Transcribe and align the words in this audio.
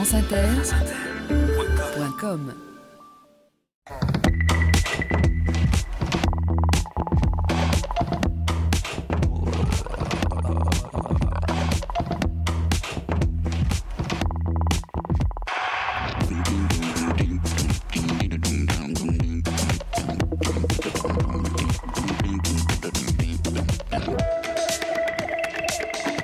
franceinter.com 0.00 2.54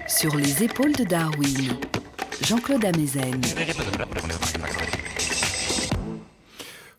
Sur 0.09 0.35
les 0.35 0.65
épaules 0.65 0.93
de 0.93 1.05
Darwin, 1.05 1.79
Jean-Claude 2.47 2.85
Amezen. 2.85 3.41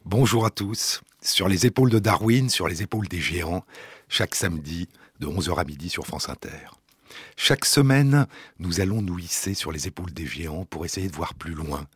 Bonjour 0.04 0.46
à 0.46 0.50
tous. 0.50 1.00
Sur 1.22 1.48
les 1.48 1.66
épaules 1.66 1.90
de 1.90 2.00
Darwin, 2.00 2.50
sur 2.50 2.68
les 2.68 2.84
épaules 2.84 3.08
des 3.08 3.22
géants, 3.22 3.64
chaque 4.10 4.36
samedi 4.36 4.90
de 5.22 5.28
11h 5.28 5.58
à 5.58 5.64
midi 5.64 5.88
sur 5.88 6.06
France 6.06 6.28
Inter. 6.28 6.68
Chaque 7.38 7.64
semaine, 7.64 8.28
nous 8.60 8.82
allons 8.82 9.02
nous 9.02 9.20
hisser 9.20 9.54
sur 9.54 9.72
les 9.72 9.88
épaules 9.88 10.12
des 10.12 10.26
géants 10.26 10.66
pour 10.66 10.84
essayer 10.84 11.08
de 11.08 11.16
voir 11.16 11.34
plus 11.34 11.54
loin, 11.54 11.88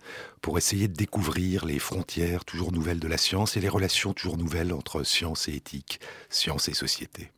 pour 0.41 0.57
essayer 0.57 0.87
de 0.87 0.95
découvrir 0.95 1.65
les 1.65 1.79
frontières 1.79 2.45
toujours 2.45 2.71
nouvelles 2.71 3.01
de 3.01 3.09
la 3.09 3.17
science 3.17 3.57
et 3.57 3.59
les 3.59 3.67
relations 3.67 4.13
toujours 4.13 4.37
nouvelles 4.37 4.71
entre 4.71 5.03
science 5.03 5.49
et 5.49 5.55
éthique, 5.55 5.99
science 6.29 6.69
et 6.69 6.73
société. 6.73 7.33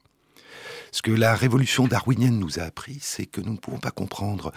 Ce 0.94 1.02
que 1.02 1.09
la 1.09 1.34
révolution 1.34 1.88
darwinienne 1.88 2.38
nous 2.38 2.59
a 2.59 2.64
appris, 2.64 3.00
c'est 3.02 3.26
que 3.26 3.42
nous 3.42 3.54
ne 3.54 3.58
pouvons 3.58 3.80
pas 3.80 3.90
comprendre 3.90 4.52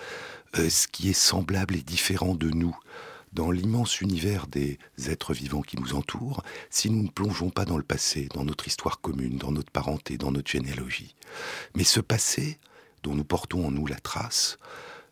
ce 0.57 0.89
qui 0.89 1.11
est 1.11 1.13
semblable 1.13 1.77
et 1.77 1.83
différent 1.83 2.35
de 2.35 2.51
nous 2.51 2.77
dans 3.33 3.51
l'immense 3.51 4.01
univers 4.01 4.47
des 4.47 4.79
êtres 5.07 5.35
vivants 5.35 5.61
qui 5.61 5.79
nous 5.79 5.95
entourent 5.95 6.43
si 6.71 6.91
nous 6.91 7.03
ne 7.03 7.09
plongeons 7.09 7.51
pas 7.51 7.67
dans 7.67 7.77
le 7.77 7.83
passé, 7.83 8.29
dans 8.33 8.45
notre 8.45 8.67
histoire 8.67 9.01
commune, 9.01 9.37
dans 9.37 9.53
notre 9.53 9.71
parenté, 9.71 10.17
dans 10.17 10.33
notre 10.33 10.51
généalogie. 10.51 11.15
Mais 11.75 11.85
ce 11.85 12.01
passé, 12.01 12.59
dont 13.03 13.15
nous 13.15 13.25
portons 13.25 13.67
en 13.67 13.71
nous 13.71 13.87
la 13.87 13.99
trace, 13.99 14.59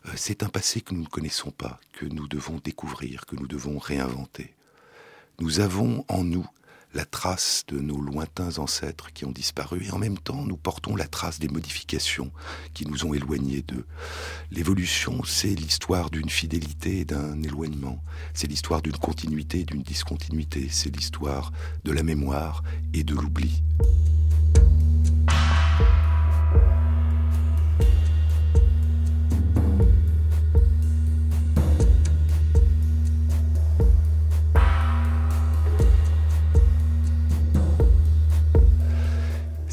euh, 0.07 0.11
c'est 0.15 0.41
un 0.41 0.49
passé 0.49 0.81
que 0.81 0.93
nous 0.95 1.03
ne 1.03 1.07
connaissons 1.07 1.51
pas, 1.51 1.79
que 1.93 2.05
nous 2.05 2.27
devons 2.27 2.59
découvrir, 2.63 3.25
que 3.27 3.35
nous 3.35 3.47
devons 3.47 3.77
réinventer. 3.77 4.53
Nous 5.39 5.59
avons 5.59 6.03
en 6.07 6.23
nous 6.23 6.47
la 6.95 7.05
trace 7.05 7.65
de 7.67 7.77
nos 7.77 7.99
lointains 7.99 8.57
ancêtres 8.57 9.11
qui 9.13 9.25
ont 9.25 9.31
disparu 9.31 9.85
et 9.85 9.91
en 9.91 9.97
même 9.97 10.17
temps 10.17 10.45
nous 10.45 10.55
portons 10.55 10.95
la 10.95 11.07
trace 11.07 11.39
des 11.39 11.49
modifications 11.49 12.31
qui 12.73 12.87
nous 12.87 13.05
ont 13.05 13.13
éloignés 13.13 13.61
d'eux. 13.61 13.85
L'évolution, 14.49 15.21
c'est 15.25 15.53
l'histoire 15.53 16.09
d'une 16.09 16.29
fidélité 16.29 17.01
et 17.01 17.05
d'un 17.05 17.43
éloignement, 17.43 18.01
c'est 18.33 18.47
l'histoire 18.47 18.81
d'une 18.81 18.97
continuité 18.97 19.59
et 19.59 19.65
d'une 19.65 19.83
discontinuité, 19.83 20.69
c'est 20.71 20.95
l'histoire 20.95 21.51
de 21.83 21.91
la 21.91 22.01
mémoire 22.01 22.63
et 22.93 23.03
de 23.03 23.13
l'oubli. 23.13 23.61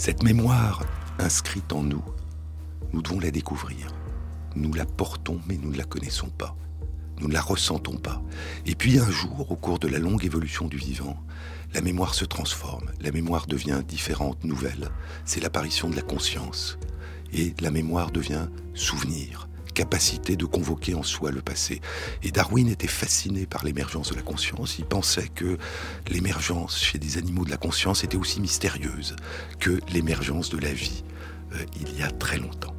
Cette 0.05 0.25
mémoire 0.25 0.83
inscrite 1.21 1.73
en 1.73 1.85
nous, 1.85 2.03
nous 2.93 3.03
devons 3.03 3.21
la 3.21 3.31
découvrir. 3.31 3.87
Nous 4.57 4.75
la 4.75 4.85
portons, 4.85 5.39
mais 5.47 5.57
nous 5.57 5.71
ne 5.71 5.79
la 5.79 5.85
connaissons 5.85 6.29
pas. 6.29 6.57
Nous 7.21 7.29
ne 7.29 7.33
la 7.33 7.41
ressentons 7.41 7.99
pas. 7.99 8.21
Et 8.67 8.75
puis 8.75 8.99
un 8.99 9.09
jour, 9.09 9.49
au 9.53 9.55
cours 9.55 9.79
de 9.79 9.87
la 9.87 10.01
longue 10.01 10.25
évolution 10.25 10.67
du 10.67 10.77
vivant, 10.77 11.17
la 11.73 11.83
mémoire 11.83 12.15
se 12.15 12.25
transforme. 12.25 12.91
La 13.01 13.13
mémoire 13.13 13.47
devient 13.47 13.81
différente, 13.87 14.43
nouvelle. 14.43 14.91
C'est 15.25 15.41
l'apparition 15.41 15.89
de 15.89 15.95
la 15.95 16.03
conscience. 16.03 16.81
Et 17.33 17.55
la 17.61 17.71
mémoire 17.71 18.11
devient 18.11 18.49
souvenir 18.75 19.49
capacité 19.73 20.37
de 20.37 20.45
convoquer 20.45 20.95
en 20.95 21.03
soi 21.03 21.31
le 21.31 21.43
passé. 21.43 21.81
Et 22.23 22.31
Darwin 22.31 22.69
était 22.69 22.87
fasciné 22.87 23.47
par 23.47 23.65
l'émergence 23.65 24.11
de 24.11 24.17
la 24.17 24.23
conscience. 24.23 24.79
Il 24.79 24.85
pensait 24.85 25.29
que 25.29 25.59
l'émergence 26.09 26.79
chez 26.79 26.99
des 26.99 27.19
animaux 27.19 27.45
de 27.45 27.51
la 27.51 27.57
conscience 27.57 28.05
était 28.05 28.17
aussi 28.17 28.41
mystérieuse 28.41 29.17
que 29.59 29.81
l'émergence 29.93 30.51
de 30.51 30.59
la 30.59 30.73
vie 30.73 31.05
euh, 31.55 31.65
il 31.81 31.99
y 31.99 32.03
a 32.03 32.11
très 32.11 32.39
longtemps. 32.39 32.75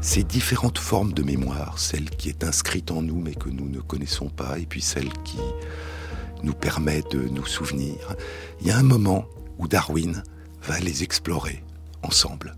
Ces 0.00 0.24
différentes 0.24 0.78
formes 0.78 1.12
de 1.12 1.22
mémoire, 1.22 1.78
celle 1.78 2.10
qui 2.10 2.28
est 2.28 2.42
inscrite 2.42 2.90
en 2.90 3.02
nous 3.02 3.20
mais 3.20 3.34
que 3.34 3.48
nous 3.48 3.68
ne 3.68 3.80
connaissons 3.80 4.28
pas, 4.28 4.58
et 4.58 4.66
puis 4.66 4.80
celle 4.80 5.12
qui 5.24 5.38
nous 6.42 6.54
permet 6.54 7.02
de 7.10 7.20
nous 7.20 7.46
souvenir, 7.46 8.16
il 8.60 8.66
y 8.66 8.70
a 8.72 8.78
un 8.78 8.82
moment 8.82 9.26
où 9.58 9.68
Darwin 9.68 10.24
va 10.62 10.80
les 10.80 11.04
explorer 11.04 11.62
ensemble. 12.02 12.56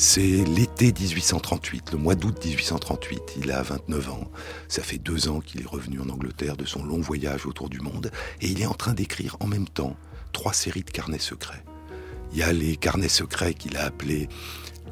C'est 0.00 0.44
l'été 0.44 0.92
1838, 0.92 1.90
le 1.90 1.98
mois 1.98 2.14
d'août 2.14 2.44
1838. 2.44 3.20
Il 3.42 3.50
a 3.50 3.62
29 3.62 4.10
ans. 4.10 4.30
Ça 4.68 4.84
fait 4.84 4.98
deux 4.98 5.28
ans 5.28 5.40
qu'il 5.40 5.60
est 5.60 5.66
revenu 5.66 6.00
en 6.00 6.08
Angleterre 6.08 6.56
de 6.56 6.64
son 6.64 6.84
long 6.84 7.00
voyage 7.00 7.46
autour 7.46 7.68
du 7.68 7.80
monde. 7.80 8.12
Et 8.40 8.46
il 8.46 8.62
est 8.62 8.66
en 8.66 8.74
train 8.74 8.94
d'écrire 8.94 9.36
en 9.40 9.48
même 9.48 9.68
temps 9.68 9.96
trois 10.32 10.52
séries 10.52 10.84
de 10.84 10.92
carnets 10.92 11.18
secrets. 11.18 11.64
Il 12.30 12.38
y 12.38 12.44
a 12.44 12.52
les 12.52 12.76
carnets 12.76 13.08
secrets 13.08 13.54
qu'il 13.54 13.76
a 13.76 13.86
appelés 13.86 14.28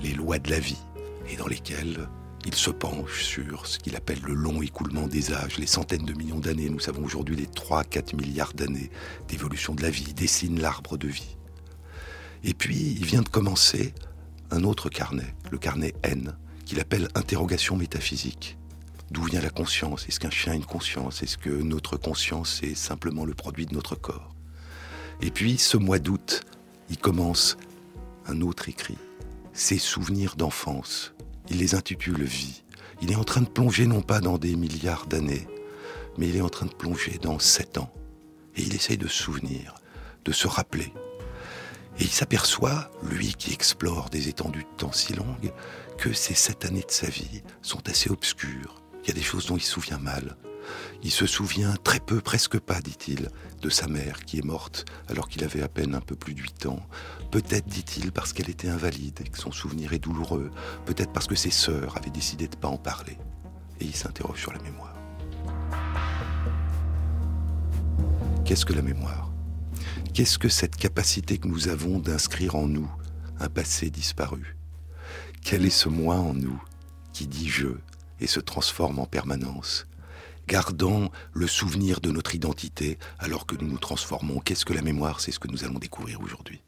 les 0.00 0.12
lois 0.12 0.41
de 0.41 0.50
la 0.50 0.59
vie, 0.59 0.83
et 1.31 1.37
dans 1.37 1.47
lesquels 1.47 2.09
il 2.44 2.55
se 2.55 2.71
penche 2.71 3.23
sur 3.23 3.69
ce 3.69 3.78
qu'il 3.78 3.94
appelle 3.94 4.23
le 4.27 4.34
long 4.34 4.61
écoulement 4.61 5.06
des 5.06 5.33
âges, 5.33 5.59
les 5.59 5.69
centaines 5.69 6.05
de 6.05 6.15
millions 6.15 6.41
d'années. 6.41 6.69
Nous 6.69 6.81
savons 6.81 7.05
aujourd'hui 7.05 7.37
les 7.37 7.47
3-4 7.47 8.17
milliards 8.17 8.55
d'années 8.55 8.91
d'évolution 9.28 9.73
de 9.73 9.83
la 9.83 9.91
vie. 9.91 10.06
Il 10.09 10.15
dessine 10.15 10.61
l'arbre 10.61 10.99
de 10.99 11.06
vie. 11.06 11.37
Et 12.43 12.55
puis, 12.55 12.97
il 12.99 13.05
vient 13.05 13.23
de 13.23 13.28
commencer 13.28 13.94
un 14.51 14.65
autre 14.65 14.89
carnet, 14.89 15.34
le 15.51 15.59
carnet 15.59 15.95
N, 16.03 16.37
qu'il 16.65 16.81
appelle 16.81 17.09
interrogation 17.15 17.77
métaphysique. 17.77 18.59
D'où 19.11 19.23
vient 19.23 19.41
la 19.41 19.51
conscience? 19.51 20.09
Est-ce 20.09 20.19
qu'un 20.19 20.31
chien 20.31 20.53
a 20.53 20.57
une 20.57 20.65
conscience? 20.65 21.23
Est-ce 21.23 21.39
que 21.39 21.51
notre 21.51 21.97
conscience 21.97 22.62
est 22.62 22.75
simplement 22.75 23.25
le 23.25 23.35
produit 23.35 23.67
de 23.67 23.75
notre 23.75 23.95
corps? 23.95 24.35
Et 25.23 25.31
puis, 25.31 25.59
ce 25.59 25.77
mois 25.77 25.99
d'août, 25.99 26.45
il 26.91 26.99
commence 26.99 27.56
un 28.27 28.41
autre 28.41 28.69
écrit. 28.69 28.99
Ses 29.53 29.79
souvenirs 29.79 30.37
d'enfance. 30.37 31.15
Il 31.49 31.59
les 31.59 31.75
intitule 31.75 32.25
Vie. 32.25 32.65
Il 33.01 33.12
est 33.12 33.17
en 33.17 33.25
train 33.25 33.43
de 33.43 33.49
plonger 33.49 33.87
non 33.87 34.03
pas 34.03 34.21
dans 34.21 34.39
des 34.39 34.56
milliards 34.56 35.06
d'années, 35.06 35.47
mais 36.19 36.29
il 36.29 36.37
est 36.37 36.41
en 36.41 36.49
train 36.49 36.67
de 36.67 36.75
plonger 36.75 37.19
dans 37.23 37.39
sept 37.39 37.79
ans. 37.79 37.93
Et 38.56 38.62
il 38.62 38.75
essaye 38.75 38.99
de 38.99 39.06
se 39.06 39.23
souvenir, 39.23 39.75
de 40.25 40.33
se 40.33 40.49
rappeler 40.49 40.93
et 41.99 42.05
il 42.05 42.11
s'aperçoit, 42.11 42.91
lui 43.03 43.34
qui 43.34 43.53
explore 43.53 44.11
des 44.11 44.29
étendues 44.29 44.65
de 44.65 44.77
temps 44.77 44.93
si 44.93 45.15
longues, 45.15 45.53
que 45.97 46.12
ces 46.12 46.34
sept 46.34 46.65
années 46.65 46.84
de 46.87 46.91
sa 46.91 47.09
vie 47.09 47.43
sont 47.62 47.89
assez 47.89 48.11
obscures. 48.11 48.83
Il 49.03 49.09
y 49.09 49.11
a 49.12 49.15
des 49.15 49.23
choses 49.23 49.47
dont 49.47 49.57
il 49.57 49.62
se 49.62 49.73
souvient 49.73 49.99
mal. 49.99 50.37
Il 51.03 51.11
se 51.11 51.27
souvient 51.27 51.75
très 51.85 52.01
peu, 52.01 52.21
presque 52.21 52.59
pas, 52.59 52.81
dit-il, 52.81 53.31
de 53.62 53.71
sa 53.71 53.87
mère 53.87 54.25
qui 54.25 54.39
est 54.39 54.45
morte 54.45 54.85
alors 55.09 55.29
qu'il 55.29 55.45
avait 55.45 55.62
à 55.62 55.69
peine 55.69 55.95
un 55.95 56.01
peu 56.01 56.17
plus 56.17 56.35
de 56.35 56.41
huit 56.41 56.67
ans. 56.67 56.85
Peut-être, 57.31 57.67
dit-il, 57.67 58.12
parce 58.12 58.33
qu'elle 58.33 58.51
était 58.51 58.69
invalide 58.69 59.21
et 59.25 59.29
que 59.29 59.39
son 59.39 59.53
souvenir 59.53 59.93
est 59.93 59.99
douloureux. 59.99 60.51
Peut-être 60.85 61.12
parce 61.12 61.27
que 61.27 61.37
ses 61.37 61.51
sœurs 61.51 61.97
avaient 61.97 62.11
décidé 62.11 62.49
de 62.49 62.56
ne 62.56 62.61
pas 62.61 62.69
en 62.69 62.79
parler. 62.79 63.17
Et 63.81 63.85
il 63.85 63.95
s'interroge 63.95 64.41
sur 64.41 64.53
la 64.53 64.61
mémoire. 64.61 64.95
Qu'est-ce 68.45 68.67
que 68.67 68.73
la 68.73 68.83
mémoire? 68.83 69.31
Qu'est-ce 70.16 70.38
que 70.38 70.49
cette 70.49 70.77
capacité 70.77 71.37
que 71.37 71.47
nous 71.47 71.69
avons 71.69 71.99
d'inscrire 71.99 72.54
en 72.56 72.66
nous 72.66 72.91
un 73.38 73.50
passé 73.50 73.91
disparu? 73.91 74.56
Quel 75.43 75.66
est 75.66 75.69
ce 75.69 75.91
moi 75.91 76.15
en 76.15 76.32
nous 76.32 76.59
qui 77.12 77.27
dit 77.27 77.50
je 77.50 77.69
et 78.19 78.26
se 78.26 78.41
transforme 78.41 78.99
en 78.99 79.05
permanence? 79.05 79.87
Gardant 80.49 81.11
le 81.35 81.46
souvenir 81.46 82.00
de 82.00 82.11
notre 82.11 82.35
identité 82.35 82.99
alors 83.19 83.44
que 83.44 83.56
nous 83.56 83.69
nous 83.69 83.76
transformons. 83.76 84.41
Qu'est-ce 84.41 84.64
que 84.64 84.73
la 84.73 84.81
mémoire? 84.81 85.20
C'est 85.20 85.32
ce 85.32 85.38
que 85.38 85.49
nous 85.49 85.64
allons 85.64 85.79
découvrir 85.79 86.23
aujourd'hui. 86.23 86.62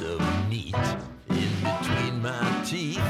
of 0.00 0.20
meat 0.48 0.74
in 1.28 1.50
between 1.62 2.22
my 2.22 2.62
teeth. 2.64 3.02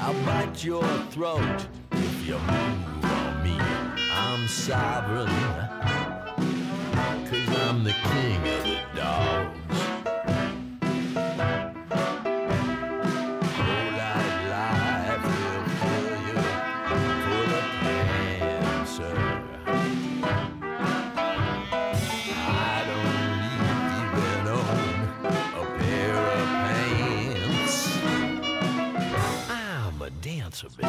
I'll 0.00 0.14
bite 0.24 0.64
your 0.64 0.86
throat 1.10 1.66
if 1.92 2.26
you 2.26 2.38
move 2.38 3.04
on 3.04 3.42
me. 3.42 3.58
I'm 4.12 4.48
sovereign, 4.48 5.28
cause 7.26 7.60
I'm 7.60 7.84
the 7.84 7.92
king 7.92 8.36
of 8.48 8.64
the 8.64 8.78
dog. 8.94 9.65
Dancer, 30.56 30.68
baby. 30.76 30.88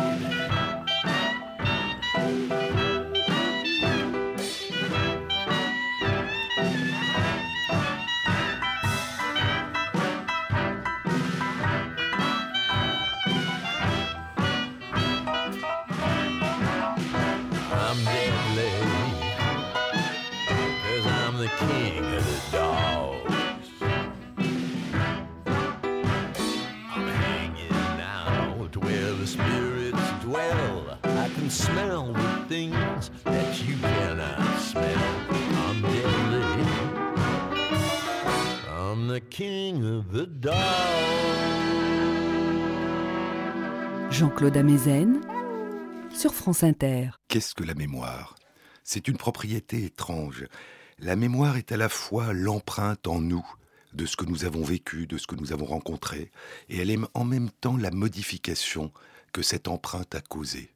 I'm 17.69 18.03
deadly, 18.03 18.71
cause 20.83 21.05
I'm 21.05 21.37
the 21.37 21.47
king 21.57 22.05
of 22.05 22.25
the 22.25 22.57
dogs. 22.57 22.66
Smell 31.57 32.13
the 32.13 32.48
things 32.48 33.12
that 33.24 33.59
you 33.65 33.75
cannot 33.81 34.59
smell. 34.59 35.06
I'm 35.65 35.81
deadly. 35.81 36.45
I'm 38.69 39.07
the 39.07 39.21
king 39.21 39.83
of 39.83 40.12
the. 40.13 40.54
Jean-Claude 44.12 44.57
Amezen 44.57 45.21
sur 46.13 46.33
France 46.33 46.63
Inter. 46.63 47.09
Qu'est-ce 47.27 47.54
que 47.54 47.63
la 47.63 47.74
mémoire? 47.74 48.36
C'est 48.83 49.07
une 49.07 49.18
propriété 49.18 49.83
étrange. 49.83 50.45
La 51.00 51.15
mémoire 51.15 51.57
est 51.57 51.71
à 51.71 51.77
la 51.77 51.89
fois 51.89 52.33
l'empreinte 52.33 53.07
en 53.07 53.19
nous 53.19 53.45
de 53.94 54.06
ce 54.06 54.15
que 54.15 54.25
nous 54.25 54.45
avons 54.45 54.63
vécu, 54.63 55.07
de 55.07 55.18
ce 55.18 55.27
que 55.27 55.36
nous 55.36 55.54
avons 55.54 55.65
rencontré, 55.65 56.31
et 56.69 56.77
elle 56.77 56.92
est 56.92 57.00
en 57.13 57.25
même 57.25 57.50
temps 57.50 57.77
la 57.77 57.92
modification 57.92 58.92
que 59.33 59.42
cette 59.42 59.68
empreinte 59.68 60.15
a 60.15 60.21
causée. 60.21 60.71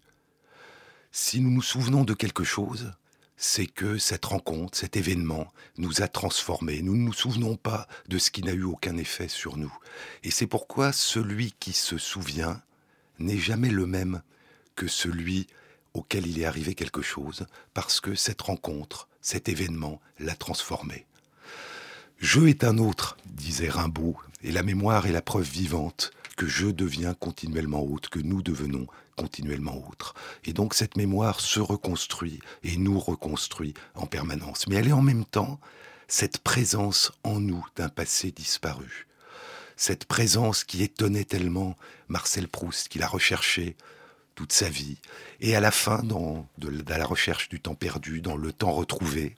Si 1.14 1.42
nous 1.42 1.52
nous 1.52 1.62
souvenons 1.62 2.06
de 2.06 2.14
quelque 2.14 2.46
chose, 2.46 2.94
c'est 3.36 3.68
que 3.68 3.98
cette 3.98 4.24
rencontre, 4.24 4.78
cet 4.78 4.96
événement 4.96 5.52
nous 5.78 6.02
a 6.02 6.08
transformés. 6.08 6.82
Nous 6.82 6.96
ne 6.96 7.04
nous 7.04 7.14
souvenons 7.14 7.58
pas 7.58 7.86
de 8.08 8.18
ce 8.18 8.32
qui 8.32 8.44
n'a 8.44 8.54
eu 8.54 8.64
aucun 8.64 8.96
effet 8.96 9.28
sur 9.28 9.58
nous. 9.58 9.74
Et 10.24 10.32
c'est 10.32 10.48
pourquoi 10.48 10.94
celui 10.94 11.52
qui 11.60 11.74
se 11.74 11.98
souvient 11.98 12.62
n'est 13.20 13.38
jamais 13.38 13.70
le 13.72 13.86
même 13.86 14.22
que 14.76 14.88
celui 14.88 15.48
auquel 15.94 16.28
il 16.28 16.40
est 16.40 16.46
arrivé 16.46 16.76
quelque 16.76 17.02
chose, 17.02 17.46
parce 17.74 18.00
que 18.00 18.16
cette 18.16 18.42
rencontre, 18.42 19.10
cet 19.20 19.50
événement 19.50 20.00
l'a 20.18 20.36
transformé. 20.36 21.06
Je 22.20 22.48
est 22.48 22.64
un 22.64 22.78
autre, 22.78 23.18
disait 23.26 23.70
Rimbaud, 23.70 24.16
et 24.44 24.54
la 24.54 24.64
mémoire 24.64 25.08
est 25.08 25.12
la 25.12 25.22
preuve 25.22 25.50
vivante 25.50 26.12
que 26.42 26.48
je 26.48 26.66
deviens 26.66 27.14
continuellement 27.14 27.84
autre, 27.84 28.10
que 28.10 28.18
nous 28.18 28.42
devenons 28.42 28.88
continuellement 29.16 29.88
autres. 29.88 30.16
Et 30.44 30.54
donc 30.54 30.74
cette 30.74 30.98
mémoire 30.98 31.40
se 31.40 31.60
reconstruit 31.60 32.40
et 32.64 32.78
nous 32.78 33.00
reconstruit 33.00 33.76
en 33.94 34.08
permanence. 34.08 34.66
Mais 34.68 34.78
elle 34.78 34.88
est 34.88 34.92
en 34.92 35.04
même 35.04 35.24
temps 35.24 35.60
cette 36.08 36.40
présence 36.40 37.12
en 37.24 37.40
nous 37.40 37.64
d'un 37.76 37.90
passé 37.90 38.32
disparu. 38.32 39.06
Cette 39.76 40.06
présence 40.06 40.64
qui 40.64 40.82
étonnait 40.82 41.26
tellement 41.26 41.78
Marcel 42.08 42.48
Proust, 42.48 42.88
qu'il 42.88 43.04
a 43.04 43.08
recherché 43.08 43.78
toute 44.34 44.52
sa 44.52 44.68
vie. 44.68 44.98
Et 45.42 45.56
à 45.56 45.60
la 45.60 45.70
fin, 45.70 46.02
dans 46.02 46.48
la 46.58 47.06
recherche 47.06 47.50
du 47.50 47.60
temps 47.60 47.76
perdu, 47.76 48.20
dans 48.20 48.36
le 48.36 48.52
temps 48.52 48.72
retrouvé, 48.72 49.36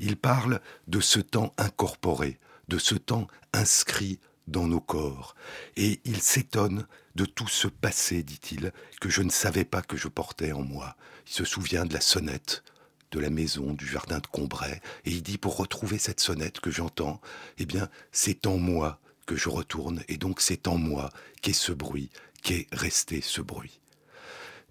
il 0.00 0.16
parle 0.16 0.60
de 0.88 0.98
ce 0.98 1.20
temps 1.20 1.54
incorporé, 1.58 2.40
de 2.66 2.78
ce 2.78 2.96
temps 2.96 3.28
inscrit 3.52 4.18
dans 4.50 4.66
nos 4.66 4.80
corps. 4.80 5.34
Et 5.76 6.00
il 6.04 6.20
s'étonne 6.20 6.86
de 7.14 7.24
tout 7.24 7.48
ce 7.48 7.68
passé, 7.68 8.22
dit-il, 8.22 8.72
que 9.00 9.08
je 9.08 9.22
ne 9.22 9.30
savais 9.30 9.64
pas 9.64 9.82
que 9.82 9.96
je 9.96 10.08
portais 10.08 10.52
en 10.52 10.62
moi. 10.62 10.96
Il 11.26 11.32
se 11.32 11.44
souvient 11.44 11.86
de 11.86 11.94
la 11.94 12.00
sonnette 12.00 12.62
de 13.10 13.20
la 13.20 13.30
maison, 13.30 13.72
du 13.72 13.86
jardin 13.86 14.18
de 14.18 14.26
Combray, 14.26 14.80
et 15.04 15.10
il 15.10 15.22
dit 15.22 15.38
pour 15.38 15.56
retrouver 15.56 15.98
cette 15.98 16.20
sonnette 16.20 16.60
que 16.60 16.70
j'entends, 16.70 17.20
eh 17.58 17.66
bien, 17.66 17.88
c'est 18.12 18.46
en 18.46 18.56
moi 18.56 19.00
que 19.26 19.36
je 19.36 19.48
retourne, 19.48 20.02
et 20.08 20.16
donc 20.16 20.40
c'est 20.40 20.68
en 20.68 20.78
moi 20.78 21.10
qu'est 21.42 21.52
ce 21.52 21.72
bruit, 21.72 22.10
qu'est 22.42 22.66
resté 22.72 23.20
ce 23.20 23.40
bruit. 23.40 23.80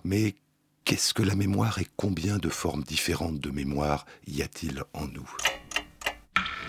Mais 0.04 0.36
qu'est-ce 0.86 1.14
que 1.14 1.24
la 1.24 1.36
mémoire 1.36 1.80
et 1.80 1.88
combien 1.98 2.38
de 2.38 2.50
formes 2.50 2.84
différentes 2.84 3.40
de 3.40 3.52
mémoire 3.52 4.06
y 4.28 4.42
a-t-il 4.42 4.84
en 4.94 5.08
nous? 5.08 5.30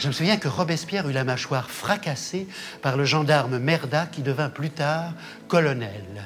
Je 0.00 0.08
me 0.08 0.12
souviens 0.12 0.38
que 0.38 0.48
Robespierre 0.48 1.06
eut 1.10 1.12
la 1.12 1.24
mâchoire 1.24 1.70
fracassée 1.70 2.48
par 2.80 2.96
le 2.96 3.04
gendarme 3.04 3.58
Merda 3.58 4.06
qui 4.06 4.22
devint 4.22 4.48
plus 4.48 4.70
tard 4.70 5.12
colonel. 5.46 6.24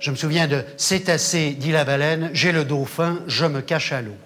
Je 0.00 0.10
me 0.10 0.16
souviens 0.16 0.48
de 0.48 0.64
Cétacé, 0.78 1.50
dit 1.50 1.70
la 1.70 1.84
baleine, 1.84 2.30
j'ai 2.32 2.50
le 2.50 2.64
dauphin, 2.64 3.18
je 3.26 3.44
me 3.44 3.60
cache 3.60 3.92
à 3.92 4.00
l'eau. 4.00 4.16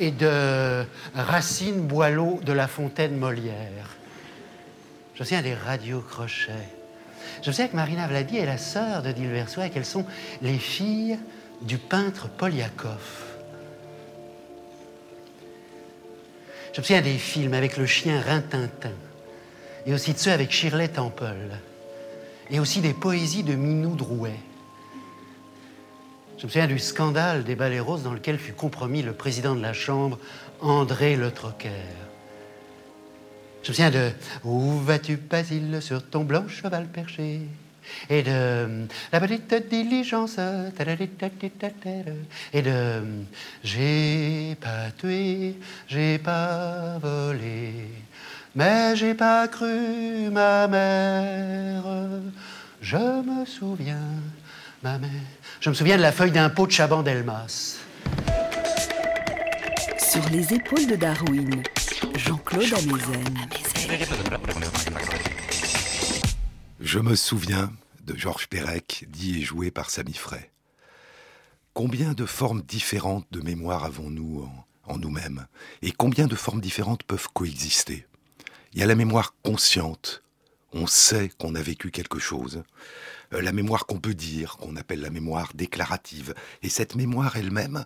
Et 0.00 0.10
de 0.12 0.82
Racine 1.14 1.86
Boileau 1.86 2.40
de 2.42 2.54
La 2.54 2.68
Fontaine 2.68 3.18
Molière. 3.18 3.96
Je 5.14 5.20
me 5.20 5.24
souviens 5.26 5.42
des 5.42 5.54
radios 5.54 6.00
crochets. 6.00 6.70
Je 7.42 7.48
me 7.48 7.52
souviens 7.52 7.68
que 7.68 7.76
Marina 7.76 8.06
Vladi 8.06 8.38
est 8.38 8.46
la 8.46 8.56
sœur 8.56 9.02
de 9.02 9.12
Dilversois 9.12 9.66
et 9.66 9.70
qu'elles 9.70 9.84
sont 9.84 10.06
les 10.40 10.58
filles 10.58 11.18
du 11.60 11.76
peintre 11.76 12.28
Poliakov. 12.30 13.29
Je 16.72 16.80
me 16.80 16.84
souviens 16.84 17.02
des 17.02 17.18
films 17.18 17.54
avec 17.54 17.76
le 17.76 17.86
chien 17.86 18.20
Rintintin, 18.20 18.92
et 19.86 19.92
aussi 19.92 20.12
de 20.12 20.18
ceux 20.18 20.30
avec 20.30 20.52
Shirley 20.52 20.88
Temple, 20.88 21.50
et 22.48 22.60
aussi 22.60 22.80
des 22.80 22.92
poésies 22.92 23.42
de 23.42 23.54
Minou 23.54 23.96
Drouet. 23.96 24.38
Je 26.38 26.46
me 26.46 26.48
souviens 26.48 26.68
du 26.68 26.78
scandale 26.78 27.44
des 27.44 27.54
balais 27.54 27.80
roses 27.80 28.02
dans 28.02 28.14
lequel 28.14 28.38
fut 28.38 28.52
compromis 28.52 29.02
le 29.02 29.12
président 29.12 29.54
de 29.54 29.60
la 29.60 29.72
Chambre, 29.72 30.18
André 30.60 31.16
Le 31.16 31.30
Troquer. 31.30 31.70
Je 33.62 33.70
me 33.70 33.74
souviens 33.74 33.90
de 33.90 34.10
Où 34.44 34.78
vas-tu, 34.78 35.16
Basile, 35.16 35.82
sur 35.82 36.08
ton 36.08 36.24
blanc 36.24 36.48
cheval 36.48 36.86
perché? 36.86 37.40
Et 38.08 38.22
de 38.22 38.86
la 39.12 39.20
petite 39.20 39.68
diligence 39.68 40.38
et 42.52 42.62
de 42.62 43.02
j'ai 43.62 44.56
pas 44.60 44.90
tué, 44.98 45.54
j'ai 45.88 46.18
pas 46.18 46.98
volé, 46.98 47.72
mais 48.54 48.96
j'ai 48.96 49.14
pas 49.14 49.48
cru 49.48 50.30
ma 50.30 50.66
mère. 50.68 51.84
Je 52.80 52.96
me 52.96 53.44
souviens, 53.44 53.96
ma 54.82 54.98
mère. 54.98 55.10
Je 55.60 55.68
me 55.68 55.74
souviens 55.74 55.96
de 55.96 56.02
la 56.02 56.12
feuille 56.12 56.32
d'impôt 56.32 56.66
de 56.66 56.72
Chaban 56.72 57.02
Delmas. 57.02 57.76
Sur 59.98 60.28
les 60.30 60.54
épaules 60.54 60.86
de 60.86 60.96
Darwin, 60.96 61.62
Jean-Claude 62.16 62.72
Amezen. 62.72 63.34
Je 66.80 66.98
me 66.98 67.14
souviens 67.14 67.70
Georges 68.16 68.48
Perec, 68.48 69.06
dit 69.08 69.38
et 69.38 69.42
joué 69.42 69.70
par 69.70 69.90
Samy 69.90 70.14
Frey. 70.14 70.50
Combien 71.74 72.14
de 72.14 72.26
formes 72.26 72.62
différentes 72.62 73.26
de 73.30 73.40
mémoire 73.40 73.84
avons-nous 73.84 74.42
en, 74.42 74.66
en 74.92 74.98
nous-mêmes 74.98 75.46
Et 75.82 75.92
combien 75.92 76.26
de 76.26 76.34
formes 76.34 76.60
différentes 76.60 77.04
peuvent 77.04 77.28
coexister? 77.32 78.06
Il 78.72 78.80
y 78.80 78.82
a 78.82 78.86
la 78.86 78.94
mémoire 78.94 79.34
consciente. 79.42 80.22
On 80.72 80.86
sait 80.86 81.30
qu'on 81.38 81.54
a 81.54 81.62
vécu 81.62 81.90
quelque 81.90 82.18
chose. 82.18 82.62
Euh, 83.32 83.42
la 83.42 83.52
mémoire 83.52 83.86
qu'on 83.86 83.98
peut 83.98 84.14
dire, 84.14 84.56
qu'on 84.56 84.76
appelle 84.76 85.00
la 85.00 85.10
mémoire 85.10 85.52
déclarative. 85.54 86.34
Et 86.62 86.68
cette 86.68 86.94
mémoire 86.94 87.36
elle-même 87.36 87.84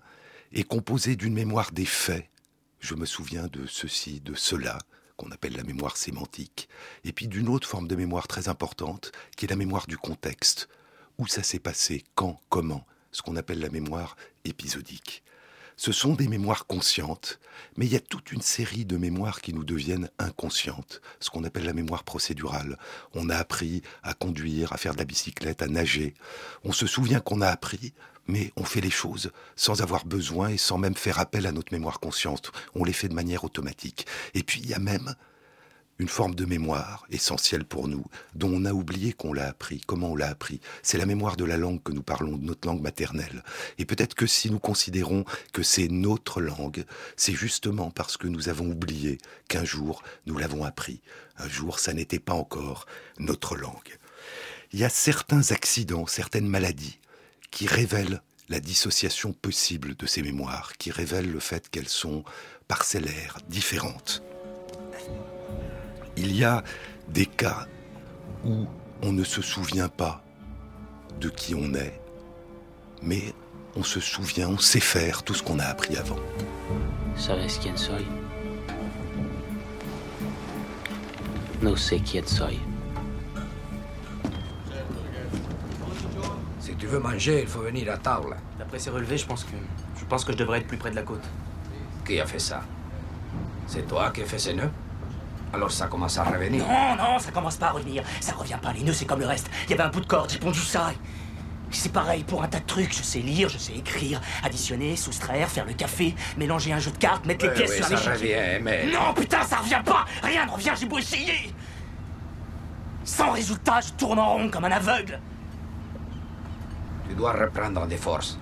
est 0.52 0.64
composée 0.64 1.16
d'une 1.16 1.34
mémoire 1.34 1.72
des 1.72 1.86
faits. 1.86 2.28
Je 2.80 2.94
me 2.94 3.06
souviens 3.06 3.46
de 3.46 3.66
ceci, 3.66 4.20
de 4.20 4.34
cela, 4.34 4.78
qu'on 5.16 5.30
appelle 5.30 5.56
la 5.56 5.62
mémoire 5.64 5.96
sémantique, 5.96 6.68
et 7.04 7.12
puis 7.12 7.28
d'une 7.28 7.48
autre 7.48 7.68
forme 7.68 7.88
de 7.88 7.96
mémoire 7.96 8.28
très 8.28 8.48
importante, 8.48 9.12
qui 9.36 9.46
est 9.46 9.50
la 9.50 9.56
mémoire 9.56 9.86
du 9.86 9.96
contexte, 9.96 10.68
où 11.18 11.26
ça 11.26 11.42
s'est 11.42 11.58
passé, 11.58 12.04
quand, 12.14 12.40
comment, 12.48 12.86
ce 13.12 13.22
qu'on 13.22 13.36
appelle 13.36 13.60
la 13.60 13.70
mémoire 13.70 14.16
épisodique. 14.44 15.23
Ce 15.76 15.92
sont 15.92 16.14
des 16.14 16.28
mémoires 16.28 16.66
conscientes, 16.66 17.40
mais 17.76 17.86
il 17.86 17.92
y 17.92 17.96
a 17.96 18.00
toute 18.00 18.30
une 18.30 18.42
série 18.42 18.84
de 18.84 18.96
mémoires 18.96 19.40
qui 19.40 19.52
nous 19.52 19.64
deviennent 19.64 20.08
inconscientes, 20.18 21.00
ce 21.18 21.30
qu'on 21.30 21.44
appelle 21.44 21.64
la 21.64 21.72
mémoire 21.72 22.04
procédurale. 22.04 22.78
On 23.14 23.28
a 23.28 23.36
appris 23.36 23.82
à 24.02 24.14
conduire, 24.14 24.72
à 24.72 24.76
faire 24.76 24.92
de 24.92 24.98
la 24.98 25.04
bicyclette, 25.04 25.62
à 25.62 25.66
nager. 25.66 26.14
On 26.62 26.72
se 26.72 26.86
souvient 26.86 27.20
qu'on 27.20 27.40
a 27.40 27.48
appris, 27.48 27.92
mais 28.28 28.52
on 28.56 28.64
fait 28.64 28.80
les 28.80 28.90
choses 28.90 29.32
sans 29.56 29.82
avoir 29.82 30.04
besoin 30.04 30.50
et 30.50 30.58
sans 30.58 30.78
même 30.78 30.94
faire 30.94 31.18
appel 31.18 31.46
à 31.46 31.52
notre 31.52 31.72
mémoire 31.72 31.98
consciente. 31.98 32.52
On 32.74 32.84
les 32.84 32.92
fait 32.92 33.08
de 33.08 33.14
manière 33.14 33.44
automatique. 33.44 34.06
Et 34.34 34.42
puis 34.42 34.60
il 34.60 34.68
y 34.68 34.74
a 34.74 34.78
même 34.78 35.14
une 35.98 36.08
forme 36.08 36.34
de 36.34 36.44
mémoire 36.44 37.06
essentielle 37.10 37.64
pour 37.64 37.88
nous, 37.88 38.04
dont 38.34 38.50
on 38.52 38.64
a 38.64 38.72
oublié 38.72 39.12
qu'on 39.12 39.32
l'a 39.32 39.48
appris, 39.48 39.80
comment 39.86 40.12
on 40.12 40.16
l'a 40.16 40.28
appris. 40.28 40.60
C'est 40.82 40.98
la 40.98 41.06
mémoire 41.06 41.36
de 41.36 41.44
la 41.44 41.56
langue 41.56 41.82
que 41.82 41.92
nous 41.92 42.02
parlons, 42.02 42.36
de 42.36 42.44
notre 42.44 42.66
langue 42.66 42.82
maternelle. 42.82 43.44
Et 43.78 43.84
peut-être 43.84 44.14
que 44.14 44.26
si 44.26 44.50
nous 44.50 44.58
considérons 44.58 45.24
que 45.52 45.62
c'est 45.62 45.88
notre 45.88 46.40
langue, 46.40 46.84
c'est 47.16 47.34
justement 47.34 47.90
parce 47.90 48.16
que 48.16 48.26
nous 48.26 48.48
avons 48.48 48.70
oublié 48.70 49.18
qu'un 49.48 49.64
jour 49.64 50.02
nous 50.26 50.36
l'avons 50.36 50.64
appris. 50.64 51.00
Un 51.38 51.48
jour, 51.48 51.78
ça 51.78 51.92
n'était 51.92 52.18
pas 52.18 52.34
encore 52.34 52.86
notre 53.18 53.56
langue. 53.56 53.98
Il 54.72 54.80
y 54.80 54.84
a 54.84 54.88
certains 54.88 55.52
accidents, 55.52 56.06
certaines 56.06 56.48
maladies 56.48 56.98
qui 57.50 57.66
révèlent 57.66 58.20
la 58.48 58.60
dissociation 58.60 59.32
possible 59.32 59.94
de 59.94 60.06
ces 60.06 60.22
mémoires, 60.22 60.72
qui 60.76 60.90
révèlent 60.90 61.30
le 61.30 61.40
fait 61.40 61.70
qu'elles 61.70 61.88
sont 61.88 62.24
parcellaires, 62.66 63.38
différentes 63.48 64.22
il 66.16 66.34
y 66.36 66.44
a 66.44 66.62
des 67.08 67.26
cas 67.26 67.66
où 68.44 68.66
on 69.02 69.12
ne 69.12 69.24
se 69.24 69.42
souvient 69.42 69.88
pas 69.88 70.22
de 71.20 71.28
qui 71.28 71.54
on 71.54 71.74
est, 71.74 72.00
mais 73.02 73.34
on 73.76 73.82
se 73.82 74.00
souvient, 74.00 74.48
on 74.48 74.58
sait 74.58 74.80
faire 74.80 75.22
tout 75.22 75.34
ce 75.34 75.42
qu'on 75.42 75.58
a 75.58 75.64
appris 75.64 75.96
avant. 75.96 76.18
¿Sabes 77.16 77.58
quién 77.60 77.76
soy? 77.76 78.04
No 81.62 81.76
sé 81.76 82.00
quién 82.00 82.26
soy. 82.26 82.58
Si 86.60 86.74
tu 86.76 86.86
veux 86.86 86.98
manger, 86.98 87.42
il 87.42 87.48
faut 87.48 87.60
venir 87.60 87.90
à 87.92 87.98
table. 87.98 88.36
D'après 88.58 88.78
ces 88.78 88.90
relevés, 88.90 89.18
je 89.18 89.26
pense 89.26 89.44
que 89.44 89.56
je 89.96 90.04
pense 90.04 90.24
que 90.24 90.32
je 90.32 90.38
devrais 90.38 90.58
être 90.58 90.66
plus 90.66 90.76
près 90.76 90.90
de 90.90 90.96
la 90.96 91.02
côte. 91.02 91.24
Qui 92.04 92.20
a 92.20 92.26
fait 92.26 92.38
ça? 92.38 92.62
C'est 93.66 93.86
toi 93.86 94.10
qui 94.10 94.22
as 94.22 94.26
fait 94.26 94.38
ces 94.38 94.54
nœuds? 94.54 94.70
Alors 95.54 95.70
ça 95.70 95.86
commence 95.86 96.18
à 96.18 96.24
revenir. 96.24 96.64
Non, 96.66 96.96
non, 96.96 97.18
ça 97.18 97.30
commence 97.30 97.56
pas 97.56 97.68
à 97.68 97.70
revenir. 97.72 98.02
Ça 98.20 98.32
revient 98.32 98.58
pas. 98.60 98.72
Les 98.72 98.82
nœuds, 98.82 98.92
c'est 98.92 99.04
comme 99.06 99.20
le 99.20 99.26
reste. 99.26 99.48
Il 99.64 99.70
y 99.70 99.74
avait 99.74 99.84
un 99.84 99.88
bout 99.88 100.00
de 100.00 100.06
corde, 100.06 100.30
j'ai 100.30 100.38
pondu 100.38 100.58
ça. 100.58 100.90
C'est 101.70 101.92
pareil 101.92 102.22
pour 102.24 102.42
un 102.42 102.48
tas 102.48 102.60
de 102.60 102.66
trucs. 102.66 102.92
Je 102.96 103.02
sais 103.02 103.18
lire, 103.20 103.48
je 103.48 103.58
sais 103.58 103.72
écrire, 103.72 104.20
additionner, 104.44 104.96
soustraire, 104.96 105.48
faire 105.48 105.64
le 105.64 105.72
café, 105.74 106.14
mélanger 106.36 106.72
un 106.72 106.78
jeu 106.78 106.90
de 106.92 106.96
cartes, 106.98 107.24
mettre 107.26 107.44
les 107.44 107.50
Ouais, 107.50 107.56
pièces 107.56 107.70
ouais, 107.70 107.76
sur 107.82 107.86
un 107.86 107.96
ça 107.98 108.14
échiquier. 108.14 108.36
revient, 108.36 108.62
mais... 108.62 108.86
Non, 108.92 109.12
putain, 109.14 109.42
ça 109.42 109.56
revient 109.56 109.82
pas 109.84 110.04
Rien 110.22 110.46
ne 110.46 110.50
revient, 110.52 110.70
j'ai 110.78 110.86
beau 110.86 110.98
essayer 110.98 111.52
Sans 113.04 113.32
résultat, 113.32 113.80
je 113.80 113.92
tourne 113.92 114.18
en 114.20 114.34
rond 114.34 114.48
comme 114.50 114.64
un 114.66 114.70
aveugle 114.72 115.18
Tu 117.08 117.14
dois 117.16 117.32
reprendre 117.32 117.86
des 117.86 117.96
forces. 117.96 118.38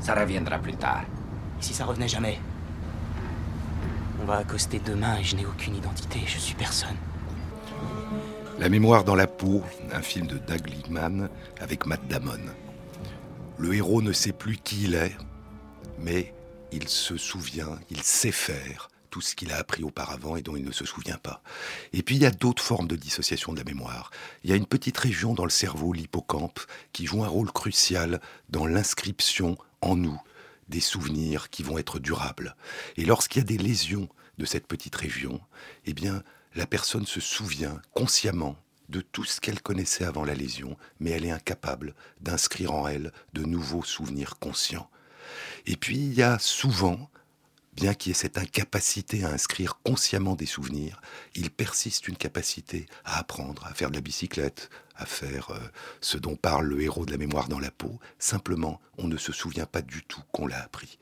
Ça 0.00 0.14
reviendra 0.14 0.58
plus 0.58 0.74
tard. 0.74 1.02
Et 1.60 1.62
si 1.62 1.72
ça 1.72 1.84
revenait 1.84 2.08
jamais? 2.08 2.40
On 4.20 4.26
va 4.26 4.36
accoster 4.36 4.80
demain 4.80 5.16
et 5.18 5.24
je 5.24 5.34
n'ai 5.34 5.46
aucune 5.46 5.74
identité, 5.74 6.20
je 6.26 6.38
suis 6.38 6.54
personne. 6.54 6.96
La 8.58 8.68
mémoire 8.68 9.04
dans 9.04 9.14
la 9.14 9.26
peau, 9.26 9.62
un 9.92 10.02
film 10.02 10.26
de 10.26 10.36
Doug 10.36 10.68
Liebman 10.68 11.30
avec 11.58 11.86
Matt 11.86 12.06
Damon. 12.06 12.40
Le 13.58 13.74
héros 13.74 14.02
ne 14.02 14.12
sait 14.12 14.32
plus 14.32 14.58
qui 14.58 14.84
il 14.84 14.94
est, 14.94 15.16
mais 15.98 16.34
il 16.70 16.88
se 16.88 17.16
souvient, 17.16 17.78
il 17.90 18.02
sait 18.02 18.32
faire 18.32 18.90
tout 19.08 19.22
ce 19.22 19.34
qu'il 19.34 19.52
a 19.52 19.56
appris 19.56 19.82
auparavant 19.82 20.36
et 20.36 20.42
dont 20.42 20.54
il 20.54 20.64
ne 20.64 20.72
se 20.72 20.84
souvient 20.84 21.18
pas. 21.18 21.42
Et 21.94 22.02
puis 22.02 22.16
il 22.16 22.22
y 22.22 22.26
a 22.26 22.30
d'autres 22.30 22.62
formes 22.62 22.88
de 22.88 22.96
dissociation 22.96 23.52
de 23.52 23.58
la 23.58 23.64
mémoire. 23.64 24.10
Il 24.44 24.50
y 24.50 24.52
a 24.52 24.56
une 24.56 24.66
petite 24.66 24.98
région 24.98 25.32
dans 25.32 25.44
le 25.44 25.50
cerveau, 25.50 25.94
l'hippocampe, 25.94 26.60
qui 26.92 27.06
joue 27.06 27.24
un 27.24 27.28
rôle 27.28 27.50
crucial 27.50 28.20
dans 28.50 28.66
l'inscription 28.66 29.56
en 29.80 29.96
nous 29.96 30.20
des 30.70 30.80
souvenirs 30.80 31.50
qui 31.50 31.62
vont 31.62 31.76
être 31.76 31.98
durables. 31.98 32.56
Et 32.96 33.04
lorsqu'il 33.04 33.42
y 33.42 33.44
a 33.44 33.48
des 33.48 33.58
lésions 33.58 34.08
de 34.38 34.46
cette 34.46 34.66
petite 34.66 34.96
région, 34.96 35.40
eh 35.84 35.92
bien, 35.92 36.22
la 36.54 36.66
personne 36.66 37.06
se 37.06 37.20
souvient 37.20 37.82
consciemment 37.92 38.56
de 38.88 39.00
tout 39.00 39.24
ce 39.24 39.40
qu'elle 39.40 39.60
connaissait 39.60 40.04
avant 40.04 40.24
la 40.24 40.34
lésion, 40.34 40.76
mais 40.98 41.10
elle 41.10 41.24
est 41.24 41.30
incapable 41.30 41.94
d'inscrire 42.20 42.72
en 42.72 42.88
elle 42.88 43.12
de 43.34 43.44
nouveaux 43.44 43.84
souvenirs 43.84 44.38
conscients. 44.38 44.90
Et 45.66 45.76
puis, 45.76 45.96
il 45.96 46.14
y 46.14 46.22
a 46.22 46.38
souvent, 46.38 47.10
bien 47.72 47.94
qu'il 47.94 48.10
y 48.10 48.12
ait 48.12 48.14
cette 48.14 48.38
incapacité 48.38 49.24
à 49.24 49.30
inscrire 49.30 49.78
consciemment 49.82 50.34
des 50.34 50.46
souvenirs, 50.46 51.00
il 51.34 51.50
persiste 51.50 52.08
une 52.08 52.16
capacité 52.16 52.86
à 53.04 53.18
apprendre, 53.18 53.66
à 53.66 53.74
faire 53.74 53.90
de 53.90 53.96
la 53.96 54.00
bicyclette, 54.00 54.70
à 54.96 55.06
faire 55.06 55.50
euh, 55.50 55.58
ce 56.00 56.18
dont 56.18 56.36
parle 56.36 56.66
le 56.66 56.82
héros 56.82 57.06
de 57.06 57.10
la 57.10 57.16
mémoire 57.16 57.48
dans 57.48 57.58
la 57.58 57.70
peau. 57.70 57.98
Simplement, 58.18 58.80
on 58.98 59.08
ne 59.08 59.16
se 59.16 59.32
souvient 59.32 59.66
pas 59.66 59.82
du 59.82 60.02
tout 60.02 60.20
qu'on 60.32 60.46
l'a 60.46 60.62
appris. 60.62 60.98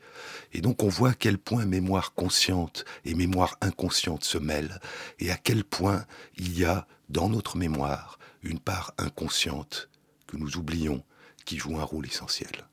Et 0.53 0.61
donc 0.61 0.83
on 0.83 0.89
voit 0.89 1.09
à 1.09 1.13
quel 1.13 1.37
point 1.37 1.65
mémoire 1.65 2.13
consciente 2.13 2.85
et 3.03 3.13
mémoire 3.13 3.57
inconsciente 3.61 4.23
se 4.23 4.37
mêlent, 4.37 4.79
et 5.19 5.31
à 5.31 5.37
quel 5.37 5.63
point 5.63 6.05
il 6.37 6.57
y 6.57 6.65
a 6.65 6.87
dans 7.09 7.29
notre 7.29 7.57
mémoire 7.57 8.19
une 8.41 8.59
part 8.59 8.93
inconsciente 8.97 9.89
que 10.27 10.37
nous 10.37 10.57
oublions, 10.57 11.03
qui 11.45 11.57
joue 11.57 11.79
un 11.79 11.83
rôle 11.83 12.05
essentiel. 12.05 12.67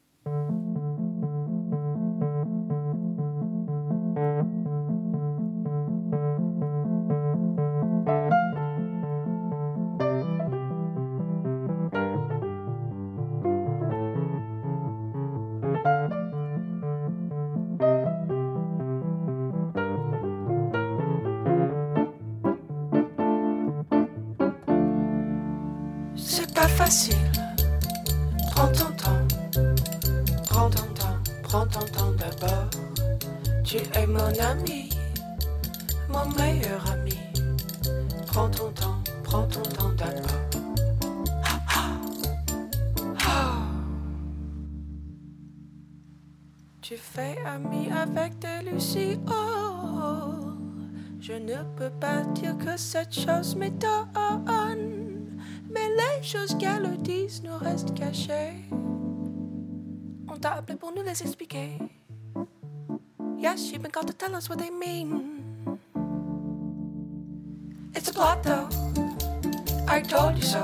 Prends 31.57 31.69
ton 31.69 31.87
temps 31.87 32.13
d'abord. 32.19 32.69
Tu 33.65 33.79
es 33.79 34.07
mon 34.07 34.31
ami. 34.45 34.91
Mon 36.07 36.27
meilleur 36.37 36.85
ami. 36.93 37.17
Prends 38.27 38.51
ton 38.51 38.71
temps. 38.73 38.99
Prends 39.25 39.47
ton 39.49 39.63
temps 39.63 39.93
d'abord. 39.97 40.61
Ah, 41.47 41.61
ah. 41.75 42.01
Ah. 43.25 43.55
Tu 46.83 46.99
fais 46.99 47.39
ami 47.47 47.91
avec 47.91 48.39
des 48.39 48.71
lucioles. 48.71 49.17
Je 51.19 51.33
ne 51.33 51.63
peux 51.75 51.91
pas 51.99 52.23
dire 52.35 52.59
que 52.59 52.77
cette 52.77 53.15
chose 53.15 53.57
m'étonne. 53.57 54.11
Mais 55.71 55.89
les 55.89 56.23
choses 56.23 56.55
qu'elles 56.59 56.99
disent 56.99 57.43
nous 57.43 57.57
restent 57.57 57.95
cachées. 57.95 58.69
Pour 60.79 60.93
nous 60.93 61.03
les 61.03 61.23
expliquer. 61.23 61.79
Yes, 63.37 63.73
you've 63.73 63.83
been 63.83 63.91
called 63.91 64.07
to 64.07 64.12
tell 64.12 64.35
us 64.37 64.49
what 64.49 64.59
they 64.59 64.71
mean. 64.71 65.43
It's 67.95 68.09
a 68.09 68.12
plot 68.12 68.45
though. 68.45 68.69
I 69.88 70.00
told 70.00 70.37
you 70.37 70.43
so. 70.43 70.62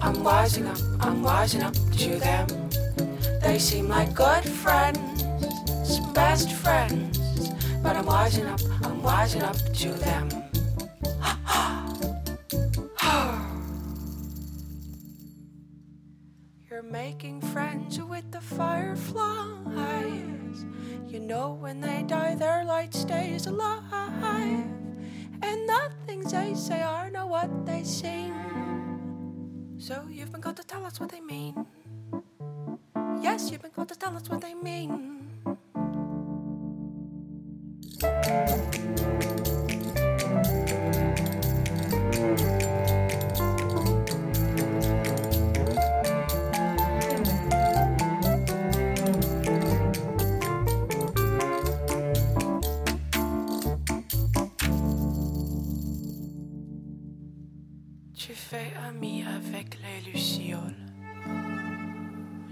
I'm 0.00 0.16
wising 0.24 0.66
up, 0.66 0.78
I'm 1.00 1.22
wising 1.22 1.62
up 1.62 1.74
to 1.98 2.18
them. 2.18 2.46
They 3.42 3.58
seem 3.58 3.88
like 3.88 4.14
good 4.14 4.44
friends, 4.44 5.24
best 6.14 6.52
friends. 6.52 7.18
But 7.82 7.96
I'm 7.96 8.06
wising 8.06 8.48
up, 8.48 8.60
I'm 8.82 9.02
wising 9.02 9.42
up 9.42 9.56
to 9.56 9.88
them. 9.90 10.43
Making 16.90 17.40
friends 17.40 18.00
with 18.00 18.30
the 18.30 18.40
fireflies. 18.40 19.14
You 21.06 21.20
know 21.20 21.52
when 21.60 21.80
they 21.80 22.02
die, 22.06 22.34
their 22.34 22.64
light 22.64 22.94
stays 22.94 23.46
alive. 23.46 23.82
And 25.42 25.68
the 25.68 25.90
things 26.06 26.32
they 26.32 26.54
say 26.54 26.82
are 26.82 27.10
not 27.10 27.28
what 27.28 27.66
they 27.66 27.84
seem. 27.84 28.34
So 29.78 30.06
you've 30.10 30.32
been 30.32 30.40
called 30.40 30.56
to 30.56 30.64
tell 30.64 30.84
us 30.86 30.98
what 31.00 31.10
they 31.10 31.20
mean. 31.20 31.66
Yes, 33.20 33.50
you've 33.50 33.62
been 33.62 33.70
called 33.70 33.88
to 33.88 33.98
tell 33.98 34.16
us 34.16 34.28
what 34.28 34.40
they 34.40 34.54
mean. 34.54 35.30
Tu 58.16 58.32
fais 58.32 58.72
ami 58.88 59.24
avec 59.24 59.76
les 59.82 60.12
lucioles. 60.12 60.76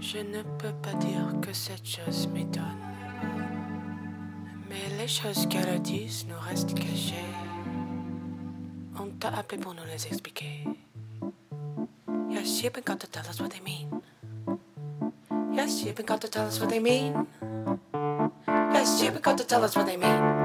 Je 0.01 0.17
ne 0.17 0.43
peux 0.57 0.73
pas 0.81 0.93
dire 0.95 1.33
que 1.41 1.53
cette 1.53 1.85
chose 1.85 2.27
m'étonne. 2.27 2.63
Mais 4.69 4.97
les 4.97 5.07
choses 5.07 5.47
qu'elles 5.47 5.81
disent 5.81 6.25
nous 6.27 6.39
restent 6.39 6.73
cachées. 6.75 7.15
On 8.99 9.07
t'a 9.19 9.29
appelé 9.29 9.61
pour 9.61 9.73
nous 9.73 9.85
les 9.85 10.05
expliquer. 10.05 10.65
Yes, 12.29 12.61
you've 12.61 12.73
been 12.73 12.83
got 12.83 12.99
to 12.99 13.07
tell 13.07 13.23
us 13.29 13.39
what 13.39 13.49
they 13.49 13.61
mean. 13.61 14.01
Yes, 15.53 15.81
you've 15.81 15.95
been 15.95 16.05
got 16.05 16.19
to 16.19 16.27
tell 16.27 16.45
us 16.45 16.59
what 16.59 16.69
they 16.69 16.81
mean. 16.81 17.25
Yes, 18.73 19.01
you've 19.01 19.13
been 19.13 19.21
got 19.21 19.37
to 19.37 19.45
tell 19.45 19.63
us 19.63 19.77
what 19.77 19.85
they 19.85 19.97
mean. 19.97 20.42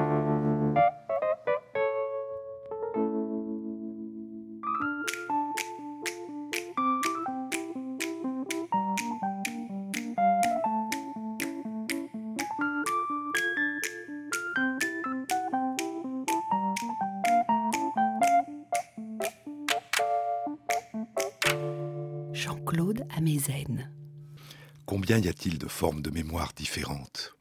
Différentes 26.59 27.37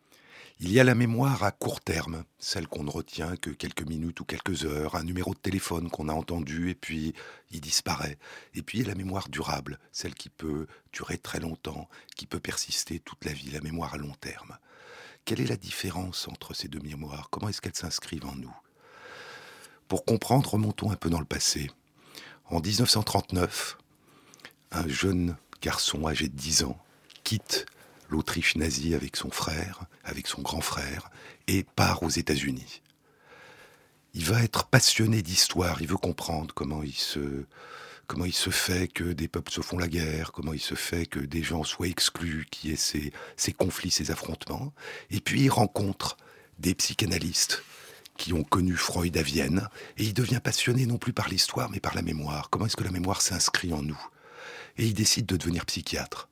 Il 0.60 0.72
y 0.72 0.80
a 0.80 0.84
la 0.84 0.94
mémoire 0.94 1.44
à 1.44 1.52
court 1.52 1.82
terme, 1.82 2.24
celle 2.38 2.68
qu'on 2.68 2.84
ne 2.84 2.92
retient 2.92 3.36
que 3.36 3.50
quelques 3.50 3.82
minutes 3.82 4.20
ou 4.20 4.26
quelques 4.26 4.64
heures, 4.64 4.96
un 4.96 5.04
numéro 5.04 5.34
de 5.34 5.40
téléphone 5.40 5.90
qu'on 5.90 6.08
a 6.08 6.14
entendu 6.14 6.70
et 6.70 6.76
puis 6.76 7.14
il 7.52 7.60
disparaît. 7.60 8.18
Et 8.54 8.62
puis 8.62 8.78
il 8.78 8.82
y 8.82 8.86
a 8.86 8.90
la 8.90 8.96
mémoire 8.96 9.30
durable, 9.30 9.80
celle 9.92 10.14
qui 10.14 10.30
peut 10.30 10.68
durer 10.94 11.18
très 11.18 11.40
longtemps, 11.40 11.90
qui 12.16 12.28
peut 12.28 12.40
persister 12.40 13.00
toute 13.00 13.26
la 13.26 13.34
vie, 13.34 13.50
la 13.50 13.62
mémoire 13.62 13.96
à 13.96 13.98
long 13.98 14.14
terme. 14.22 14.58
Quelle 15.26 15.42
est 15.42 15.48
la 15.48 15.58
différence 15.58 16.28
entre 16.28 16.54
ces 16.54 16.68
deux 16.68 16.80
mémoires? 16.80 17.30
Comment 17.32 17.50
est-ce 17.50 17.60
qu'elles 17.60 17.76
s'inscrivent 17.76 18.28
en 18.28 18.36
nous? 18.36 18.56
Pour 19.88 20.06
comprendre, 20.06 20.52
remontons 20.52 20.92
un 20.92 20.96
peu 20.96 21.10
dans 21.10 21.20
le 21.20 21.26
passé. 21.26 21.72
En 22.46 22.62
1939, 22.62 23.78
un 24.72 24.88
jeune 24.88 25.36
garçon 25.62 26.08
âgé 26.08 26.28
de 26.30 26.36
10 26.36 26.64
ans 26.64 26.78
quitte 27.24 27.66
l'Autriche 28.10 28.56
nazie 28.56 28.96
avec 28.96 29.16
son 29.16 29.32
frère, 29.32 29.86
avec 30.04 30.28
son 30.28 30.42
grand 30.42 30.62
frère, 30.62 31.10
et 31.48 31.64
part 31.64 32.04
aux 32.04 32.10
États-Unis. 32.10 32.82
Il 34.14 34.26
va 34.26 34.44
être 34.44 34.66
passionné 34.66 35.22
d'histoire, 35.22 35.82
il 35.82 35.88
veut 35.88 35.98
comprendre 35.98 36.54
comment 36.54 36.84
il 36.84 36.94
se 36.94 37.46
comment 38.08 38.26
il 38.26 38.34
se 38.34 38.50
fait 38.50 38.88
que 38.88 39.04
des 39.04 39.28
peuples 39.28 39.52
se 39.52 39.60
font 39.60 39.78
la 39.78 39.90
guerre, 39.90 40.32
comment 40.32 40.54
il 40.54 40.62
se 40.62 40.76
fait 40.76 41.06
que 41.06 41.20
des 41.20 41.44
gens 41.44 41.66
soient 41.66 41.88
exclus, 41.88 42.48
qu'il 42.50 42.70
y 42.70 42.74
ait 42.74 42.78
ces, 42.78 43.12
ces 43.36 43.52
conflits, 43.52 43.92
ces 43.92 44.12
affrontements. 44.12 44.74
Et 45.12 45.20
puis 45.20 45.42
il 45.42 45.50
rencontre 45.50 46.16
des 46.58 46.74
psychanalystes 46.74 47.64
qui 48.18 48.34
ont 48.34 48.44
connu 48.44 48.76
Freud 48.76 49.16
à 49.18 49.22
Vienne, 49.22 49.70
et 49.98 50.04
il 50.04 50.14
devient 50.14 50.40
passionné 50.44 50.86
non 50.86 50.98
plus 50.98 51.14
par 51.14 51.28
l'histoire, 51.28 51.70
mais 51.70 51.80
par 51.80 51.96
la 51.96 52.02
mémoire. 52.02 52.50
Comment 52.50 52.66
est-ce 52.66 52.78
que 52.78 52.84
la 52.84 52.92
mémoire 52.92 53.22
s'inscrit 53.22 53.74
en 53.74 53.84
nous? 53.84 54.00
Et 54.78 54.86
il 54.86 54.94
décide 54.94 55.26
de 55.26 55.38
devenir 55.38 55.66
psychiatre. 55.66 56.30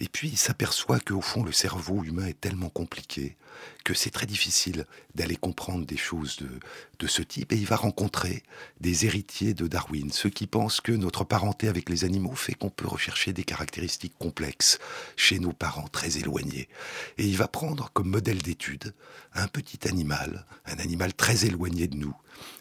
Et 0.00 0.08
puis 0.08 0.28
il 0.28 0.36
s'aperçoit 0.36 1.00
qu'au 1.00 1.20
fond, 1.20 1.42
le 1.42 1.52
cerveau 1.52 2.04
humain 2.04 2.26
est 2.26 2.40
tellement 2.40 2.68
compliqué 2.68 3.36
que 3.84 3.94
c'est 3.94 4.10
très 4.10 4.26
difficile 4.26 4.84
d'aller 5.14 5.36
comprendre 5.36 5.86
des 5.86 5.96
choses 5.96 6.36
de, 6.36 6.48
de 6.98 7.06
ce 7.06 7.22
type. 7.22 7.52
Et 7.52 7.56
il 7.56 7.66
va 7.66 7.76
rencontrer 7.76 8.42
des 8.80 9.06
héritiers 9.06 9.54
de 9.54 9.66
Darwin, 9.66 10.10
ceux 10.12 10.30
qui 10.30 10.46
pensent 10.46 10.80
que 10.80 10.92
notre 10.92 11.24
parenté 11.24 11.68
avec 11.68 11.88
les 11.88 12.04
animaux 12.04 12.34
fait 12.34 12.54
qu'on 12.54 12.70
peut 12.70 12.88
rechercher 12.88 13.32
des 13.32 13.44
caractéristiques 13.44 14.18
complexes 14.18 14.78
chez 15.16 15.38
nos 15.38 15.52
parents 15.52 15.88
très 15.88 16.18
éloignés. 16.18 16.68
Et 17.18 17.26
il 17.26 17.36
va 17.36 17.48
prendre 17.48 17.90
comme 17.92 18.10
modèle 18.10 18.42
d'étude 18.42 18.94
un 19.34 19.48
petit 19.48 19.88
animal, 19.88 20.46
un 20.66 20.78
animal 20.78 21.14
très 21.14 21.46
éloigné 21.46 21.86
de 21.86 21.96
nous, 21.96 22.14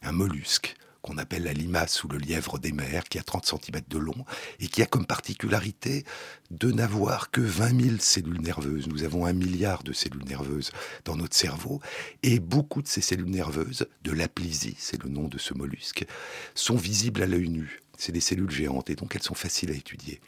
un 0.03 0.11
mollusque, 0.11 0.75
qu'on 1.05 1.19
appelle 1.19 1.43
la 1.43 1.53
limace 1.53 2.03
ou 2.03 2.07
le 2.07 2.17
lièvre 2.17 2.57
des 2.57 2.71
mers, 2.71 3.03
qui 3.03 3.19
a 3.19 3.23
30 3.23 3.45
cm 3.45 3.81
de 3.87 3.97
long 3.99 4.25
et 4.59 4.67
qui 4.67 4.81
a 4.81 4.87
comme 4.87 5.05
particularité 5.05 6.03
de 6.49 6.71
n'avoir 6.71 7.29
que 7.29 7.41
20 7.41 7.79
000 7.79 7.95
cellules 7.99 8.41
nerveuses. 8.41 8.87
Nous 8.87 9.03
avons 9.03 9.27
un 9.27 9.33
milliard 9.33 9.83
de 9.83 9.93
cellules 9.93 10.25
nerveuses 10.25 10.71
dans 11.03 11.15
notre 11.15 11.35
cerveau 11.35 11.79
et 12.23 12.39
beaucoup 12.39 12.81
de 12.81 12.87
ces 12.87 13.01
cellules 13.01 13.29
nerveuses, 13.29 13.85
de 14.03 14.11
l'aplysie, 14.11 14.75
c'est 14.79 15.01
le 15.03 15.09
nom 15.09 15.27
de 15.27 15.37
ce 15.37 15.53
mollusque, 15.53 16.07
sont 16.55 16.75
visibles 16.75 17.21
à 17.21 17.27
l'œil 17.27 17.49
nu. 17.49 17.81
C'est 17.99 18.11
des 18.11 18.19
cellules 18.19 18.49
géantes 18.49 18.89
et 18.89 18.95
donc 18.95 19.15
elles 19.15 19.21
sont 19.21 19.35
faciles 19.35 19.69
à 19.69 19.75
étudier 19.75 20.19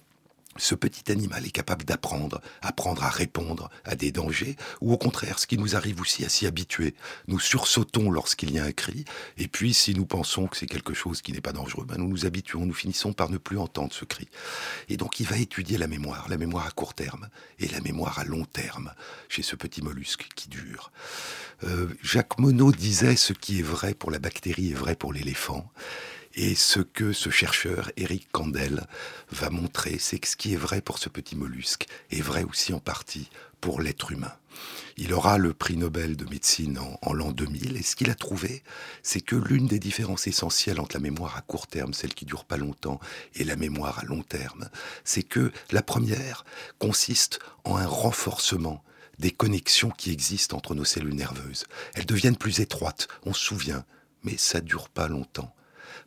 ce 0.57 0.75
petit 0.75 1.11
animal 1.11 1.45
est 1.45 1.51
capable 1.51 1.85
d'apprendre, 1.85 2.41
apprendre 2.61 3.03
à 3.03 3.09
répondre 3.09 3.69
à 3.85 3.95
des 3.95 4.11
dangers, 4.11 4.55
ou 4.81 4.93
au 4.93 4.97
contraire, 4.97 5.39
ce 5.39 5.47
qui 5.47 5.57
nous 5.57 5.75
arrive 5.75 6.01
aussi 6.01 6.25
à 6.25 6.29
s'y 6.29 6.45
habituer. 6.45 6.93
Nous 7.27 7.39
sursautons 7.39 8.09
lorsqu'il 8.09 8.51
y 8.51 8.59
a 8.59 8.63
un 8.63 8.71
cri, 8.71 9.05
et 9.37 9.47
puis 9.47 9.73
si 9.73 9.93
nous 9.95 10.05
pensons 10.05 10.47
que 10.47 10.57
c'est 10.57 10.65
quelque 10.65 10.93
chose 10.93 11.21
qui 11.21 11.31
n'est 11.31 11.41
pas 11.41 11.53
dangereux, 11.53 11.85
ben 11.85 11.97
nous 11.97 12.07
nous 12.07 12.25
habituons, 12.25 12.65
nous 12.65 12.73
finissons 12.73 13.13
par 13.13 13.29
ne 13.29 13.37
plus 13.37 13.57
entendre 13.57 13.93
ce 13.93 14.05
cri. 14.05 14.27
Et 14.89 14.97
donc 14.97 15.19
il 15.19 15.27
va 15.27 15.37
étudier 15.37 15.77
la 15.77 15.87
mémoire, 15.87 16.27
la 16.29 16.37
mémoire 16.37 16.65
à 16.65 16.71
court 16.71 16.93
terme 16.93 17.29
et 17.59 17.67
la 17.67 17.81
mémoire 17.81 18.19
à 18.19 18.23
long 18.23 18.45
terme 18.45 18.93
chez 19.29 19.43
ce 19.43 19.55
petit 19.55 19.81
mollusque 19.81 20.27
qui 20.35 20.49
dure. 20.49 20.91
Euh, 21.63 21.87
Jacques 22.03 22.37
Monod 22.39 22.75
disait 22.75 23.15
ce 23.15 23.33
qui 23.33 23.59
est 23.59 23.63
vrai 23.63 23.93
pour 23.93 24.11
la 24.11 24.19
bactérie 24.19 24.71
est 24.71 24.75
vrai 24.75 24.95
pour 24.95 25.13
l'éléphant. 25.13 25.71
Et 26.39 26.53
ce 26.53 26.81
que 26.81 27.13
ce 27.13 27.31
chercheur, 27.31 27.91
Eric 27.97 28.31
Kandel, 28.31 28.85
va 29.31 29.49
montrer, 29.49 29.97
c'est 29.97 30.19
que 30.19 30.27
ce 30.27 30.37
qui 30.37 30.53
est 30.53 30.57
vrai 30.57 30.81
pour 30.81 30.99
ce 30.99 31.09
petit 31.09 31.35
mollusque 31.35 31.87
est 32.11 32.21
vrai 32.21 32.43
aussi 32.43 32.73
en 32.73 32.79
partie 32.79 33.31
pour 33.59 33.81
l'être 33.81 34.11
humain. 34.11 34.31
Il 34.97 35.13
aura 35.13 35.39
le 35.39 35.55
prix 35.55 35.77
Nobel 35.77 36.15
de 36.15 36.25
médecine 36.25 36.79
en, 37.01 37.13
l'an 37.13 37.31
2000, 37.31 37.75
et 37.75 37.81
ce 37.81 37.95
qu'il 37.95 38.11
a 38.11 38.15
trouvé, 38.15 38.61
c'est 39.01 39.21
que 39.21 39.35
l'une 39.35 39.65
des 39.65 39.79
différences 39.79 40.27
essentielles 40.27 40.79
entre 40.79 40.95
la 40.95 41.01
mémoire 41.01 41.37
à 41.37 41.41
court 41.41 41.65
terme, 41.65 41.95
celle 41.95 42.13
qui 42.13 42.25
dure 42.25 42.45
pas 42.45 42.57
longtemps, 42.57 42.99
et 43.33 43.43
la 43.43 43.55
mémoire 43.55 43.97
à 43.97 44.05
long 44.05 44.21
terme, 44.21 44.69
c'est 45.03 45.23
que 45.23 45.51
la 45.71 45.81
première 45.81 46.45
consiste 46.77 47.39
en 47.63 47.77
un 47.77 47.87
renforcement 47.87 48.83
des 49.17 49.31
connexions 49.31 49.89
qui 49.89 50.11
existent 50.11 50.55
entre 50.55 50.75
nos 50.75 50.85
cellules 50.85 51.15
nerveuses. 51.15 51.65
Elles 51.95 52.05
deviennent 52.05 52.37
plus 52.37 52.59
étroites, 52.59 53.07
on 53.23 53.33
se 53.33 53.43
souvient, 53.43 53.85
mais 54.21 54.37
ça 54.37 54.61
dure 54.61 54.89
pas 54.89 55.07
longtemps. 55.07 55.51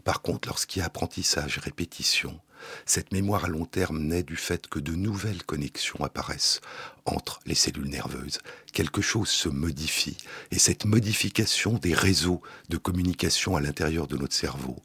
Par 0.05 0.23
contre, 0.23 0.49
lorsqu'il 0.49 0.81
y 0.81 0.83
a 0.83 0.87
apprentissage, 0.87 1.59
répétition, 1.59 2.41
cette 2.85 3.13
mémoire 3.13 3.45
à 3.45 3.49
long 3.49 3.65
terme 3.65 4.01
naît 4.01 4.23
du 4.23 4.37
fait 4.37 4.67
que 4.67 4.79
de 4.79 4.93
nouvelles 4.93 5.43
connexions 5.43 6.03
apparaissent 6.05 6.61
entre 7.05 7.41
les 7.47 7.55
cellules 7.55 7.89
nerveuses. 7.89 8.39
Quelque 8.73 9.01
chose 9.01 9.29
se 9.29 9.49
modifie 9.49 10.17
et 10.51 10.59
cette 10.59 10.85
modification 10.85 11.75
des 11.75 11.95
réseaux 11.95 12.43
de 12.69 12.77
communication 12.77 13.57
à 13.57 13.61
l'intérieur 13.61 14.07
de 14.07 14.17
notre 14.17 14.35
cerveau 14.35 14.77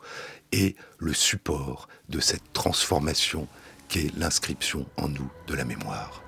est 0.52 0.76
le 0.98 1.14
support 1.14 1.88
de 2.10 2.20
cette 2.20 2.54
transformation 2.54 3.48
qu'est 3.88 4.16
l'inscription 4.18 4.86
en 4.98 5.10
nous 5.10 5.32
de 5.48 5.56
la 5.56 5.66
mémoire. 5.66 6.25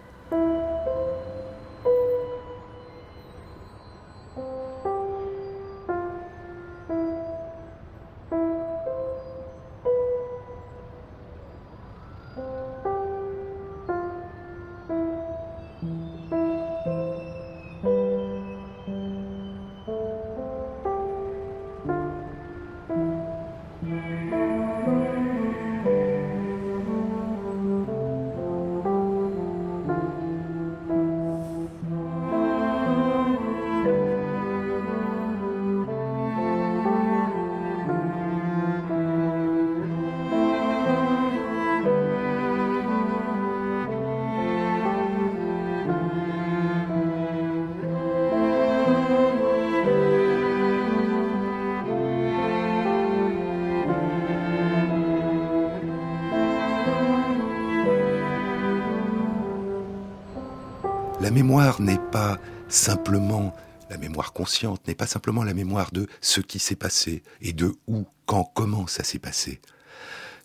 Consciente, 64.47 64.87
n'est 64.87 64.95
pas 64.95 65.07
simplement 65.07 65.43
la 65.43 65.53
mémoire 65.53 65.91
de 65.91 66.07
ce 66.21 66.39
qui 66.39 66.57
s'est 66.59 66.77
passé 66.77 67.21
et 67.41 67.51
de 67.51 67.75
où, 67.85 68.07
quand, 68.25 68.45
comment 68.55 68.87
ça 68.87 69.03
s'est 69.03 69.19
passé. 69.19 69.59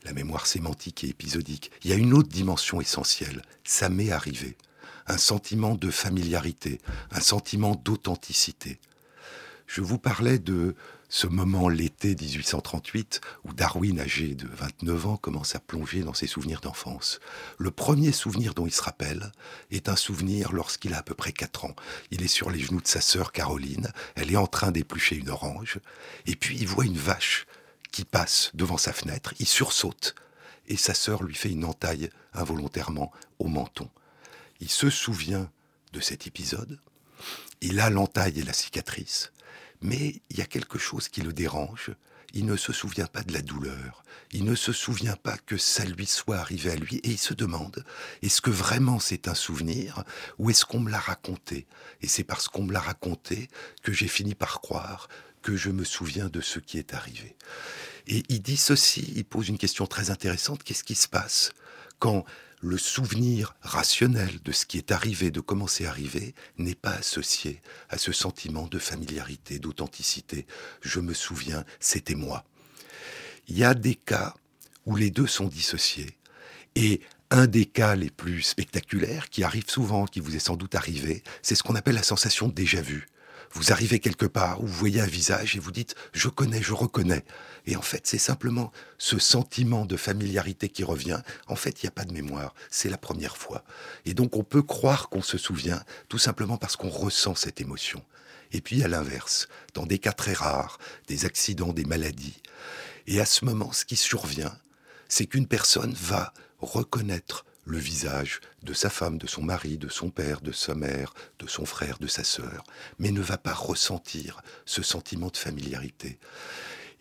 la 0.04 0.12
mémoire 0.12 0.46
sémantique 0.46 1.04
et 1.04 1.10
épisodique, 1.10 1.70
il 1.84 1.90
y 1.90 1.92
a 1.92 1.96
une 1.96 2.12
autre 2.12 2.28
dimension 2.28 2.80
essentielle. 2.80 3.42
Ça 3.62 3.88
m'est 3.88 4.10
arrivé. 4.10 4.56
Un 5.06 5.18
sentiment 5.18 5.76
de 5.76 5.88
familiarité, 5.88 6.80
un 7.12 7.20
sentiment 7.20 7.76
d'authenticité. 7.76 8.80
Je 9.68 9.82
vous 9.82 9.98
parlais 9.98 10.40
de 10.40 10.74
ce 11.12 11.26
moment 11.26 11.68
l'été 11.68 12.14
1838 12.14 13.20
où 13.44 13.52
Darwin, 13.52 14.00
âgé 14.00 14.34
de 14.34 14.48
29 14.48 15.06
ans, 15.08 15.16
commence 15.18 15.54
à 15.54 15.60
plonger 15.60 16.00
dans 16.00 16.14
ses 16.14 16.26
souvenirs 16.26 16.62
d'enfance. 16.62 17.20
Le 17.58 17.70
premier 17.70 18.12
souvenir 18.12 18.54
dont 18.54 18.66
il 18.66 18.72
se 18.72 18.80
rappelle 18.80 19.30
est 19.70 19.90
un 19.90 19.96
souvenir 19.96 20.52
lorsqu'il 20.52 20.94
a 20.94 20.98
à 20.98 21.02
peu 21.02 21.12
près 21.12 21.32
4 21.32 21.66
ans. 21.66 21.76
Il 22.12 22.22
est 22.22 22.28
sur 22.28 22.48
les 22.48 22.60
genoux 22.60 22.80
de 22.80 22.88
sa 22.88 23.02
sœur 23.02 23.30
Caroline, 23.30 23.92
elle 24.14 24.32
est 24.32 24.38
en 24.38 24.46
train 24.46 24.70
d'éplucher 24.70 25.16
une 25.16 25.28
orange, 25.28 25.80
et 26.24 26.34
puis 26.34 26.56
il 26.58 26.66
voit 26.66 26.86
une 26.86 26.96
vache 26.96 27.46
qui 27.90 28.06
passe 28.06 28.50
devant 28.54 28.78
sa 28.78 28.94
fenêtre, 28.94 29.34
il 29.38 29.46
sursaute, 29.46 30.14
et 30.66 30.78
sa 30.78 30.94
sœur 30.94 31.24
lui 31.24 31.34
fait 31.34 31.50
une 31.50 31.66
entaille 31.66 32.08
involontairement 32.32 33.12
au 33.38 33.48
menton. 33.48 33.90
Il 34.60 34.70
se 34.70 34.88
souvient 34.88 35.50
de 35.92 36.00
cet 36.00 36.26
épisode, 36.26 36.80
il 37.60 37.80
a 37.80 37.90
l'entaille 37.90 38.40
et 38.40 38.44
la 38.44 38.54
cicatrice, 38.54 39.30
mais 39.82 40.22
il 40.30 40.38
y 40.38 40.40
a 40.40 40.46
quelque 40.46 40.78
chose 40.78 41.08
qui 41.08 41.20
le 41.20 41.32
dérange. 41.32 41.90
Il 42.34 42.46
ne 42.46 42.56
se 42.56 42.72
souvient 42.72 43.06
pas 43.06 43.22
de 43.22 43.32
la 43.32 43.42
douleur. 43.42 44.04
Il 44.30 44.44
ne 44.44 44.54
se 44.54 44.72
souvient 44.72 45.16
pas 45.16 45.36
que 45.36 45.58
ça 45.58 45.84
lui 45.84 46.06
soit 46.06 46.38
arrivé 46.38 46.70
à 46.70 46.76
lui. 46.76 46.96
Et 47.04 47.10
il 47.10 47.18
se 47.18 47.34
demande, 47.34 47.84
est-ce 48.22 48.40
que 48.40 48.50
vraiment 48.50 48.98
c'est 48.98 49.28
un 49.28 49.34
souvenir 49.34 50.02
ou 50.38 50.48
est-ce 50.48 50.64
qu'on 50.64 50.80
me 50.80 50.90
l'a 50.90 50.98
raconté? 50.98 51.66
Et 52.00 52.08
c'est 52.08 52.24
parce 52.24 52.48
qu'on 52.48 52.62
me 52.64 52.72
l'a 52.72 52.80
raconté 52.80 53.48
que 53.82 53.92
j'ai 53.92 54.08
fini 54.08 54.34
par 54.34 54.62
croire 54.62 55.08
que 55.42 55.56
je 55.56 55.68
me 55.70 55.84
souviens 55.84 56.28
de 56.28 56.40
ce 56.40 56.58
qui 56.58 56.78
est 56.78 56.94
arrivé. 56.94 57.36
Et 58.06 58.22
il 58.28 58.40
dit 58.40 58.56
ceci, 58.56 59.12
il 59.14 59.24
pose 59.24 59.48
une 59.48 59.58
question 59.58 59.86
très 59.86 60.10
intéressante, 60.10 60.62
qu'est-ce 60.62 60.84
qui 60.84 60.94
se 60.94 61.08
passe 61.08 61.52
quand 61.98 62.24
le 62.62 62.78
souvenir 62.78 63.54
rationnel 63.60 64.38
de 64.44 64.52
ce 64.52 64.66
qui 64.66 64.78
est 64.78 64.92
arrivé, 64.92 65.32
de 65.32 65.40
comment 65.40 65.66
c'est 65.66 65.84
arrivé, 65.84 66.32
n'est 66.58 66.76
pas 66.76 66.92
associé 66.92 67.60
à 67.90 67.98
ce 67.98 68.12
sentiment 68.12 68.68
de 68.68 68.78
familiarité, 68.78 69.58
d'authenticité. 69.58 70.46
Je 70.80 71.00
me 71.00 71.12
souviens, 71.12 71.64
c'était 71.80 72.14
moi. 72.14 72.44
Il 73.48 73.58
y 73.58 73.64
a 73.64 73.74
des 73.74 73.96
cas 73.96 74.34
où 74.86 74.94
les 74.94 75.10
deux 75.10 75.26
sont 75.26 75.48
dissociés. 75.48 76.16
Et 76.76 77.00
un 77.30 77.48
des 77.48 77.66
cas 77.66 77.96
les 77.96 78.10
plus 78.10 78.42
spectaculaires, 78.42 79.28
qui 79.28 79.42
arrive 79.42 79.68
souvent, 79.68 80.06
qui 80.06 80.20
vous 80.20 80.36
est 80.36 80.38
sans 80.38 80.56
doute 80.56 80.76
arrivé, 80.76 81.24
c'est 81.42 81.56
ce 81.56 81.64
qu'on 81.64 81.74
appelle 81.74 81.96
la 81.96 82.04
sensation 82.04 82.46
déjà 82.46 82.80
vu. 82.80 83.08
Vous 83.54 83.72
arrivez 83.72 83.98
quelque 83.98 84.24
part 84.24 84.62
où 84.62 84.66
vous 84.66 84.72
voyez 84.72 85.00
un 85.00 85.06
visage 85.06 85.56
et 85.56 85.58
vous 85.58 85.72
dites⁇ 85.72 85.94
je 86.12 86.28
connais, 86.28 86.62
je 86.62 86.72
reconnais⁇ 86.72 87.18
Et 87.66 87.76
en 87.76 87.82
fait, 87.82 88.06
c'est 88.06 88.18
simplement 88.18 88.72
ce 88.98 89.18
sentiment 89.18 89.84
de 89.84 89.96
familiarité 89.96 90.68
qui 90.68 90.84
revient. 90.84 91.20
En 91.46 91.56
fait, 91.56 91.82
il 91.82 91.86
n'y 91.86 91.88
a 91.88 91.92
pas 91.92 92.04
de 92.04 92.12
mémoire, 92.12 92.54
c'est 92.70 92.88
la 92.88 92.98
première 92.98 93.36
fois. 93.36 93.64
Et 94.04 94.14
donc 94.14 94.36
on 94.36 94.44
peut 94.44 94.62
croire 94.62 95.08
qu'on 95.08 95.22
se 95.22 95.38
souvient 95.38 95.82
tout 96.08 96.18
simplement 96.18 96.56
parce 96.56 96.76
qu'on 96.76 96.88
ressent 96.88 97.34
cette 97.34 97.60
émotion. 97.60 98.02
Et 98.52 98.60
puis 98.60 98.82
à 98.82 98.88
l'inverse, 98.88 99.48
dans 99.74 99.86
des 99.86 99.98
cas 99.98 100.12
très 100.12 100.34
rares, 100.34 100.78
des 101.06 101.24
accidents, 101.24 101.72
des 101.72 101.84
maladies. 101.84 102.40
Et 103.06 103.20
à 103.20 103.26
ce 103.26 103.44
moment, 103.44 103.72
ce 103.72 103.84
qui 103.84 103.96
survient, 103.96 104.56
c'est 105.08 105.26
qu'une 105.26 105.46
personne 105.46 105.94
va 105.94 106.32
reconnaître 106.60 107.44
le 107.64 107.78
visage 107.78 108.40
de 108.62 108.74
sa 108.74 108.90
femme, 108.90 109.18
de 109.18 109.26
son 109.26 109.42
mari, 109.42 109.78
de 109.78 109.88
son 109.88 110.10
père, 110.10 110.40
de 110.40 110.52
sa 110.52 110.74
mère, 110.74 111.14
de 111.38 111.46
son 111.46 111.64
frère, 111.64 111.98
de 111.98 112.06
sa 112.06 112.24
sœur, 112.24 112.64
mais 112.98 113.12
ne 113.12 113.20
va 113.20 113.38
pas 113.38 113.52
ressentir 113.52 114.42
ce 114.66 114.82
sentiment 114.82 115.28
de 115.28 115.36
familiarité. 115.36 116.18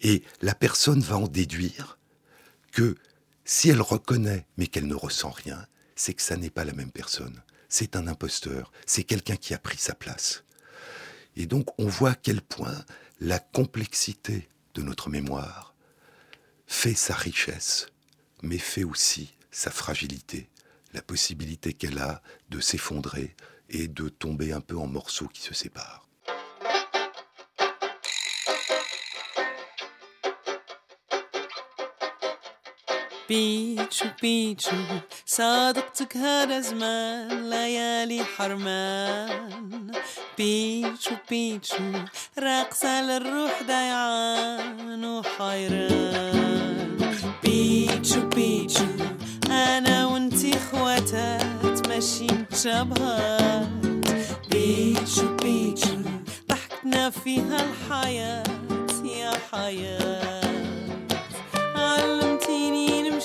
Et 0.01 0.23
la 0.41 0.55
personne 0.55 1.01
va 1.01 1.17
en 1.17 1.27
déduire 1.27 1.97
que 2.71 2.95
si 3.45 3.69
elle 3.69 3.81
reconnaît 3.81 4.47
mais 4.57 4.67
qu'elle 4.67 4.87
ne 4.87 4.95
ressent 4.95 5.29
rien, 5.29 5.65
c'est 5.95 6.13
que 6.13 6.21
ça 6.21 6.37
n'est 6.37 6.49
pas 6.49 6.65
la 6.65 6.73
même 6.73 6.91
personne. 6.91 7.41
C'est 7.69 7.95
un 7.95 8.07
imposteur, 8.07 8.71
c'est 8.85 9.03
quelqu'un 9.03 9.35
qui 9.35 9.53
a 9.53 9.59
pris 9.59 9.77
sa 9.77 9.93
place. 9.93 10.43
Et 11.35 11.45
donc 11.45 11.67
on 11.79 11.87
voit 11.87 12.11
à 12.11 12.15
quel 12.15 12.41
point 12.41 12.83
la 13.19 13.39
complexité 13.39 14.49
de 14.73 14.81
notre 14.81 15.09
mémoire 15.09 15.75
fait 16.65 16.95
sa 16.95 17.13
richesse, 17.13 17.87
mais 18.41 18.57
fait 18.57 18.83
aussi 18.83 19.35
sa 19.51 19.69
fragilité, 19.69 20.49
la 20.93 21.01
possibilité 21.01 21.73
qu'elle 21.73 21.99
a 21.99 22.21
de 22.49 22.59
s'effondrer 22.59 23.35
et 23.69 23.87
de 23.87 24.09
tomber 24.09 24.53
un 24.53 24.61
peu 24.61 24.77
en 24.77 24.87
morceaux 24.87 25.27
qui 25.27 25.41
se 25.41 25.53
séparent. 25.53 26.07
بيتشو 33.31 34.05
بيتشو 34.21 34.75
صادقتك 35.25 36.17
هذا 36.17 36.59
زمان 36.59 37.49
ليالي 37.49 38.23
حرمان. 38.23 39.91
بيتشو 40.37 41.15
بيتشو 41.29 41.91
راقصة 42.39 43.01
للروح 43.01 43.63
ضيعان 43.67 45.05
وحيران. 45.05 46.97
بيتشو 47.43 48.21
بيتشو 48.35 48.85
أنا 49.51 50.05
وانتي 50.05 50.59
خواتات 50.59 51.87
ماشيين 51.87 52.45
شبهات. 52.63 53.67
بيتشو 54.51 55.35
بيتشو 55.35 55.97
ضحكنا 56.49 57.09
فيها 57.09 57.57
الحياة 57.69 58.43
يا 59.05 59.31
حياة. 59.51 60.40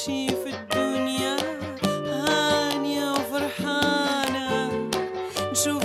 نمشي 0.09 0.27
في 0.27 0.51
الدنيا 0.55 1.37
هانية 1.85 3.13
وفرحانة. 3.13 4.71
نشوف 5.53 5.85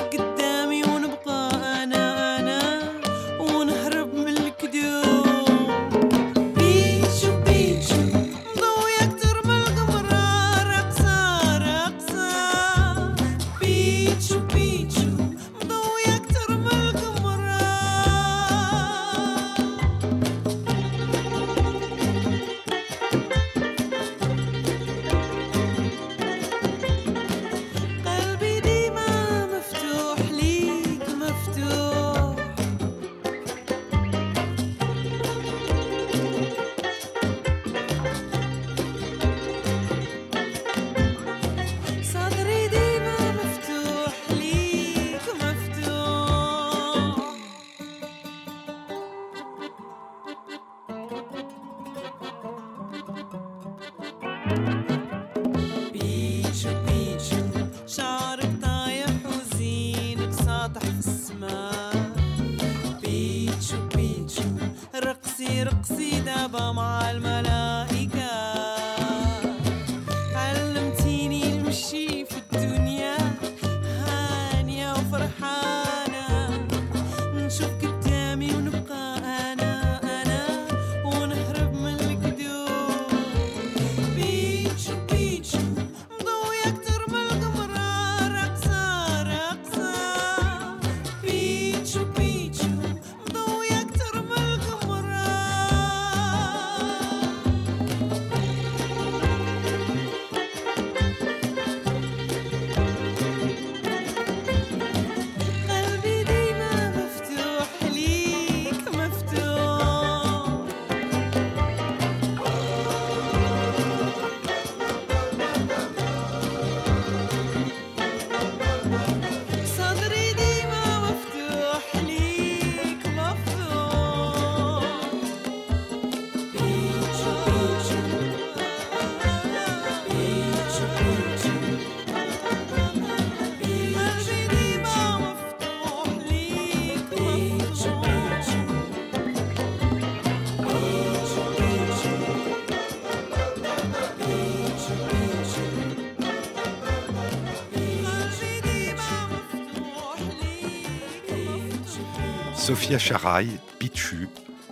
Sophia 152.72 152.98
Charaï, 152.98 153.50
Pichu, 153.80 154.30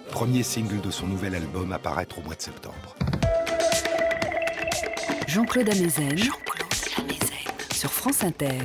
premier 0.09 0.41
single 0.41 0.79
de 0.79 0.89
son 0.89 1.05
nouvel 1.05 1.35
album 1.35 1.73
à 1.73 1.79
paraître 1.79 2.19
au 2.19 2.21
mois 2.21 2.35
de 2.35 2.41
septembre. 2.41 2.95
Jean-Claude 5.27 5.69
Amezen. 5.69 6.17
Sur 7.73 7.91
France 7.91 8.23
Inter. 8.23 8.57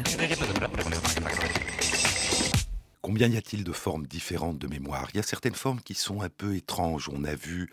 Combien 3.02 3.26
y 3.26 3.36
a-t-il 3.36 3.64
de 3.64 3.72
formes 3.72 4.06
différentes 4.06 4.60
de 4.60 4.68
mémoire? 4.68 5.08
Il 5.12 5.16
y 5.16 5.20
a 5.20 5.24
certaines 5.24 5.56
formes 5.56 5.80
qui 5.80 5.94
sont 5.94 6.22
un 6.22 6.28
peu 6.28 6.54
étranges. 6.54 7.10
On 7.12 7.24
a 7.24 7.34
vu 7.34 7.72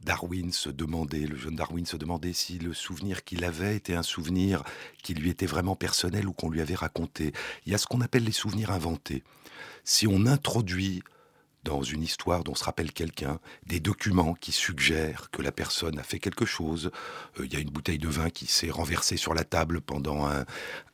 Darwin 0.00 0.50
se 0.50 0.68
demander, 0.68 1.28
le 1.28 1.36
jeune 1.36 1.54
Darwin 1.54 1.86
se 1.86 1.96
demandait 1.96 2.32
si 2.32 2.58
le 2.58 2.74
souvenir 2.74 3.22
qu'il 3.22 3.44
avait 3.44 3.76
était 3.76 3.94
un 3.94 4.02
souvenir 4.02 4.64
qui 5.04 5.14
lui 5.14 5.30
était 5.30 5.46
vraiment 5.46 5.76
personnel 5.76 6.26
ou 6.26 6.32
qu'on 6.32 6.50
lui 6.50 6.60
avait 6.60 6.74
raconté. 6.74 7.32
Il 7.66 7.72
y 7.72 7.76
a 7.76 7.78
ce 7.78 7.86
qu'on 7.86 8.00
appelle 8.00 8.24
les 8.24 8.32
souvenirs 8.32 8.72
inventés. 8.72 9.22
Si 9.88 10.06
on 10.06 10.26
introduit 10.26 11.02
dans 11.64 11.82
une 11.82 12.02
histoire 12.02 12.44
dont 12.44 12.54
se 12.54 12.62
rappelle 12.62 12.92
quelqu'un, 12.92 13.40
des 13.66 13.80
documents 13.80 14.34
qui 14.34 14.52
suggèrent 14.52 15.30
que 15.30 15.40
la 15.40 15.50
personne 15.50 15.98
a 15.98 16.02
fait 16.02 16.18
quelque 16.18 16.44
chose. 16.44 16.90
Euh, 17.40 17.46
il 17.46 17.54
y 17.54 17.56
a 17.56 17.58
une 17.58 17.70
bouteille 17.70 17.96
de 17.96 18.06
vin 18.06 18.28
qui 18.28 18.44
s'est 18.44 18.68
renversée 18.68 19.16
sur 19.16 19.32
la 19.32 19.44
table 19.44 19.80
pendant 19.80 20.26
un, 20.26 20.44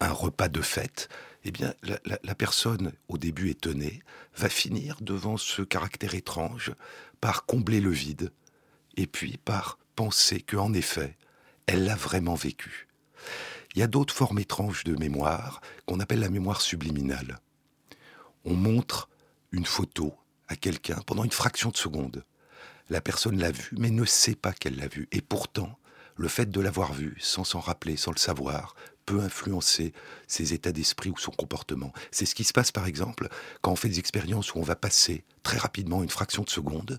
repas 0.01 0.47
de 0.47 0.61
fête. 0.63 1.09
Eh 1.45 1.51
bien, 1.51 1.75
la, 1.83 1.99
la- 2.05 2.21
la 2.23 2.35
personne, 2.37 2.93
au 3.09 3.19
début 3.19 3.51
étonnée, 3.51 4.01
va 4.37 4.49
finir 4.49 4.99
devant 5.01 5.39
ce 5.39 5.63
caractère 5.63 6.15
étrange 6.15 6.73
par 7.21 7.47
combler 7.47 7.81
le 7.81 7.91
vide 7.91 8.31
et 8.97 9.09
puis 9.09 9.39
par 9.39 9.77
penser 9.97 10.41
qu'en 10.41 10.73
effet, 10.73 11.17
elle 11.67 11.85
l'a 11.85 11.97
vraiment 11.97 12.37
vécu. 12.37 12.87
Il 13.75 13.81
y 13.81 13.83
a 13.83 13.89
d'autres 13.89 14.15
formes 14.15 14.39
étranges 14.39 14.85
de 14.85 14.95
mémoire 14.97 15.63
qu'on 15.85 15.99
appelle 15.99 16.21
la 16.21 16.29
mémoire 16.31 16.61
subliminale. 16.61 17.41
On 18.45 18.55
montre 18.55 19.09
une 19.53 19.67
photo 19.67 20.15
à 20.49 20.57
quelqu'un 20.57 21.01
pendant 21.07 21.25
une 21.25 21.31
fraction 21.31 21.71
de 21.71 21.77
seconde. 21.77 22.25
La 22.91 23.01
personne 23.01 23.39
l'a 23.39 23.51
vue, 23.51 23.71
mais 23.79 23.91
ne 23.91 24.05
sait 24.05 24.35
pas 24.35 24.53
qu'elle 24.53 24.77
l'a 24.77 24.89
vue. 24.89 25.09
Et 25.13 25.23
pourtant, 25.23 25.79
le 26.17 26.29
fait 26.29 26.51
de 26.51 26.61
l'avoir 26.61 26.93
vue, 26.93 27.17
sans 27.21 27.45
s'en 27.45 27.61
rappeler, 27.61 27.97
sans 27.97 28.13
le 28.13 28.19
savoir, 28.19 28.75
peut 29.07 29.21
influencer 29.21 29.93
ses 30.27 30.55
états 30.55 30.73
d'esprit 30.73 31.11
ou 31.11 31.19
son 31.19 31.31
comportement. 31.31 31.93
C'est 32.11 32.27
ce 32.27 32.35
qui 32.35 32.45
se 32.45 32.53
passe, 32.53 32.73
par 32.73 32.87
exemple, 32.87 33.29
quand 33.61 33.73
on 33.73 33.77
fait 33.77 33.89
des 33.89 33.99
expériences 33.99 34.55
où 34.55 34.59
on 34.59 34.63
va 34.63 34.77
passer 34.77 35.25
très 35.43 35.59
rapidement, 35.59 36.03
une 36.03 36.11
fraction 36.11 36.43
de 36.43 36.51
seconde, 36.51 36.99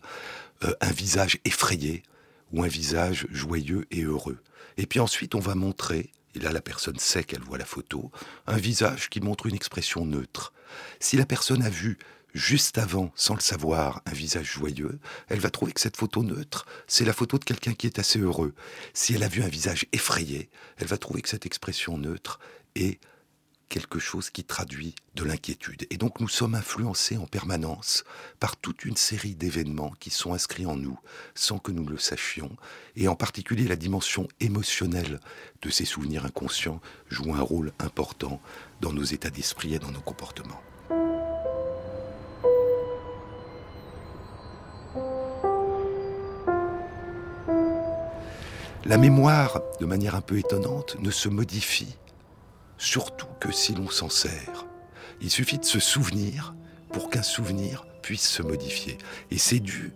euh, 0.63 0.73
un 0.81 0.91
visage 0.91 1.39
effrayé 1.45 2.03
ou 2.51 2.63
un 2.63 2.67
visage 2.67 3.27
joyeux 3.31 3.85
et 3.91 4.03
heureux. 4.03 4.39
Et 4.77 4.85
puis 4.85 4.99
ensuite, 4.99 5.35
on 5.35 5.39
va 5.39 5.55
montrer, 5.55 6.11
et 6.35 6.39
là 6.39 6.51
la 6.51 6.61
personne 6.61 6.99
sait 6.99 7.23
qu'elle 7.23 7.41
voit 7.41 7.57
la 7.57 7.65
photo, 7.65 8.11
un 8.47 8.57
visage 8.57 9.09
qui 9.09 9.21
montre 9.21 9.47
une 9.47 9.55
expression 9.55 10.05
neutre. 10.05 10.53
Si 10.99 11.17
la 11.17 11.25
personne 11.25 11.63
a 11.63 11.69
vu 11.69 11.97
juste 12.33 12.77
avant, 12.77 13.11
sans 13.15 13.33
le 13.33 13.39
savoir, 13.39 14.01
un 14.05 14.11
visage 14.11 14.51
joyeux, 14.51 14.99
elle 15.29 15.39
va 15.39 15.49
trouver 15.49 15.71
que 15.71 15.79
cette 15.79 15.97
photo 15.97 16.21
neutre, 16.21 16.65
c'est 16.85 17.05
la 17.05 17.13
photo 17.13 17.37
de 17.37 17.45
quelqu'un 17.45 17.73
qui 17.73 17.87
est 17.87 17.97
assez 17.97 18.19
heureux. 18.19 18.53
Si 18.93 19.13
elle 19.13 19.23
a 19.23 19.29
vu 19.29 19.41
un 19.41 19.47
visage 19.47 19.85
effrayé, 19.93 20.49
elle 20.77 20.87
va 20.87 20.97
trouver 20.97 21.21
que 21.21 21.29
cette 21.29 21.45
expression 21.45 21.97
neutre 21.97 22.39
est 22.75 22.99
quelque 23.69 23.99
chose 23.99 24.29
qui 24.29 24.43
traduit 24.43 24.95
de 25.15 25.23
l'inquiétude. 25.23 25.87
Et 25.89 25.97
donc 25.97 26.19
nous 26.19 26.27
sommes 26.27 26.55
influencés 26.55 27.17
en 27.17 27.25
permanence 27.25 28.03
par 28.39 28.57
toute 28.57 28.85
une 28.85 28.95
série 28.95 29.35
d'événements 29.35 29.93
qui 29.99 30.09
sont 30.09 30.33
inscrits 30.33 30.65
en 30.65 30.75
nous 30.75 30.99
sans 31.33 31.57
que 31.57 31.71
nous 31.71 31.85
le 31.85 31.97
sachions. 31.97 32.55
Et 32.95 33.07
en 33.07 33.15
particulier 33.15 33.67
la 33.67 33.75
dimension 33.75 34.27
émotionnelle 34.39 35.19
de 35.61 35.69
ces 35.69 35.85
souvenirs 35.85 36.25
inconscients 36.25 36.81
joue 37.09 37.33
un 37.33 37.41
rôle 37.41 37.73
important 37.79 38.41
dans 38.81 38.93
nos 38.93 39.03
états 39.03 39.29
d'esprit 39.29 39.73
et 39.73 39.79
dans 39.79 39.91
nos 39.91 40.01
comportements. 40.01 40.61
La 48.87 48.99
mémoire, 48.99 49.61
de 49.79 49.85
manière 49.87 50.13
un 50.13 50.21
peu 50.21 50.37
étonnante, 50.37 50.95
ne 50.99 51.09
se 51.09 51.27
modifie 51.27 51.95
surtout 52.77 53.27
que 53.39 53.51
si 53.51 53.73
l'on 53.73 53.89
s'en 53.89 54.09
sert. 54.09 54.65
Il 55.21 55.29
suffit 55.29 55.57
de 55.57 55.65
se 55.65 55.79
souvenir 55.79 56.55
pour 56.91 57.09
qu'un 57.09 57.23
souvenir 57.23 57.85
puisse 58.01 58.27
se 58.27 58.41
modifier. 58.41 58.97
Et 59.31 59.37
c'est 59.37 59.59
dû, 59.59 59.91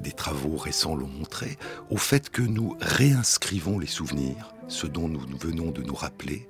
des 0.00 0.12
travaux 0.12 0.56
récents 0.56 0.94
l'ont 0.94 1.06
montré, 1.06 1.58
au 1.90 1.96
fait 1.96 2.30
que 2.30 2.42
nous 2.42 2.76
réinscrivons 2.80 3.78
les 3.78 3.86
souvenirs, 3.86 4.54
ce 4.68 4.86
dont 4.86 5.08
nous 5.08 5.20
venons 5.38 5.70
de 5.70 5.82
nous 5.82 5.94
rappeler, 5.94 6.48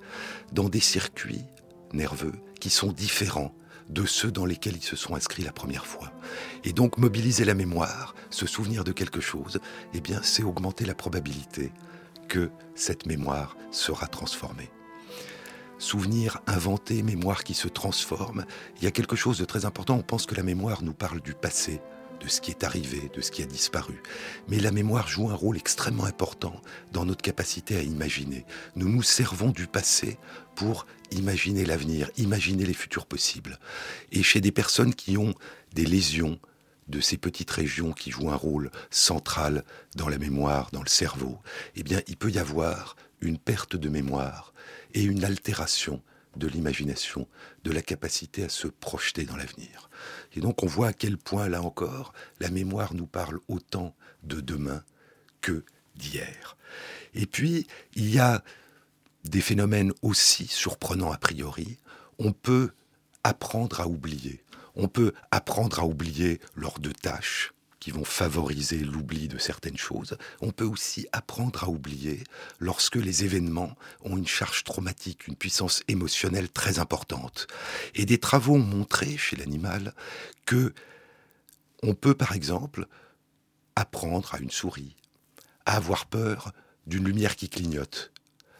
dans 0.53 0.69
des 0.69 0.81
circuits 0.81 1.45
nerveux 1.93 2.35
qui 2.61 2.71
sont 2.71 2.93
différents 2.93 3.55
de 3.89 4.07
ceux 4.07 4.31
dans 4.31 4.47
lesquels 4.47 4.77
ils 4.77 4.83
se 4.83 4.97
sont 4.97 5.15
inscrits 5.15 5.43
la 5.43 5.53
première 5.53 5.87
fois. 5.87 6.13
Et 6.65 6.73
donc 6.73 6.97
mobiliser 6.99 7.45
la 7.45 7.55
mémoire, 7.55 8.15
se 8.31 8.47
souvenir 8.47 8.85
de 8.85 8.93
quelque 8.93 9.21
chose, 9.21 9.61
eh 9.93 10.01
bien 10.01 10.21
c'est 10.23 10.45
augmenter 10.45 10.87
la 10.87 10.95
probabilité 10.95 11.73
que 12.29 12.51
cette 12.75 13.07
mémoire 13.07 13.57
sera 13.71 14.07
transformée 14.07 14.71
souvenir 15.83 16.41
inventé, 16.47 17.03
mémoire 17.03 17.45
qui 17.45 17.55
se 17.55 17.69
transforme. 17.69 18.47
Il 18.79 18.85
y 18.85 18.87
a 18.87 18.93
quelque 18.93 19.17
chose 19.17 19.39
de 19.39 19.45
très 19.45 19.65
important. 19.65 19.97
On 19.97 20.03
pense 20.03 20.27
que 20.27 20.35
la 20.35 20.45
mémoire 20.45 20.83
nous 20.83 20.95
parle 20.95 21.21
du 21.21 21.35
passé, 21.35 21.81
de 22.21 22.29
ce 22.29 22.41
qui 22.41 22.53
est 22.53 22.63
arrivé, 22.63 23.11
de 23.13 23.21
ce 23.21 23.33
qui 23.33 23.43
a 23.43 23.47
disparu. 23.47 24.01
Mais 24.49 24.61
la 24.61 24.71
mémoire 24.71 25.09
joue 25.09 25.29
un 25.29 25.35
rôle 25.35 25.57
extrêmement 25.57 26.05
important 26.05 26.55
dans 26.93 27.05
notre 27.05 27.23
capacité 27.23 27.77
à 27.77 27.83
imaginer. 27.83 28.47
Nous 28.77 28.89
nous 28.89 29.03
servons 29.03 29.51
du 29.51 29.67
passé 29.67 30.19
pour 30.55 30.87
imaginer 31.11 31.65
l'avenir, 31.65 32.11
imaginer 32.17 32.65
les 32.65 32.75
futurs 32.75 33.07
possibles. 33.07 33.59
Et 34.13 34.23
chez 34.23 34.41
des 34.41 34.53
personnes 34.53 34.95
qui 34.95 35.19
ont 35.19 35.35
des 35.75 35.85
lésions, 35.85 36.39
de 36.89 37.01
ces 37.01 37.17
petites 37.17 37.51
régions 37.51 37.93
qui 37.93 38.11
jouent 38.11 38.31
un 38.31 38.37
rôle 38.37 38.71
central 38.91 39.65
dans 39.97 40.09
la 40.09 40.19
mémoire, 40.19 40.69
dans 40.73 40.83
le 40.83 40.89
cerveau, 40.89 41.39
eh 41.75 41.83
bien, 41.83 42.03
il 42.07 42.17
peut 42.17 42.31
y 42.31 42.39
avoir 42.39 42.97
une 43.21 43.39
perte 43.39 43.77
de 43.77 43.89
mémoire 43.89 44.53
et 44.95 45.03
une 45.03 45.25
altération 45.25 46.03
de 46.37 46.47
l'imagination, 46.47 47.29
de 47.65 47.71
la 47.71 47.83
capacité 47.83 48.45
à 48.45 48.49
se 48.49 48.67
projeter 48.67 49.25
dans 49.25 49.37
l'avenir. 49.37 49.91
Et 50.35 50.41
donc 50.41 50.63
on 50.63 50.67
voit 50.67 50.89
à 50.89 50.93
quel 50.93 51.19
point, 51.19 51.49
là 51.49 51.63
encore, 51.63 52.13
la 52.41 52.51
mémoire 52.51 52.95
nous 52.95 53.07
parle 53.07 53.39
autant 53.49 53.95
de 54.23 54.41
demain 54.41 54.83
que 55.41 55.65
d'hier. 55.95 56.57
Et 57.15 57.27
puis, 57.27 57.67
il 57.95 58.09
y 58.13 58.19
a 58.19 58.43
des 59.25 59.41
phénomènes 59.41 59.93
aussi 60.03 60.47
surprenants 60.47 61.13
a 61.13 61.19
priori. 61.19 61.79
On 62.19 62.33
peut 62.33 62.71
apprendre 63.25 63.81
à 63.81 63.87
oublier. 63.87 64.43
On 64.75 64.89
peut 64.89 65.13
apprendre 65.31 65.81
à 65.81 65.85
oublier 65.85 66.41
lors 66.55 66.79
de 66.79 66.91
tâches 66.91 67.52
qui 67.83 67.91
vont 67.91 68.05
favoriser 68.05 68.79
l'oubli 68.79 69.27
de 69.27 69.39
certaines 69.39 69.77
choses. 69.77 70.17
On 70.41 70.53
peut 70.53 70.65
aussi 70.65 71.09
apprendre 71.11 71.65
à 71.65 71.69
oublier 71.69 72.23
lorsque 72.61 72.95
les 72.95 73.25
événements 73.25 73.75
ont 74.03 74.17
une 74.17 74.29
charge 74.29 74.63
traumatique, 74.63 75.27
une 75.27 75.35
puissance 75.35 75.83
émotionnelle 75.89 76.49
très 76.49 76.79
importante. 76.79 77.49
Et 77.97 78.07
des 78.07 78.19
travaux 78.19 78.55
ont 78.55 78.61
montré 78.61 79.17
chez 79.17 79.35
l'animal 79.35 79.97
que 80.47 80.75
on 81.83 81.95
peut 81.95 82.15
par 82.15 82.37
exemple 82.37 82.87
apprendre 83.75 84.33
à 84.33 84.39
une 84.39 84.53
souris 84.53 84.95
à 85.67 85.75
avoir 85.75 86.07
peur 86.07 86.53
d'une 86.87 87.05
lumière 87.05 87.35
qui 87.35 87.49
clignote. 87.49 88.13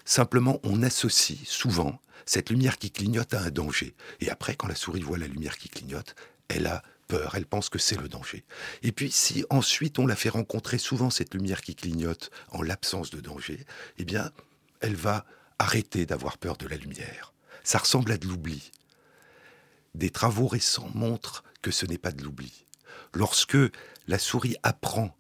Simplement, 0.05 0.59
on 0.65 0.83
associe 0.83 1.39
souvent 1.45 2.01
cette 2.27 2.51
lumière 2.51 2.77
qui 2.77 2.91
clignote 2.91 3.35
à 3.35 3.43
un 3.43 3.51
danger. 3.51 3.95
Et 4.19 4.31
après, 4.31 4.57
quand 4.57 4.67
la 4.67 4.75
souris 4.75 5.03
voit 5.03 5.19
la 5.19 5.29
lumière 5.29 5.59
qui 5.59 5.69
clignote, 5.69 6.17
elle 6.49 6.67
a 6.67 6.83
elle 7.35 7.47
pense 7.47 7.69
que 7.69 7.79
c'est 7.79 8.01
le 8.01 8.09
danger. 8.09 8.45
Et 8.83 8.93
puis 8.93 9.11
si 9.11 9.45
ensuite 9.51 9.99
on 9.99 10.07
la 10.07 10.17
fait 10.17 10.29
rencontrer 10.29 10.79
souvent 10.79 11.11
cette 11.11 11.35
lumière 11.35 11.61
qui 11.61 11.75
clignote 11.75 12.31
en 12.51 12.63
l'absence 12.63 13.11
de 13.11 13.21
danger, 13.21 13.65
eh 13.99 14.05
bien, 14.05 14.31
elle 14.81 14.97
va 14.97 15.25
arrêter 15.59 16.07
d'avoir 16.07 16.39
peur 16.39 16.57
de 16.57 16.67
la 16.67 16.77
lumière. 16.77 17.33
Ça 17.65 17.79
ressemble 17.79 18.13
à 18.13 18.19
de 18.19 18.27
l'oubli. 18.27 18.73
Des 19.95 20.11
travaux 20.11 20.47
récents 20.47 20.91
montrent 20.95 21.45
que 21.61 21.71
ce 21.71 21.87
n'est 21.87 21.99
pas 21.99 22.13
de 22.13 22.23
l'oubli. 22.23 22.67
Lorsque 23.15 23.59
la 24.09 24.19
souris 24.19 24.57
apprend 24.63 25.17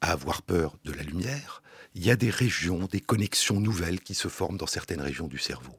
à 0.00 0.12
avoir 0.12 0.42
peur 0.42 0.76
de 0.84 0.92
la 0.92 1.02
lumière, 1.02 1.62
il 1.94 2.04
y 2.04 2.10
a 2.10 2.16
des 2.16 2.30
régions, 2.30 2.86
des 2.86 3.00
connexions 3.00 3.60
nouvelles 3.60 4.00
qui 4.00 4.14
se 4.14 4.28
forment 4.28 4.56
dans 4.56 4.66
certaines 4.66 5.02
régions 5.02 5.28
du 5.28 5.38
cerveau. 5.38 5.78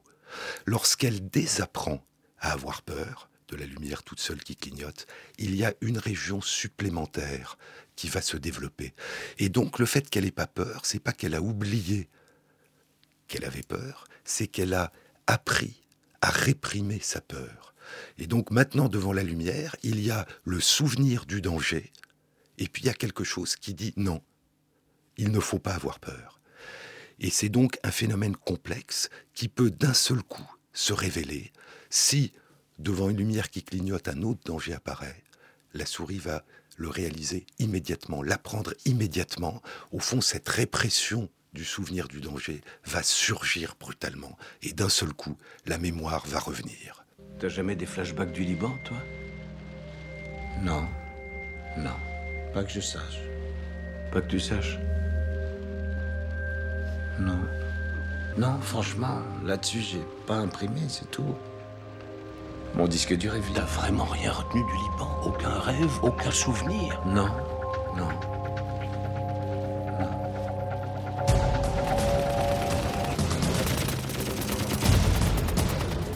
Lorsqu'elle 0.66 1.28
désapprend 1.28 2.04
à 2.38 2.52
avoir 2.52 2.82
peur, 2.82 3.28
de 3.54 3.60
la 3.60 3.66
lumière 3.66 4.02
toute 4.02 4.20
seule 4.20 4.42
qui 4.42 4.56
clignote, 4.56 5.06
il 5.38 5.54
y 5.54 5.64
a 5.64 5.74
une 5.80 5.98
région 5.98 6.40
supplémentaire 6.40 7.56
qui 7.94 8.08
va 8.08 8.20
se 8.20 8.36
développer. 8.36 8.94
Et 9.38 9.48
donc 9.48 9.78
le 9.78 9.86
fait 9.86 10.10
qu'elle 10.10 10.24
n'ait 10.24 10.32
pas 10.32 10.48
peur, 10.48 10.80
c'est 10.84 10.98
pas 10.98 11.12
qu'elle 11.12 11.34
a 11.34 11.40
oublié 11.40 12.08
qu'elle 13.28 13.44
avait 13.44 13.62
peur, 13.62 14.06
c'est 14.24 14.48
qu'elle 14.48 14.74
a 14.74 14.92
appris 15.26 15.84
à 16.20 16.30
réprimer 16.30 16.98
sa 17.00 17.20
peur. 17.20 17.74
Et 18.18 18.26
donc 18.26 18.50
maintenant 18.50 18.88
devant 18.88 19.12
la 19.12 19.22
lumière, 19.22 19.76
il 19.82 20.00
y 20.00 20.10
a 20.10 20.26
le 20.44 20.58
souvenir 20.58 21.24
du 21.24 21.40
danger, 21.40 21.92
et 22.58 22.66
puis 22.66 22.82
il 22.82 22.86
y 22.86 22.90
a 22.90 22.94
quelque 22.94 23.24
chose 23.24 23.54
qui 23.54 23.72
dit 23.72 23.94
non, 23.96 24.20
il 25.16 25.30
ne 25.30 25.40
faut 25.40 25.60
pas 25.60 25.74
avoir 25.74 26.00
peur. 26.00 26.40
Et 27.20 27.30
c'est 27.30 27.48
donc 27.48 27.78
un 27.84 27.92
phénomène 27.92 28.34
complexe 28.34 29.10
qui 29.32 29.48
peut 29.48 29.70
d'un 29.70 29.94
seul 29.94 30.22
coup 30.24 30.50
se 30.72 30.92
révéler 30.92 31.52
si 31.88 32.32
devant 32.78 33.10
une 33.10 33.16
lumière 33.18 33.50
qui 33.50 33.62
clignote, 33.62 34.08
un 34.08 34.22
autre 34.22 34.40
danger 34.44 34.74
apparaît, 34.74 35.22
la 35.74 35.86
souris 35.86 36.18
va 36.18 36.44
le 36.76 36.88
réaliser 36.88 37.46
immédiatement, 37.58 38.22
l'apprendre 38.22 38.74
immédiatement. 38.84 39.62
Au 39.92 39.98
fond, 39.98 40.20
cette 40.20 40.48
répression 40.48 41.28
du 41.52 41.64
souvenir 41.64 42.08
du 42.08 42.20
danger 42.20 42.62
va 42.84 43.02
surgir 43.02 43.76
brutalement. 43.78 44.36
Et 44.62 44.72
d'un 44.72 44.88
seul 44.88 45.12
coup, 45.12 45.36
la 45.66 45.78
mémoire 45.78 46.26
va 46.26 46.40
revenir. 46.40 47.04
T'as 47.38 47.48
jamais 47.48 47.76
des 47.76 47.86
flashbacks 47.86 48.32
du 48.32 48.44
Liban, 48.44 48.76
toi? 48.84 48.96
Non. 50.62 50.86
Non. 51.76 51.96
Pas 52.52 52.64
que 52.64 52.70
je 52.70 52.80
sache. 52.80 53.20
Pas 54.12 54.20
que 54.20 54.28
tu 54.28 54.40
saches? 54.40 54.78
Non. 57.20 57.40
Non, 58.36 58.60
franchement, 58.60 59.22
là-dessus, 59.44 59.80
j'ai 59.80 60.02
pas 60.26 60.36
imprimé, 60.36 60.80
c'est 60.88 61.10
tout. 61.10 61.36
Mon 62.76 62.88
disque 62.88 63.16
dur 63.16 63.34
est 63.36 63.40
vide. 63.40 63.54
T'as 63.54 63.62
vraiment 63.62 64.04
rien 64.04 64.32
retenu 64.32 64.62
du 64.64 64.72
Liban 64.72 65.08
Aucun 65.24 65.60
rêve, 65.60 65.98
aucun 66.02 66.30
souvenir 66.32 67.00
Non, 67.06 67.28
non. 67.96 68.08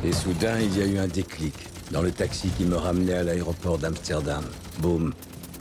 Et 0.05 0.12
soudain, 0.12 0.59
il 0.61 0.77
y 0.77 0.83
a 0.83 0.87
eu 0.87 0.99
un 0.99 1.07
déclic 1.07 1.55
dans 1.92 2.03
le 2.03 2.11
taxi 2.11 2.49
qui 2.57 2.64
me 2.64 2.77
ramenait 2.77 3.14
à 3.14 3.23
l'aéroport 3.23 3.79
d'Amsterdam. 3.79 4.44
Boum. 4.81 5.12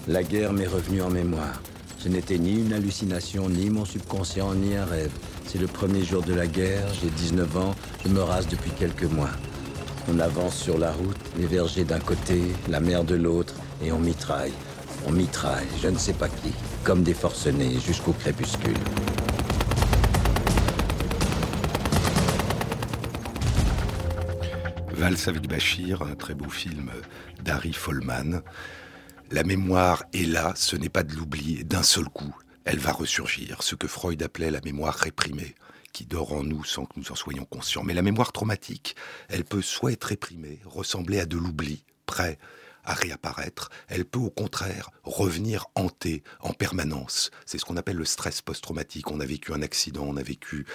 La 0.07 0.23
guerre 0.23 0.53
m'est 0.53 0.67
revenue 0.67 1.01
en 1.01 1.09
mémoire. 1.09 1.61
Ce 1.99 2.09
n'était 2.09 2.37
ni 2.37 2.53
une 2.53 2.73
hallucination, 2.73 3.49
ni 3.49 3.69
mon 3.69 3.85
subconscient, 3.85 4.53
ni 4.55 4.75
un 4.75 4.85
rêve. 4.85 5.11
C'est 5.45 5.59
le 5.59 5.67
premier 5.67 6.03
jour 6.03 6.23
de 6.23 6.33
la 6.33 6.47
guerre, 6.47 6.87
j'ai 7.01 7.09
19 7.09 7.57
ans, 7.57 7.75
je 8.03 8.09
me 8.09 8.21
rase 8.21 8.47
depuis 8.47 8.71
quelques 8.71 9.03
mois. 9.03 9.29
On 10.09 10.19
avance 10.19 10.57
sur 10.57 10.77
la 10.77 10.91
route, 10.91 11.17
les 11.37 11.47
vergers 11.47 11.83
d'un 11.83 11.99
côté, 11.99 12.41
la 12.69 12.79
mer 12.79 13.03
de 13.03 13.15
l'autre, 13.15 13.55
et 13.83 13.91
on 13.91 13.99
mitraille. 13.99 14.53
On 15.05 15.11
mitraille, 15.11 15.67
je 15.81 15.89
ne 15.89 15.97
sais 15.97 16.13
pas 16.13 16.29
qui, 16.29 16.53
comme 16.83 17.03
des 17.03 17.13
forcenés 17.13 17.77
jusqu'au 17.79 18.13
crépuscule. 18.13 18.77
Valse 24.91 25.27
avec 25.27 25.47
Bachir, 25.47 26.01
un 26.01 26.15
très 26.15 26.33
beau 26.33 26.49
film 26.49 26.89
d'Harry 27.43 27.73
Follman. 27.73 28.41
La 29.31 29.43
mémoire 29.43 30.05
est 30.13 30.25
là, 30.25 30.53
ce 30.55 30.77
n'est 30.77 30.89
pas 30.89 31.03
de 31.03 31.13
l'oubli, 31.13 31.65
d'un 31.65 31.83
seul 31.83 32.05
coup, 32.05 32.33
elle 32.63 32.79
va 32.79 32.93
ressurgir, 32.93 33.61
ce 33.61 33.75
que 33.75 33.87
Freud 33.87 34.23
appelait 34.23 34.51
la 34.51 34.61
mémoire 34.61 34.95
réprimée, 34.95 35.55
qui 35.97 36.05
dort 36.05 36.33
en 36.33 36.43
nous 36.43 36.63
sans 36.63 36.85
que 36.85 36.99
nous 36.99 37.11
en 37.11 37.15
soyons 37.15 37.45
conscients. 37.45 37.81
Mais 37.83 37.95
la 37.95 38.03
mémoire 38.03 38.31
traumatique, 38.31 38.95
elle 39.29 39.43
peut 39.43 39.63
soit 39.63 39.93
être 39.93 40.03
réprimée, 40.03 40.59
ressembler 40.63 41.19
à 41.19 41.25
de 41.25 41.37
l'oubli, 41.37 41.83
prêt 42.05 42.37
à 42.83 42.93
réapparaître, 42.93 43.71
elle 43.87 44.05
peut 44.05 44.19
au 44.19 44.29
contraire 44.29 44.91
revenir 45.03 45.65
hanter 45.73 46.21
en 46.39 46.53
permanence. 46.53 47.31
C'est 47.47 47.57
ce 47.57 47.65
qu'on 47.65 47.77
appelle 47.77 47.95
le 47.95 48.05
stress 48.05 48.43
post-traumatique. 48.43 49.09
On 49.09 49.19
a 49.19 49.25
vécu 49.25 49.53
un 49.53 49.63
accident, 49.63 50.03
on 50.07 50.17
a 50.17 50.21
vécu 50.21 50.67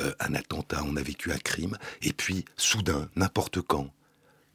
euh, 0.00 0.12
un 0.20 0.34
attentat, 0.34 0.82
on 0.84 0.96
a 0.96 1.02
vécu 1.02 1.32
un 1.32 1.38
crime, 1.38 1.78
et 2.02 2.12
puis 2.12 2.44
soudain, 2.58 3.08
n'importe 3.16 3.62
quand, 3.62 3.90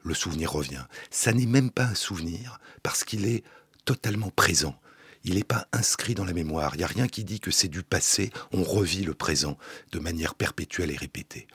le 0.04 0.14
souvenir 0.14 0.52
revient. 0.52 0.84
Ça 1.10 1.32
n'est 1.32 1.46
même 1.46 1.72
pas 1.72 1.84
un 1.86 1.96
souvenir 1.96 2.60
parce 2.84 3.02
qu'il 3.02 3.26
est 3.26 3.42
totalement 3.84 4.30
présent. 4.30 4.78
Il 5.24 5.34
n'est 5.34 5.44
pas 5.44 5.68
inscrit 5.72 6.14
dans 6.14 6.24
la 6.24 6.32
mémoire. 6.32 6.74
Il 6.74 6.78
n'y 6.78 6.84
a 6.84 6.88
rien 6.88 7.06
qui 7.06 7.24
dit 7.24 7.40
que 7.40 7.50
c'est 7.50 7.68
du 7.68 7.82
passé. 7.82 8.30
On 8.52 8.62
revit 8.62 9.04
le 9.04 9.14
présent 9.14 9.56
de 9.92 9.98
manière 9.98 10.34
perpétuelle 10.34 10.90
et 10.90 10.96
répétée. 10.96 11.46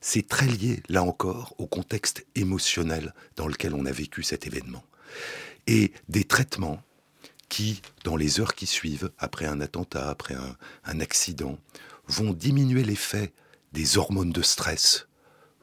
C'est 0.00 0.26
très 0.26 0.46
lié, 0.46 0.82
là 0.88 1.02
encore, 1.02 1.54
au 1.58 1.66
contexte 1.66 2.26
émotionnel 2.34 3.14
dans 3.36 3.46
lequel 3.46 3.74
on 3.74 3.86
a 3.86 3.92
vécu 3.92 4.22
cet 4.22 4.46
événement. 4.46 4.84
Et 5.66 5.92
des 6.08 6.24
traitements 6.24 6.82
qui, 7.48 7.82
dans 8.04 8.16
les 8.16 8.40
heures 8.40 8.54
qui 8.54 8.66
suivent, 8.66 9.12
après 9.18 9.46
un 9.46 9.60
attentat, 9.60 10.08
après 10.08 10.34
un, 10.34 10.56
un 10.84 11.00
accident, 11.00 11.58
vont 12.08 12.32
diminuer 12.32 12.82
l'effet 12.82 13.32
des 13.72 13.98
hormones 13.98 14.32
de 14.32 14.42
stress, 14.42 15.06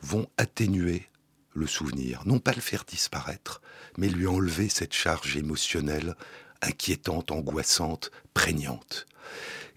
vont 0.02 0.28
atténuer 0.38 1.10
le 1.54 1.68
souvenir, 1.68 2.22
non 2.26 2.40
pas 2.40 2.54
le 2.54 2.62
faire 2.62 2.86
disparaître, 2.86 3.62
mais 3.98 4.08
lui 4.08 4.28
enlever 4.28 4.70
cette 4.70 4.94
charge 4.94 5.36
émotionnelle 5.36 6.16
inquiétante, 6.62 7.32
angoissante, 7.32 8.12
prégnante. 8.34 9.06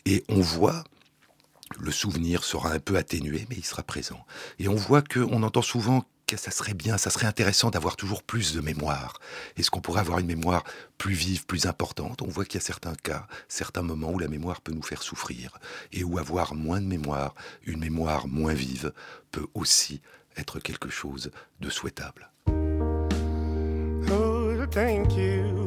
Et 0.05 0.25
on 0.29 0.40
voit, 0.40 0.85
le 1.79 1.90
souvenir 1.90 2.45
sera 2.45 2.73
un 2.73 2.79
peu 2.79 2.97
atténué, 2.97 3.47
mais 3.49 3.57
il 3.57 3.64
sera 3.64 3.83
présent. 3.83 4.25
Et 4.59 4.68
on 4.68 4.75
voit 4.75 5.03
qu'on 5.03 5.42
entend 5.42 5.62
souvent 5.62 6.05
que 6.27 6.37
ça 6.37 6.51
serait 6.51 6.75
bien, 6.75 6.97
ça 6.97 7.11
serait 7.11 7.27
intéressant 7.27 7.71
d'avoir 7.71 7.97
toujours 7.97 8.23
plus 8.23 8.55
de 8.55 8.61
mémoire. 8.61 9.18
Est-ce 9.57 9.71
qu'on 9.71 9.81
pourrait 9.81 10.01
avoir 10.01 10.18
une 10.18 10.27
mémoire 10.27 10.64
plus 10.97 11.14
vive, 11.14 11.45
plus 11.47 11.66
importante? 11.66 12.23
On 12.23 12.29
voit 12.29 12.45
qu'il 12.45 12.55
y 12.61 12.62
a 12.62 12.66
certains 12.66 12.95
cas, 12.95 13.27
certains 13.49 13.83
moments 13.83 14.11
où 14.11 14.18
la 14.18 14.29
mémoire 14.29 14.61
peut 14.61 14.73
nous 14.73 14.83
faire 14.83 15.03
souffrir. 15.03 15.59
Et 15.92 16.05
où 16.05 16.18
avoir 16.18 16.55
moins 16.55 16.81
de 16.81 16.87
mémoire, 16.87 17.35
une 17.64 17.81
mémoire 17.81 18.29
moins 18.29 18.55
vive, 18.55 18.92
peut 19.31 19.47
aussi 19.55 20.01
être 20.37 20.59
quelque 20.59 20.88
chose 20.88 21.31
de 21.61 21.68
souhaitable. 21.71 22.31
Oh, 24.11 24.66
thank 24.71 25.16
you 25.16 25.62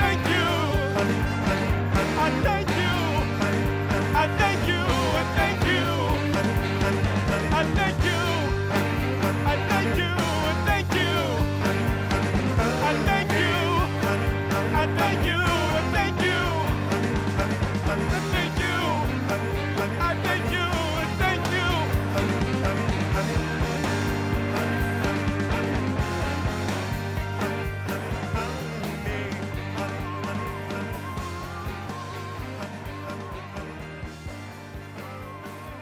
thank 0.00 0.28
you. 0.28 0.46
I 2.18 2.30
thank 2.42 2.60
you. 2.60 2.65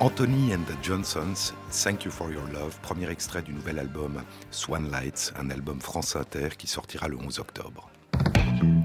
Anthony 0.05 0.53
and 0.53 0.67
the 0.67 0.77
Johnsons, 0.83 1.55
Thank 1.71 2.05
You 2.05 2.11
for 2.11 2.31
Your 2.31 2.47
Love, 2.53 2.79
premier 2.83 3.09
extrait 3.09 3.41
du 3.41 3.55
nouvel 3.55 3.79
album 3.79 4.23
Swan 4.51 4.91
Lights, 4.91 5.33
un 5.39 5.49
album 5.49 5.81
France 5.81 6.15
Inter 6.15 6.51
qui 6.59 6.67
sortira 6.67 7.09
le 7.09 7.17
11 7.17 7.39
octobre. 7.39 7.91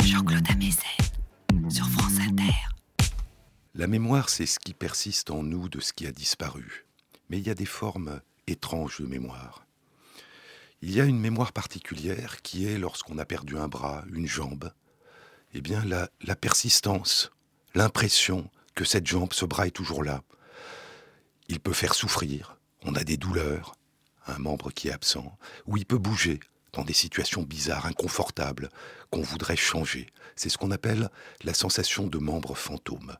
Jean-Claude 0.01 0.47
sur 1.69 1.89
France 1.89 2.13
Inter. 2.25 2.53
La 3.75 3.87
mémoire, 3.87 4.29
c'est 4.29 4.45
ce 4.45 4.59
qui 4.59 4.73
persiste 4.73 5.29
en 5.29 5.43
nous 5.43 5.67
de 5.67 5.81
ce 5.81 5.91
qui 5.91 6.07
a 6.07 6.13
disparu. 6.13 6.85
Mais 7.29 7.37
il 7.37 7.45
y 7.45 7.49
a 7.49 7.55
des 7.55 7.65
formes 7.65 8.21
étranges 8.47 9.01
de 9.01 9.05
mémoire. 9.05 9.65
Il 10.81 10.91
y 10.91 11.01
a 11.01 11.03
une 11.03 11.19
mémoire 11.19 11.51
particulière 11.51 12.41
qui 12.43 12.65
est 12.65 12.77
lorsqu'on 12.77 13.17
a 13.17 13.25
perdu 13.25 13.57
un 13.57 13.67
bras, 13.67 14.05
une 14.13 14.25
jambe, 14.25 14.71
eh 15.53 15.59
bien 15.59 15.83
la, 15.83 16.09
la 16.21 16.37
persistance, 16.37 17.29
l'impression 17.75 18.49
que 18.73 18.85
cette 18.85 19.05
jambe, 19.05 19.33
ce 19.33 19.43
bras 19.43 19.67
est 19.67 19.71
toujours 19.71 20.05
là. 20.05 20.23
Il 21.49 21.59
peut 21.59 21.73
faire 21.73 21.95
souffrir, 21.95 22.57
on 22.83 22.95
a 22.95 23.03
des 23.03 23.17
douleurs, 23.17 23.75
un 24.27 24.37
membre 24.37 24.71
qui 24.71 24.87
est 24.87 24.91
absent, 24.91 25.37
ou 25.65 25.77
il 25.77 25.85
peut 25.85 25.97
bouger 25.97 26.39
dans 26.73 26.83
des 26.83 26.93
situations 26.93 27.41
bizarres, 27.41 27.87
inconfortables, 27.87 28.69
qu'on 29.09 29.23
voudrait 29.23 29.55
changer. 29.55 30.07
C'est 30.35 30.49
ce 30.49 30.59
qu'on 30.59 30.69
appelle 30.69 31.09
la 31.43 31.55
sensation 31.55 32.05
de 32.05 32.19
membre 32.19 32.53
fantôme. 32.53 33.17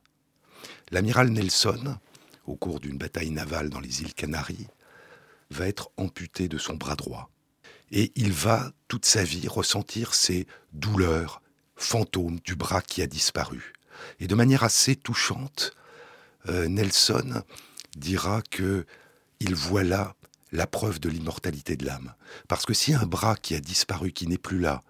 L'amiral 0.92 1.30
Nelson, 1.30 1.98
au 2.46 2.54
cours 2.54 2.78
d'une 2.78 2.98
bataille 2.98 3.30
navale 3.30 3.68
dans 3.68 3.80
les 3.80 4.02
îles 4.02 4.14
Canaries, 4.14 4.68
va 5.50 5.66
être 5.66 5.90
amputé 5.96 6.48
de 6.48 6.58
son 6.58 6.74
bras 6.74 6.94
droit. 6.94 7.30
Et 7.90 8.12
il 8.14 8.32
va, 8.32 8.70
toute 8.86 9.06
sa 9.06 9.24
vie, 9.24 9.48
ressentir 9.48 10.14
ces 10.14 10.46
douleurs 10.72 11.42
fantômes 11.74 12.38
du 12.44 12.54
bras 12.54 12.82
qui 12.82 13.02
a 13.02 13.08
disparu. 13.08 13.72
Et 14.20 14.28
de 14.28 14.34
manière 14.36 14.62
assez 14.62 14.94
touchante, 14.94 15.72
euh, 16.48 16.68
Nelson 16.68 17.42
dira 17.96 18.42
que 18.42 18.86
il 19.40 19.54
voit 19.54 19.84
là 19.84 20.14
la 20.52 20.66
preuve 20.66 21.00
de 21.00 21.08
l'immortalité 21.08 21.76
de 21.76 21.86
l'âme. 21.86 22.14
Parce 22.48 22.66
que 22.66 22.74
si 22.74 22.94
un 22.94 23.06
bras 23.06 23.36
qui 23.36 23.54
a 23.54 23.60
disparu, 23.60 24.12
qui 24.12 24.26
n'est 24.26 24.38
plus 24.38 24.58
là, 24.58 24.82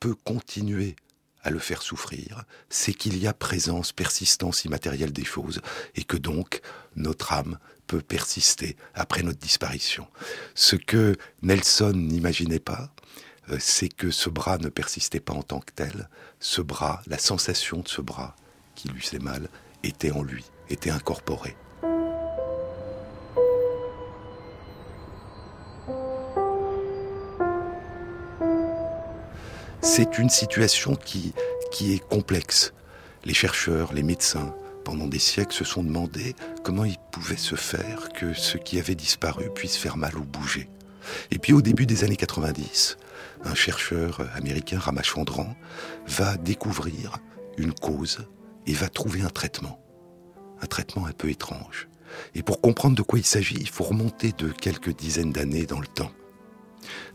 peut 0.00 0.14
continuer 0.14 0.96
à 1.42 1.50
le 1.50 1.58
faire 1.60 1.82
souffrir, 1.82 2.44
c'est 2.68 2.92
qu'il 2.92 3.16
y 3.18 3.26
a 3.26 3.32
présence, 3.32 3.92
persistance 3.92 4.64
immatérielle 4.64 5.12
des 5.12 5.24
choses, 5.24 5.60
et 5.94 6.02
que 6.02 6.16
donc 6.16 6.60
notre 6.96 7.32
âme 7.32 7.58
peut 7.86 8.00
persister 8.00 8.76
après 8.94 9.22
notre 9.22 9.38
disparition. 9.38 10.08
Ce 10.56 10.74
que 10.74 11.16
Nelson 11.42 11.92
n'imaginait 11.94 12.58
pas, 12.58 12.90
euh, 13.50 13.58
c'est 13.60 13.88
que 13.88 14.10
ce 14.10 14.28
bras 14.28 14.58
ne 14.58 14.68
persistait 14.68 15.20
pas 15.20 15.34
en 15.34 15.42
tant 15.42 15.60
que 15.60 15.72
tel. 15.72 16.08
Ce 16.40 16.60
bras, 16.60 17.00
la 17.06 17.18
sensation 17.18 17.78
de 17.80 17.88
ce 17.88 18.00
bras 18.00 18.34
qui 18.74 18.88
lui 18.88 19.00
faisait 19.00 19.20
mal, 19.20 19.48
était 19.84 20.10
en 20.10 20.22
lui, 20.22 20.44
était 20.68 20.90
incorporée. 20.90 21.56
C'est 29.86 30.18
une 30.18 30.30
situation 30.30 30.96
qui, 30.96 31.32
est 31.80 32.08
complexe. 32.08 32.74
Les 33.24 33.34
chercheurs, 33.34 33.92
les 33.92 34.02
médecins, 34.02 34.52
pendant 34.84 35.06
des 35.06 35.20
siècles, 35.20 35.54
se 35.54 35.64
sont 35.64 35.84
demandé 35.84 36.34
comment 36.64 36.84
il 36.84 36.96
pouvait 37.12 37.36
se 37.36 37.54
faire 37.54 38.08
que 38.12 38.34
ce 38.34 38.58
qui 38.58 38.80
avait 38.80 38.96
disparu 38.96 39.48
puisse 39.54 39.76
faire 39.76 39.96
mal 39.96 40.18
ou 40.18 40.24
bouger. 40.24 40.68
Et 41.30 41.38
puis 41.38 41.52
au 41.52 41.62
début 41.62 41.86
des 41.86 42.02
années 42.02 42.16
90, 42.16 42.98
un 43.44 43.54
chercheur 43.54 44.28
américain, 44.34 44.80
Ramachandran, 44.80 45.54
va 46.08 46.36
découvrir 46.36 47.18
une 47.56 47.72
cause 47.72 48.26
et 48.66 48.72
va 48.72 48.88
trouver 48.88 49.22
un 49.22 49.30
traitement. 49.30 49.80
Un 50.60 50.66
traitement 50.66 51.06
un 51.06 51.12
peu 51.12 51.30
étrange. 51.30 51.88
Et 52.34 52.42
pour 52.42 52.60
comprendre 52.60 52.96
de 52.96 53.02
quoi 53.02 53.20
il 53.20 53.24
s'agit, 53.24 53.58
il 53.60 53.68
faut 53.68 53.84
remonter 53.84 54.32
de 54.36 54.50
quelques 54.50 54.96
dizaines 54.96 55.32
d'années 55.32 55.64
dans 55.64 55.80
le 55.80 55.86
temps. 55.86 56.10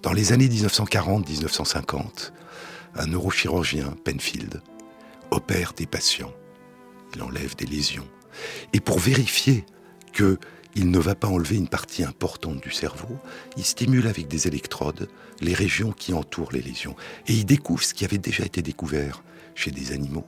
Dans 0.04 0.14
les 0.14 0.32
années 0.32 0.48
1940-1950, 0.48 2.32
un 2.96 3.08
neurochirurgien, 3.08 3.96
Penfield, 4.04 4.62
opère 5.32 5.74
des 5.74 5.86
patients. 5.86 6.34
Il 7.16 7.22
enlève 7.22 7.56
des 7.56 7.66
lésions. 7.66 8.08
Et 8.74 8.80
pour 8.80 9.00
vérifier 9.00 9.66
que 10.14 10.40
il 10.74 10.90
ne 10.90 11.00
va 11.00 11.16
pas 11.16 11.28
enlever 11.28 11.58
une 11.58 11.68
partie 11.68 12.04
importante 12.04 12.62
du 12.62 12.72
cerveau, 12.72 13.18
il 13.58 13.66
stimule 13.66 14.08
avec 14.08 14.30
des 14.30 14.48
électrodes 14.48 15.10
les 15.42 15.54
régions 15.54 15.92
qui 15.92 16.14
entourent 16.14 16.54
les 16.54 16.62
lésions. 16.62 16.96
Et 17.28 17.34
il 17.34 17.46
découvre 17.46 17.84
ce 17.84 17.94
qui 17.94 18.06
avait 18.06 18.18
déjà 18.18 18.46
été 18.46 18.62
découvert 18.62 19.22
chez 19.54 19.72
des 19.72 19.92
animaux. 19.92 20.26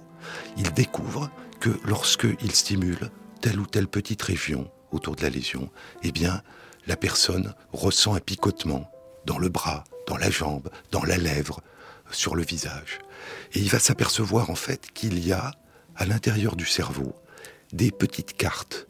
Il 0.58 0.74
découvre 0.74 1.32
que 1.62 1.70
lorsque 1.86 2.28
il 2.42 2.52
stimule 2.52 3.10
telle 3.40 3.60
ou 3.60 3.66
telle 3.66 3.88
petite 3.88 4.22
région 4.22 4.70
autour 4.92 5.16
de 5.16 5.22
la 5.22 5.30
lésion, 5.30 5.70
eh 6.04 6.12
bien, 6.12 6.42
la 6.88 6.98
personne 6.98 7.54
ressent 7.72 8.14
un 8.14 8.20
picotement 8.20 8.92
dans 9.26 9.38
le 9.38 9.48
bras, 9.48 9.86
dans 10.08 10.18
la 10.18 10.30
jambe, 10.30 10.70
dans 10.92 11.04
la 11.04 11.18
lèvre, 11.18 11.62
sur 12.14 12.36
le 12.36 12.44
visage. 12.44 13.00
Et 13.54 13.60
il 13.60 13.70
va 13.70 13.80
s'apercevoir 13.80 14.50
en 14.50 14.56
fait 14.56 14.92
qu'il 14.94 15.26
y 15.26 15.32
a 15.32 15.52
à 15.96 16.06
l'intérieur 16.06 16.56
du 16.56 16.66
cerveau 16.66 17.16
des 17.72 17.92
petites 17.92 18.36
cartes 18.36 18.88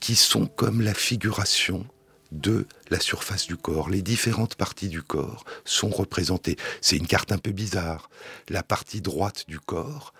qui 0.00 0.14
sont 0.14 0.46
comme 0.46 0.80
la 0.80 0.94
figuration 0.94 1.86
de 2.32 2.66
la 2.90 3.00
surface 3.00 3.46
du 3.46 3.56
corps. 3.56 3.88
Les 3.88 4.02
différentes 4.02 4.56
parties 4.56 4.88
du 4.88 5.02
corps 5.02 5.44
sont 5.64 5.88
représentées. 5.88 6.56
C'est 6.80 6.96
une 6.96 7.06
carte 7.06 7.32
un 7.32 7.38
peu 7.38 7.52
bizarre. 7.52 8.10
La 8.48 8.62
partie 8.62 9.00
droite 9.00 9.44
du 9.48 9.58
corps 9.60 10.12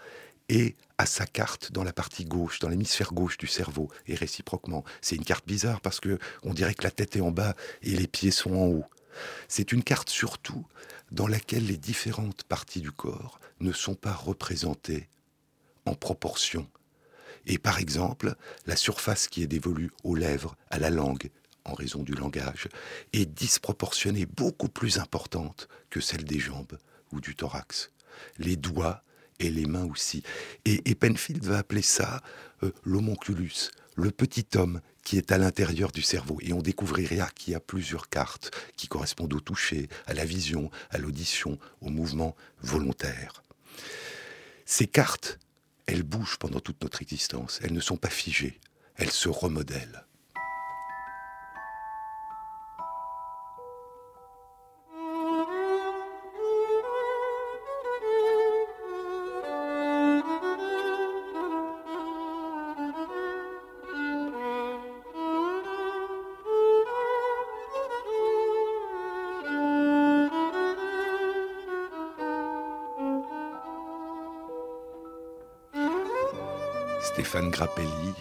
est 0.49 0.77
à 0.99 1.07
sa 1.07 1.27
carte 1.27 1.73
dans 1.73 1.85
la 1.85 1.93
partie 1.93 2.25
gauche, 2.25 2.61
dans 2.61 2.69
l'hémisphère 2.69 3.13
gauche 3.13 3.37
du 3.37 3.47
cerveau, 3.47 3.91
et 4.07 4.15
réciproquement. 4.15 4.85
C'est 5.01 5.17
une 5.17 5.25
carte 5.25 5.47
bizarre 5.47 5.81
parce 5.81 6.01
que 6.01 6.19
on 6.43 6.55
dirait 6.55 6.75
que 6.75 6.85
la 6.85 6.91
tête 6.91 7.17
est 7.17 7.21
en 7.21 7.31
bas 7.31 7.55
et 7.83 7.97
les 7.97 8.07
pieds 8.07 8.31
sont 8.31 8.53
en 8.53 8.67
haut. 8.67 8.85
C'est 9.49 9.73
une 9.73 9.85
carte 9.85 10.11
surtout 10.11 10.67
dans 11.11 11.27
laquelle 11.27 11.67
les 11.67 11.77
différentes 11.77 12.45
parties 12.45 12.81
du 12.81 12.93
corps 12.93 13.41
ne 13.61 13.73
sont 13.73 13.95
pas 13.95 14.12
représentées 14.12 15.09
en 15.87 15.95
proportion. 15.95 16.69
Et 17.47 17.59
par 17.59 17.79
exemple, 17.79 18.35
la 18.67 18.77
surface 18.77 19.29
qui 19.29 19.43
est 19.43 19.47
dévolue 19.47 19.91
aux 20.03 20.15
lèvres, 20.15 20.57
à 20.71 20.79
la 20.79 20.91
langue, 20.91 21.31
en 21.65 21.75
raison 21.75 22.03
du 22.03 22.15
langage, 22.15 22.69
est 23.12 23.27
disproportionnée, 23.27 24.27
beaucoup 24.27 24.69
plus 24.69 24.99
importante 24.99 25.69
que 25.91 26.01
celle 26.01 26.25
des 26.25 26.39
jambes 26.39 26.79
ou 27.12 27.21
du 27.21 27.35
thorax. 27.35 27.91
Les 28.39 28.57
doigts 28.57 29.03
et 29.41 29.51
les 29.51 29.67
mains 29.67 29.87
aussi. 29.87 30.23
Et, 30.65 30.95
Penfield 30.95 31.45
va 31.45 31.59
appeler 31.59 31.83
ça 31.83 32.23
euh, 32.62 32.73
l'homonculus, 32.85 33.71
le 33.97 34.11
petit 34.11 34.47
homme 34.57 34.81
qui 35.05 35.19
est 35.19 35.33
à 35.33 35.39
l'intérieur 35.39 35.93
du 35.93 36.03
cerveau. 36.03 36.39
Et 36.41 36.53
on 36.53 36.63
découvrirait 36.63 37.21
qu'il 37.35 37.53
y 37.53 37.57
a 37.57 37.61
plusieurs 37.61 38.09
cartes 38.09 38.51
qui 38.77 38.89
correspondent 38.89 39.35
au 39.35 39.41
toucher, 39.41 39.89
à 40.07 40.15
la 40.15 40.25
vision, 40.25 40.71
à 40.91 40.99
l'audition, 40.99 41.59
au 41.81 41.91
mouvement 41.91 42.35
volontaire. 42.61 43.43
Ces 44.65 44.87
cartes, 44.87 45.39
elles 45.87 46.03
bougent 46.03 46.39
pendant 46.39 46.61
toute 46.61 46.83
notre 46.83 47.03
existence. 47.03 47.61
Elles 47.63 47.75
ne 47.75 47.81
sont 47.81 47.99
pas 47.99 48.11
figées. 48.11 48.59
Elles 48.97 49.11
se 49.11 49.29
remodèlent. 49.29 50.05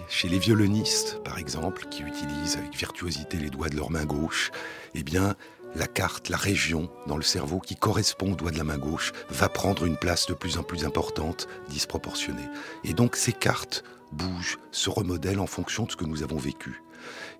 Chez 0.09 0.29
les 0.29 0.39
violonistes 0.39 1.21
par 1.23 1.37
exemple, 1.37 1.85
qui 1.89 2.03
utilisent 2.03 2.57
avec 2.57 2.75
virtuosité 2.75 3.37
les 3.37 3.49
doigts 3.49 3.69
de 3.69 3.75
leur 3.75 3.91
main 3.91 4.05
gauche, 4.05 4.51
eh 4.95 5.03
bien, 5.03 5.35
la 5.75 5.87
carte, 5.87 6.29
la 6.29 6.37
région 6.37 6.89
dans 7.07 7.17
le 7.17 7.23
cerveau 7.23 7.59
qui 7.59 7.75
correspond 7.75 8.33
au 8.33 8.35
doigt 8.35 8.51
de 8.51 8.57
la 8.57 8.63
main 8.63 8.77
gauche 8.77 9.11
va 9.29 9.49
prendre 9.49 9.85
une 9.85 9.97
place 9.97 10.27
de 10.27 10.33
plus 10.33 10.57
en 10.57 10.63
plus 10.63 10.85
importante, 10.85 11.47
disproportionnée. 11.67 12.47
Et 12.83 12.93
donc 12.93 13.15
ces 13.15 13.33
cartes 13.33 13.83
bougent, 14.11 14.59
se 14.71 14.89
remodèlent 14.89 15.39
en 15.39 15.47
fonction 15.47 15.85
de 15.85 15.91
ce 15.91 15.97
que 15.97 16.05
nous 16.05 16.23
avons 16.23 16.37
vécu. 16.37 16.81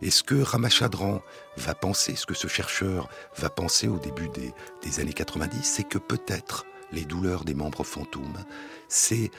Et 0.01 0.10
ce 0.10 0.24
que 0.24 0.41
Ramachadran 0.41 1.22
va 1.58 1.76
penser, 1.76 2.16
ce 2.16 2.26
que 2.26 2.34
ce 2.34 2.47
chercheur 2.47 3.08
va 3.38 3.49
penser 3.49 3.88
au 3.88 3.99
début 3.99 4.30
des, 4.30 4.51
des 4.82 4.99
années 4.99 5.14
90, 5.14 5.64
c'est 5.64 5.88
que 5.88 5.99
peut-être 5.99 6.66
les 6.91 7.06
douleurs 7.06 7.45
des 7.45 7.54
membres 7.54 7.84
fantômes, 7.84 8.43
c'est 8.89 9.32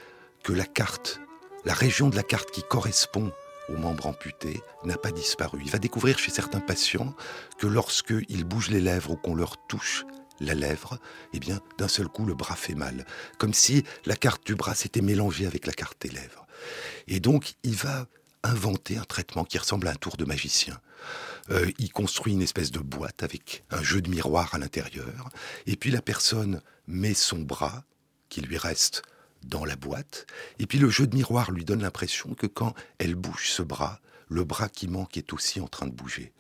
que 0.43 0.53
la 0.53 0.65
carte 0.65 1.21
la 1.65 1.75
région 1.75 2.09
de 2.09 2.17
la 2.17 2.23
carte 2.23 2.51
qui 2.51 2.63
correspond 2.63 3.33
aux 3.69 3.77
membres 3.77 4.07
amputés 4.07 4.63
n'a 4.85 4.97
pas 4.97 5.11
disparu. 5.11 5.61
Il 5.65 5.71
va 5.71 5.79
découvrir 5.79 6.19
chez 6.19 6.31
certains 6.31 6.61
patients 6.61 7.15
que 7.59 7.67
lorsqu'ils 7.67 8.45
bougent 8.45 8.71
les 8.71 8.81
lèvres 8.81 9.13
ou 9.13 9.17
qu'on 9.17 9.35
leur 9.35 9.57
touche 9.67 10.05
la 10.41 10.55
lèvre, 10.55 10.99
eh 11.33 11.39
bien, 11.39 11.61
d'un 11.79 11.89
seul 11.89 12.09
coup, 12.09 12.27
le 12.27 12.35
bras 12.35 12.57
fait 12.57 12.75
mal. 12.75 13.07
Comme 13.39 13.55
si 13.55 13.85
la 14.05 14.17
carte 14.17 14.45
du 14.45 14.55
bras 14.55 14.75
s'était 14.75 15.01
mélangée 15.01 15.47
avec 15.47 15.67
la 15.67 15.73
carte 15.73 16.03
des 16.03 16.11
lèvres. 16.11 16.47
Et 17.07 17.21
donc, 17.21 17.55
il 17.63 17.75
va 17.77 18.07
inventé 18.43 18.99
un 18.99 19.05
traitement 19.05 19.45
qui 19.45 19.59
ressemble 19.59 19.89
à 19.89 19.93
un 19.93 19.97
tour 19.97 20.17
de 20.17 20.25
magicien. 20.25 20.79
Euh, 21.51 21.71
il 21.79 21.93
construit 21.93 22.33
une 22.33 22.43
espèce 22.43 22.71
de 22.71 22.79
boîte 22.79 23.23
avec 23.23 23.65
un 23.71 23.83
jeu 23.83 24.03
de 24.03 24.11
miroir 24.11 24.55
à 24.55 24.59
l'intérieur, 24.59 25.29
et 25.67 25.77
puis 25.77 25.91
la 25.91 26.03
personne 26.03 26.63
met 26.87 27.15
son 27.15 27.39
bras, 27.39 27.85
qui 28.29 28.41
lui 28.41 28.59
reste 28.59 29.03
dans 29.49 29.65
la 29.65 29.77
boîte, 29.77 30.27
et 30.59 30.67
puis 30.67 30.79
le 30.79 30.91
jeu 30.91 31.07
de 31.07 31.17
miroir 31.17 31.51
lui 31.51 31.65
donne 31.65 31.83
l'impression 31.83 32.35
que 32.35 32.47
quand 32.47 32.75
elle 32.99 33.15
bouge 33.15 33.51
ce 33.51 33.63
bras, 33.63 34.01
le 34.29 34.45
bras 34.45 34.69
qui 34.69 34.89
manque 34.89 35.17
est 35.17 35.33
aussi 35.33 35.61
en 35.61 35.69
train 35.69 35.87
de 35.87 35.93
bouger. 35.93 36.33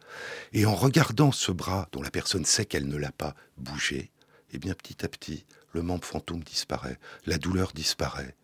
Et 0.52 0.66
en 0.66 0.74
regardant 0.74 1.32
ce 1.32 1.52
bras 1.52 1.88
dont 1.92 2.02
la 2.02 2.10
personne 2.10 2.44
sait 2.44 2.64
qu'elle 2.64 2.88
ne 2.88 2.96
l'a 2.96 3.12
pas 3.12 3.34
bougé, 3.58 4.10
eh 4.52 4.58
bien 4.58 4.74
petit 4.74 5.04
à 5.04 5.08
petit, 5.08 5.44
le 5.72 5.82
membre 5.82 6.04
fantôme 6.04 6.42
disparaît, 6.42 6.98
la 7.26 7.38
douleur 7.38 7.72
disparaît, 7.72 8.34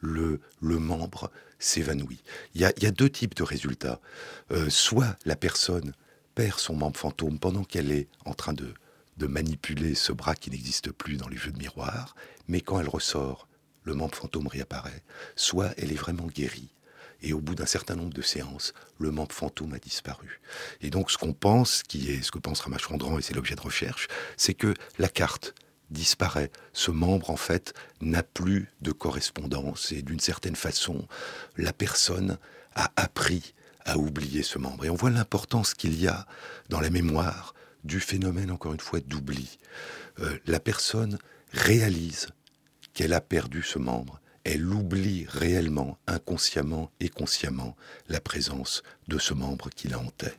le, 0.00 0.40
le 0.60 0.78
membre 0.78 1.30
s'évanouit. 1.58 2.22
Il 2.54 2.60
y, 2.60 2.64
a, 2.64 2.72
y 2.80 2.86
a 2.86 2.92
deux 2.92 3.10
types 3.10 3.34
de 3.34 3.42
résultats. 3.42 4.00
Euh, 4.52 4.70
soit 4.70 5.16
la 5.24 5.34
personne 5.34 5.92
perd 6.36 6.58
son 6.58 6.76
membre 6.76 6.98
fantôme 6.98 7.38
pendant 7.38 7.64
qu'elle 7.64 7.90
est 7.90 8.08
en 8.24 8.34
train 8.34 8.52
de, 8.52 8.72
de 9.16 9.26
manipuler 9.26 9.96
ce 9.96 10.12
bras 10.12 10.36
qui 10.36 10.50
n'existe 10.50 10.92
plus 10.92 11.16
dans 11.16 11.28
les 11.28 11.36
jeux 11.36 11.50
de 11.50 11.58
miroir, 11.58 12.14
mais 12.46 12.60
quand 12.60 12.78
elle 12.78 12.88
ressort, 12.88 13.47
le 13.88 13.94
membre 13.94 14.16
fantôme 14.16 14.46
réapparaît. 14.46 15.02
Soit 15.34 15.72
elle 15.76 15.90
est 15.90 15.96
vraiment 15.96 16.26
guérie. 16.26 16.68
Et 17.20 17.32
au 17.32 17.40
bout 17.40 17.56
d'un 17.56 17.66
certain 17.66 17.96
nombre 17.96 18.14
de 18.14 18.22
séances, 18.22 18.72
le 18.98 19.10
membre 19.10 19.34
fantôme 19.34 19.72
a 19.72 19.78
disparu. 19.78 20.40
Et 20.80 20.90
donc, 20.90 21.10
ce 21.10 21.18
qu'on 21.18 21.32
pense, 21.32 21.82
qui 21.82 22.12
est 22.12 22.22
ce 22.22 22.30
que 22.30 22.38
pense 22.38 22.60
Ramachandran, 22.60 23.18
et 23.18 23.22
c'est 23.22 23.34
l'objet 23.34 23.56
de 23.56 23.60
recherche, 23.60 24.06
c'est 24.36 24.54
que 24.54 24.72
la 24.98 25.08
carte 25.08 25.54
disparaît. 25.90 26.50
Ce 26.72 26.92
membre, 26.92 27.30
en 27.30 27.36
fait, 27.36 27.74
n'a 28.00 28.22
plus 28.22 28.68
de 28.82 28.92
correspondance. 28.92 29.90
Et 29.90 30.02
d'une 30.02 30.20
certaine 30.20 30.54
façon, 30.54 31.08
la 31.56 31.72
personne 31.72 32.38
a 32.76 32.92
appris 32.94 33.54
à 33.84 33.98
oublier 33.98 34.42
ce 34.42 34.58
membre. 34.58 34.84
Et 34.84 34.90
on 34.90 34.94
voit 34.94 35.10
l'importance 35.10 35.74
qu'il 35.74 35.98
y 36.00 36.06
a 36.06 36.26
dans 36.68 36.80
la 36.80 36.90
mémoire 36.90 37.54
du 37.84 38.00
phénomène, 38.00 38.50
encore 38.50 38.74
une 38.74 38.80
fois, 38.80 39.00
d'oubli. 39.00 39.58
Euh, 40.20 40.38
la 40.46 40.60
personne 40.60 41.18
réalise 41.52 42.28
qu'elle 42.98 43.12
a 43.12 43.20
perdu 43.20 43.62
ce 43.62 43.78
membre 43.78 44.20
elle 44.42 44.66
oublie 44.66 45.26
réellement, 45.28 45.98
inconsciemment 46.06 46.90
et 47.00 47.10
consciemment, 47.10 47.76
la 48.08 48.18
présence 48.18 48.82
de 49.06 49.18
ce 49.18 49.34
membre 49.34 49.68
qui 49.68 49.88
la 49.88 49.98
hantait. 49.98 50.38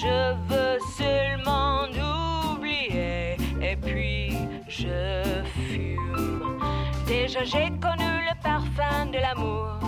Je 0.00 0.34
veux 0.48 0.78
seulement 0.96 1.86
oublier 2.54 3.36
et 3.60 3.74
puis 3.74 4.32
je 4.68 5.42
fume. 5.56 6.60
Déjà 7.04 7.42
j'ai 7.42 7.68
connu 7.80 8.10
le 8.28 8.40
parfum 8.40 9.06
de 9.06 9.18
l'amour. 9.18 9.80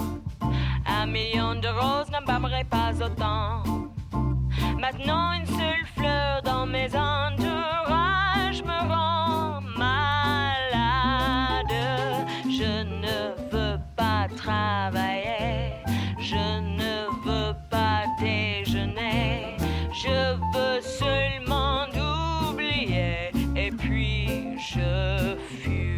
Un 0.84 1.06
million 1.06 1.54
de 1.54 1.68
roses 1.68 2.10
n'embâmerait 2.10 2.64
pas 2.64 2.92
autant. 3.00 3.62
Maintenant 4.80 5.30
une 5.34 5.46
seule 5.46 5.86
fleur 5.94 6.42
dans 6.42 6.66
mes 6.66 6.88
entourages 6.88 7.29
je 25.50 25.89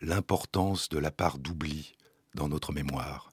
l'importance 0.00 0.88
de 0.88 0.98
la 0.98 1.10
part 1.10 1.38
d'oubli 1.38 1.94
dans 2.34 2.48
notre 2.48 2.72
mémoire. 2.72 3.32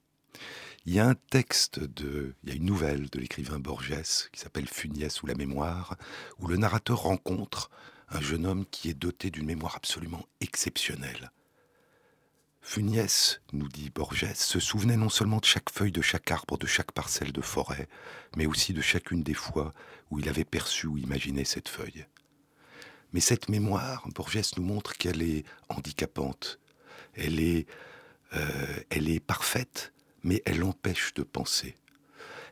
Il 0.86 0.94
y 0.94 1.00
a 1.00 1.08
un 1.08 1.16
texte 1.16 1.80
de, 1.80 2.36
il 2.44 2.50
y 2.50 2.52
a 2.54 2.56
une 2.56 2.66
nouvelle 2.66 3.10
de 3.10 3.20
l'écrivain 3.20 3.60
Borges 3.60 4.30
qui 4.32 4.40
s'appelle 4.40 4.70
Funiès 4.70 5.22
ou 5.22 5.28
la 5.28 5.36
mémoire, 5.36 5.98
où 6.40 6.48
le 6.48 6.58
narrateur 6.58 7.02
rencontre 7.02 7.70
un 8.10 8.22
jeune 8.22 8.46
homme 8.46 8.66
qui 8.72 8.90
est 8.90 8.94
doté 8.94 9.30
d'une 9.30 9.46
mémoire 9.46 9.76
absolument 9.76 10.26
exceptionnelle. 10.40 11.32
Funiès, 12.62 13.42
nous 13.54 13.70
dit 13.70 13.90
Borges, 13.90 14.34
se 14.34 14.60
souvenait 14.60 14.98
non 14.98 15.10
seulement 15.10 15.40
de 15.40 15.46
chaque 15.46 15.70
feuille 15.70 15.92
de 15.92 16.02
chaque 16.02 16.32
arbre, 16.32 16.58
de 16.58 16.68
chaque 16.68 16.92
parcelle 16.92 17.32
de 17.32 17.42
forêt, 17.42 17.88
mais 18.36 18.46
aussi 18.46 18.74
de 18.74 18.82
chacune 18.82 19.24
des 19.24 19.34
fois 19.34 19.74
où 20.10 20.20
il 20.20 20.28
avait 20.30 20.46
perçu 20.46 20.88
ou 20.88 20.98
imaginé 20.98 21.46
cette 21.46 21.70
feuille. 21.70 22.06
Mais 23.14 23.20
cette 23.20 23.50
mémoire, 23.50 24.08
Borges 24.14 24.52
nous 24.58 24.64
montre 24.64 24.98
qu'elle 24.98 25.22
est 25.22 25.44
handicapante. 25.70 26.60
Elle 27.16 27.40
est, 27.40 27.66
euh, 28.34 28.80
elle 28.90 29.10
est 29.10 29.20
parfaite 29.20 29.94
mais 30.28 30.44
elle 30.46 30.64
empêche 30.64 31.14
de 31.14 31.24
penser. 31.24 31.76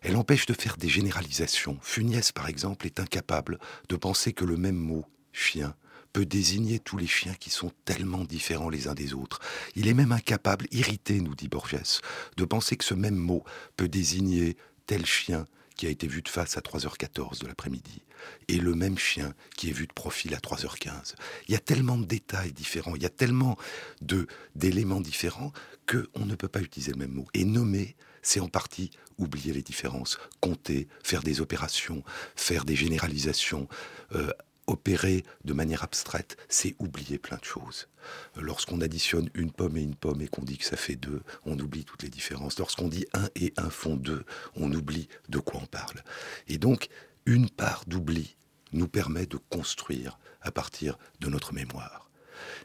Elle 0.01 0.15
empêche 0.15 0.45
de 0.45 0.53
faire 0.53 0.77
des 0.77 0.89
généralisations. 0.89 1.77
Funès, 1.81 2.31
par 2.31 2.47
exemple, 2.47 2.85
est 2.85 2.99
incapable 2.99 3.59
de 3.89 3.95
penser 3.95 4.33
que 4.33 4.45
le 4.45 4.55
même 4.55 4.75
mot, 4.75 5.05
chien, 5.33 5.75
peut 6.13 6.25
désigner 6.25 6.79
tous 6.79 6.97
les 6.97 7.07
chiens 7.07 7.33
qui 7.33 7.49
sont 7.49 7.71
tellement 7.83 8.23
différents 8.23 8.69
les 8.69 8.87
uns 8.87 8.93
des 8.93 9.13
autres. 9.13 9.41
Il 9.75 9.89
est 9.89 9.93
même 9.93 10.13
incapable, 10.13 10.67
irrité, 10.71 11.19
nous 11.19 11.35
dit 11.35 11.49
Borges, 11.49 11.99
de 12.37 12.45
penser 12.45 12.77
que 12.77 12.85
ce 12.85 12.93
même 12.93 13.17
mot 13.17 13.43
peut 13.75 13.89
désigner 13.89 14.55
tel 14.85 15.05
chien 15.05 15.45
qui 15.76 15.88
a 15.88 15.89
été 15.89 16.07
vu 16.07 16.21
de 16.21 16.30
face 16.30 16.57
à 16.57 16.61
3h14 16.61 17.41
de 17.41 17.47
l'après-midi 17.47 18.01
et 18.47 18.57
le 18.57 18.76
même 18.76 18.97
chien 18.97 19.34
qui 19.55 19.69
est 19.69 19.73
vu 19.73 19.88
de 19.88 19.93
profil 19.93 20.34
à 20.34 20.38
3h15. 20.38 21.15
Il 21.47 21.53
y 21.53 21.55
a 21.55 21.59
tellement 21.59 21.97
de 21.97 22.05
détails 22.05 22.53
différents, 22.53 22.95
il 22.95 23.03
y 23.03 23.05
a 23.05 23.09
tellement 23.09 23.57
de 24.01 24.28
d'éléments 24.55 25.01
différents 25.01 25.51
que 25.86 26.09
on 26.15 26.26
ne 26.26 26.36
peut 26.36 26.47
pas 26.47 26.61
utiliser 26.61 26.91
le 26.91 26.97
même 26.97 27.11
mot. 27.11 27.28
Et 27.34 27.45
nommer, 27.45 27.95
c'est 28.21 28.39
en 28.39 28.47
partie 28.47 28.91
oublier 29.17 29.53
les 29.53 29.61
différences, 29.61 30.17
compter, 30.41 30.88
faire 31.03 31.23
des 31.23 31.41
opérations, 31.41 32.03
faire 32.36 32.65
des 32.65 32.76
généralisations, 32.76 33.67
euh, 34.13 34.32
opérer 34.68 35.24
de 35.43 35.53
manière 35.53 35.84
abstraite, 35.84 36.38
c'est 36.49 36.76
oublier 36.80 37.18
plein 37.18 37.38
de 37.38 37.43
choses. 37.43 37.88
Lorsqu'on 38.36 38.82
additionne 38.82 39.30
une 39.34 39.51
pomme 39.51 39.78
et 39.78 39.82
une 39.82 39.95
pomme 39.95 40.22
et 40.22 40.28
qu'on 40.28 40.43
dit 40.43 40.57
que 40.57 40.66
ça 40.66 40.78
fait 40.78 40.95
deux, 40.95 41.22
on 41.45 41.57
oublie 41.59 41.86
toutes 41.86 42.03
les 42.03 42.09
différences. 42.09 42.59
Lorsqu'on 42.59 42.88
dit 42.88 43.05
un 43.13 43.30
et 43.36 43.53
un 43.57 43.70
font 43.70 43.95
deux, 43.95 44.24
on 44.55 44.72
oublie 44.72 45.07
de 45.30 45.39
quoi 45.39 45.61
on 45.61 45.66
parle. 45.66 46.03
Et 46.47 46.57
donc, 46.57 46.89
une 47.26 47.49
part 47.49 47.84
d'oubli 47.88 48.36
nous 48.74 48.88
permet 48.88 49.26
de 49.26 49.38
construire 49.49 50.20
à 50.41 50.51
partir 50.51 50.97
de 51.20 51.30
notre 51.30 51.53
mémoire. 51.53 52.09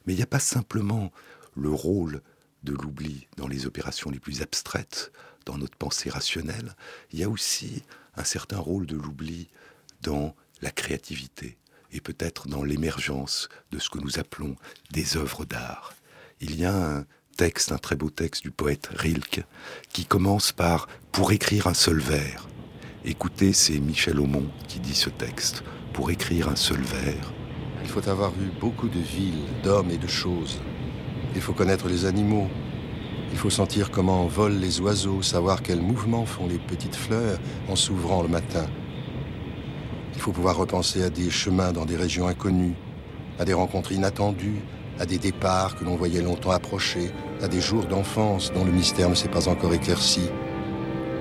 Mais 0.04 0.12
il 0.12 0.16
n'y 0.16 0.22
a 0.22 0.26
pas 0.26 0.40
simplement 0.40 1.12
le 1.56 1.70
rôle 1.70 2.22
de 2.62 2.72
l'oubli 2.72 3.26
dans 3.36 3.48
les 3.48 3.66
opérations 3.66 4.10
les 4.10 4.20
plus 4.20 4.42
abstraites, 4.42 5.12
dans 5.46 5.56
notre 5.56 5.76
pensée 5.76 6.10
rationnelle, 6.10 6.74
il 7.12 7.18
y 7.18 7.24
a 7.24 7.30
aussi 7.30 7.82
un 8.14 8.24
certain 8.24 8.58
rôle 8.58 8.86
de 8.86 8.96
l'oubli 8.96 9.48
dans 10.02 10.36
la 10.60 10.70
créativité 10.70 11.56
et 11.92 12.00
peut-être 12.00 12.48
dans 12.48 12.62
l'émergence 12.62 13.48
de 13.70 13.78
ce 13.78 13.90
que 13.90 13.98
nous 13.98 14.18
appelons 14.18 14.56
des 14.92 15.16
œuvres 15.16 15.44
d'art. 15.44 15.94
Il 16.40 16.58
y 16.58 16.64
a 16.64 16.74
un 16.74 17.04
texte, 17.36 17.72
un 17.72 17.78
très 17.78 17.96
beau 17.96 18.10
texte 18.10 18.42
du 18.42 18.50
poète 18.50 18.90
Rilke, 18.94 19.44
qui 19.92 20.04
commence 20.04 20.52
par 20.52 20.88
Pour 21.12 21.32
écrire 21.32 21.66
un 21.66 21.74
seul 21.74 21.98
vers. 21.98 22.48
Écoutez, 23.04 23.52
c'est 23.52 23.78
Michel 23.78 24.20
Aumont 24.20 24.46
qui 24.68 24.78
dit 24.78 24.94
ce 24.94 25.10
texte. 25.10 25.64
Pour 25.92 26.10
écrire 26.10 26.48
un 26.48 26.56
seul 26.56 26.80
vers. 26.80 27.32
Il 27.82 27.88
faut 27.88 28.06
avoir 28.08 28.30
vu 28.30 28.50
beaucoup 28.60 28.88
de 28.88 29.00
villes, 29.00 29.46
d'hommes 29.62 29.90
et 29.90 29.98
de 29.98 30.06
choses. 30.06 30.60
Il 31.34 31.40
faut 31.40 31.52
connaître 31.52 31.88
les 31.88 32.04
animaux. 32.04 32.48
Il 33.32 33.38
faut 33.38 33.50
sentir 33.50 33.90
comment 33.90 34.26
volent 34.26 34.58
les 34.58 34.80
oiseaux, 34.80 35.22
savoir 35.22 35.62
quels 35.62 35.80
mouvements 35.80 36.26
font 36.26 36.46
les 36.46 36.58
petites 36.58 36.96
fleurs 36.96 37.38
en 37.68 37.76
s'ouvrant 37.76 38.22
le 38.22 38.28
matin. 38.28 38.68
Il 40.14 40.20
faut 40.20 40.32
pouvoir 40.32 40.56
repenser 40.56 41.02
à 41.02 41.10
des 41.10 41.30
chemins 41.30 41.72
dans 41.72 41.84
des 41.84 41.96
régions 41.96 42.26
inconnues, 42.26 42.74
à 43.38 43.44
des 43.44 43.54
rencontres 43.54 43.92
inattendues, 43.92 44.60
à 44.98 45.06
des 45.06 45.18
départs 45.18 45.76
que 45.76 45.84
l'on 45.84 45.96
voyait 45.96 46.20
longtemps 46.20 46.50
approcher, 46.50 47.10
à 47.42 47.48
des 47.48 47.60
jours 47.60 47.86
d'enfance 47.86 48.52
dont 48.52 48.64
le 48.64 48.72
mystère 48.72 49.08
ne 49.08 49.14
s'est 49.14 49.28
pas 49.28 49.48
encore 49.48 49.72
éclairci, 49.72 50.28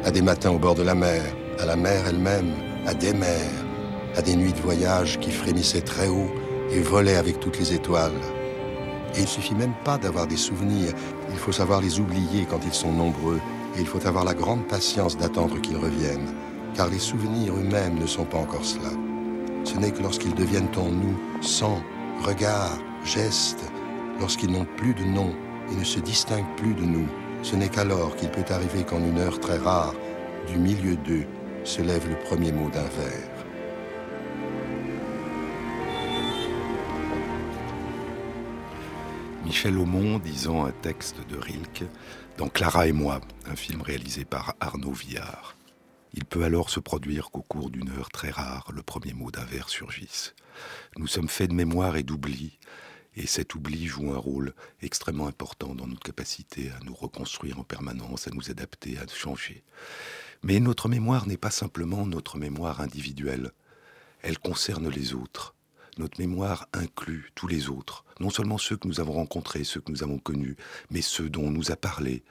à 0.03 0.11
des 0.11 0.21
matins 0.21 0.51
au 0.51 0.59
bord 0.59 0.75
de 0.75 0.83
la 0.83 0.95
mer, 0.95 1.23
à 1.59 1.65
la 1.65 1.75
mer 1.75 2.05
elle-même, 2.07 2.51
à 2.85 2.93
des 2.93 3.13
mers, 3.13 3.65
à 4.15 4.21
des 4.21 4.35
nuits 4.35 4.53
de 4.53 4.59
voyage 4.59 5.19
qui 5.19 5.31
frémissaient 5.31 5.81
très 5.81 6.07
haut 6.07 6.29
et 6.71 6.81
volaient 6.81 7.15
avec 7.15 7.39
toutes 7.39 7.59
les 7.59 7.73
étoiles. 7.73 8.11
Et 9.15 9.21
il 9.21 9.27
suffit 9.27 9.55
même 9.55 9.73
pas 9.85 9.97
d'avoir 9.97 10.27
des 10.27 10.37
souvenirs, 10.37 10.93
il 11.31 11.37
faut 11.37 11.51
savoir 11.51 11.81
les 11.81 11.99
oublier 11.99 12.45
quand 12.49 12.59
ils 12.65 12.73
sont 12.73 12.91
nombreux, 12.91 13.39
et 13.77 13.79
il 13.79 13.87
faut 13.87 14.05
avoir 14.05 14.25
la 14.25 14.33
grande 14.33 14.67
patience 14.67 15.17
d'attendre 15.17 15.59
qu'ils 15.61 15.77
reviennent, 15.77 16.33
car 16.79 16.87
les 16.87 16.97
souvenirs 16.97 17.53
eux-mêmes 17.57 17.99
ne 17.99 18.07
sont 18.07 18.23
pas 18.23 18.37
encore 18.37 18.63
cela. 18.63 18.91
Ce 19.65 19.75
n'est 19.75 19.91
que 19.91 20.01
lorsqu'ils 20.01 20.33
deviennent 20.33 20.73
en 20.77 20.89
nous 20.89 21.19
sang, 21.41 21.83
regard, 22.21 22.77
geste, 23.03 23.65
lorsqu'ils 24.17 24.49
n'ont 24.49 24.65
plus 24.77 24.93
de 24.93 25.03
nom 25.03 25.35
et 25.69 25.75
ne 25.75 25.83
se 25.83 25.99
distinguent 25.99 26.55
plus 26.55 26.73
de 26.73 26.85
nous, 26.85 27.09
ce 27.43 27.57
n'est 27.57 27.67
qu'alors 27.67 28.15
qu'il 28.15 28.29
peut 28.29 28.45
arriver 28.47 28.85
qu'en 28.85 28.99
une 28.99 29.17
heure 29.17 29.41
très 29.41 29.57
rare, 29.57 29.93
du 30.47 30.57
milieu 30.57 30.95
d'eux, 30.95 31.25
se 31.65 31.81
lève 31.81 32.07
le 32.07 32.17
premier 32.17 32.53
mot 32.53 32.69
d'un 32.69 32.83
vers. 32.83 33.45
Michel 39.43 39.77
Aumont 39.77 40.17
disant 40.19 40.63
un 40.63 40.71
texte 40.71 41.17
de 41.27 41.37
Rilke 41.37 41.83
dans 42.37 42.47
Clara 42.47 42.87
et 42.87 42.93
moi, 42.93 43.19
un 43.51 43.57
film 43.57 43.81
réalisé 43.81 44.23
par 44.23 44.55
Arnaud 44.61 44.93
Villard. 44.93 45.58
Il 46.13 46.25
peut 46.25 46.43
alors 46.43 46.69
se 46.69 46.79
produire 46.79 47.31
qu'au 47.31 47.41
cours 47.41 47.69
d'une 47.69 47.89
heure 47.89 48.09
très 48.09 48.31
rare, 48.31 48.71
le 48.73 48.81
premier 48.81 49.13
mot 49.13 49.31
d'un 49.31 49.45
vers 49.45 49.69
surgisse. 49.69 50.33
Nous 50.97 51.07
sommes 51.07 51.29
faits 51.29 51.49
de 51.49 51.55
mémoire 51.55 51.97
et 51.97 52.03
d'oubli, 52.03 52.57
et 53.15 53.27
cet 53.27 53.55
oubli 53.55 53.85
joue 53.85 54.11
un 54.13 54.17
rôle 54.17 54.53
extrêmement 54.81 55.27
important 55.27 55.75
dans 55.75 55.87
notre 55.87 56.03
capacité 56.03 56.71
à 56.71 56.83
nous 56.83 56.95
reconstruire 56.95 57.59
en 57.59 57.63
permanence, 57.63 58.27
à 58.27 58.31
nous 58.31 58.49
adapter, 58.49 58.97
à 58.97 59.05
changer. 59.07 59.63
Mais 60.41 60.59
notre 60.59 60.89
mémoire 60.89 61.27
n'est 61.27 61.37
pas 61.37 61.51
simplement 61.51 62.05
notre 62.05 62.37
mémoire 62.37 62.81
individuelle, 62.81 63.51
elle 64.21 64.39
concerne 64.39 64.89
les 64.89 65.13
autres. 65.13 65.55
Notre 65.97 66.19
mémoire 66.19 66.67
inclut 66.71 67.31
tous 67.35 67.47
les 67.47 67.67
autres, 67.67 68.05
non 68.19 68.29
seulement 68.29 68.57
ceux 68.57 68.77
que 68.77 68.87
nous 68.87 69.01
avons 69.01 69.13
rencontrés, 69.13 69.65
ceux 69.65 69.81
que 69.81 69.91
nous 69.91 70.03
avons 70.03 70.17
connus, 70.17 70.55
mais 70.91 71.01
ceux 71.01 71.29
dont 71.29 71.43
on 71.43 71.51
nous 71.51 71.71
a 71.71 71.75
parlé, 71.75 72.23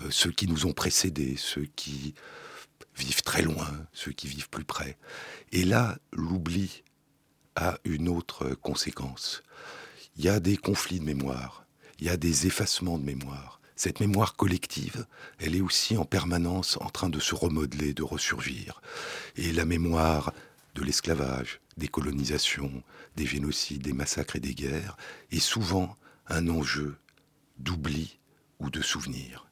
euh, 0.00 0.10
ceux 0.10 0.30
qui 0.30 0.46
nous 0.46 0.64
ont 0.64 0.72
précédés, 0.72 1.36
ceux 1.36 1.66
qui 1.76 2.14
vivent 2.96 3.22
très 3.22 3.42
loin, 3.42 3.68
ceux 3.92 4.12
qui 4.12 4.28
vivent 4.28 4.48
plus 4.48 4.64
près. 4.64 4.98
Et 5.52 5.64
là, 5.64 5.98
l'oubli 6.12 6.82
a 7.56 7.78
une 7.84 8.08
autre 8.08 8.54
conséquence. 8.54 9.42
Il 10.16 10.24
y 10.24 10.28
a 10.28 10.40
des 10.40 10.56
conflits 10.56 11.00
de 11.00 11.04
mémoire, 11.04 11.64
il 11.98 12.06
y 12.06 12.10
a 12.10 12.16
des 12.16 12.46
effacements 12.46 12.98
de 12.98 13.04
mémoire. 13.04 13.60
Cette 13.76 14.00
mémoire 14.00 14.36
collective, 14.36 15.06
elle 15.38 15.56
est 15.56 15.62
aussi 15.62 15.96
en 15.96 16.04
permanence 16.04 16.76
en 16.82 16.90
train 16.90 17.08
de 17.08 17.18
se 17.18 17.34
remodeler, 17.34 17.94
de 17.94 18.02
ressurgir. 18.02 18.82
Et 19.36 19.52
la 19.52 19.64
mémoire 19.64 20.34
de 20.74 20.82
l'esclavage, 20.82 21.60
des 21.78 21.88
colonisations, 21.88 22.82
des 23.16 23.26
génocides, 23.26 23.82
des 23.82 23.94
massacres 23.94 24.36
et 24.36 24.40
des 24.40 24.54
guerres 24.54 24.96
est 25.30 25.40
souvent 25.40 25.96
un 26.28 26.48
enjeu 26.48 26.98
d'oubli 27.58 28.18
ou 28.58 28.70
de 28.70 28.82
souvenir. 28.82 29.46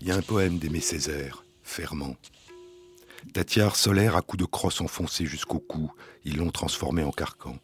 Il 0.00 0.06
y 0.06 0.12
a 0.12 0.16
un 0.16 0.22
poème 0.22 0.58
d'Aimé 0.58 0.80
Césaire, 0.80 1.44
Ferment. 1.62 2.16
Ta 3.32 3.42
solaire 3.74 4.16
à 4.16 4.22
coups 4.22 4.40
de 4.40 4.46
crosse 4.46 4.80
enfoncée 4.80 5.26
jusqu'au 5.26 5.58
cou, 5.58 5.92
ils 6.24 6.36
l'ont 6.36 6.52
transformée 6.52 7.02
en 7.02 7.10
carcan. 7.10 7.58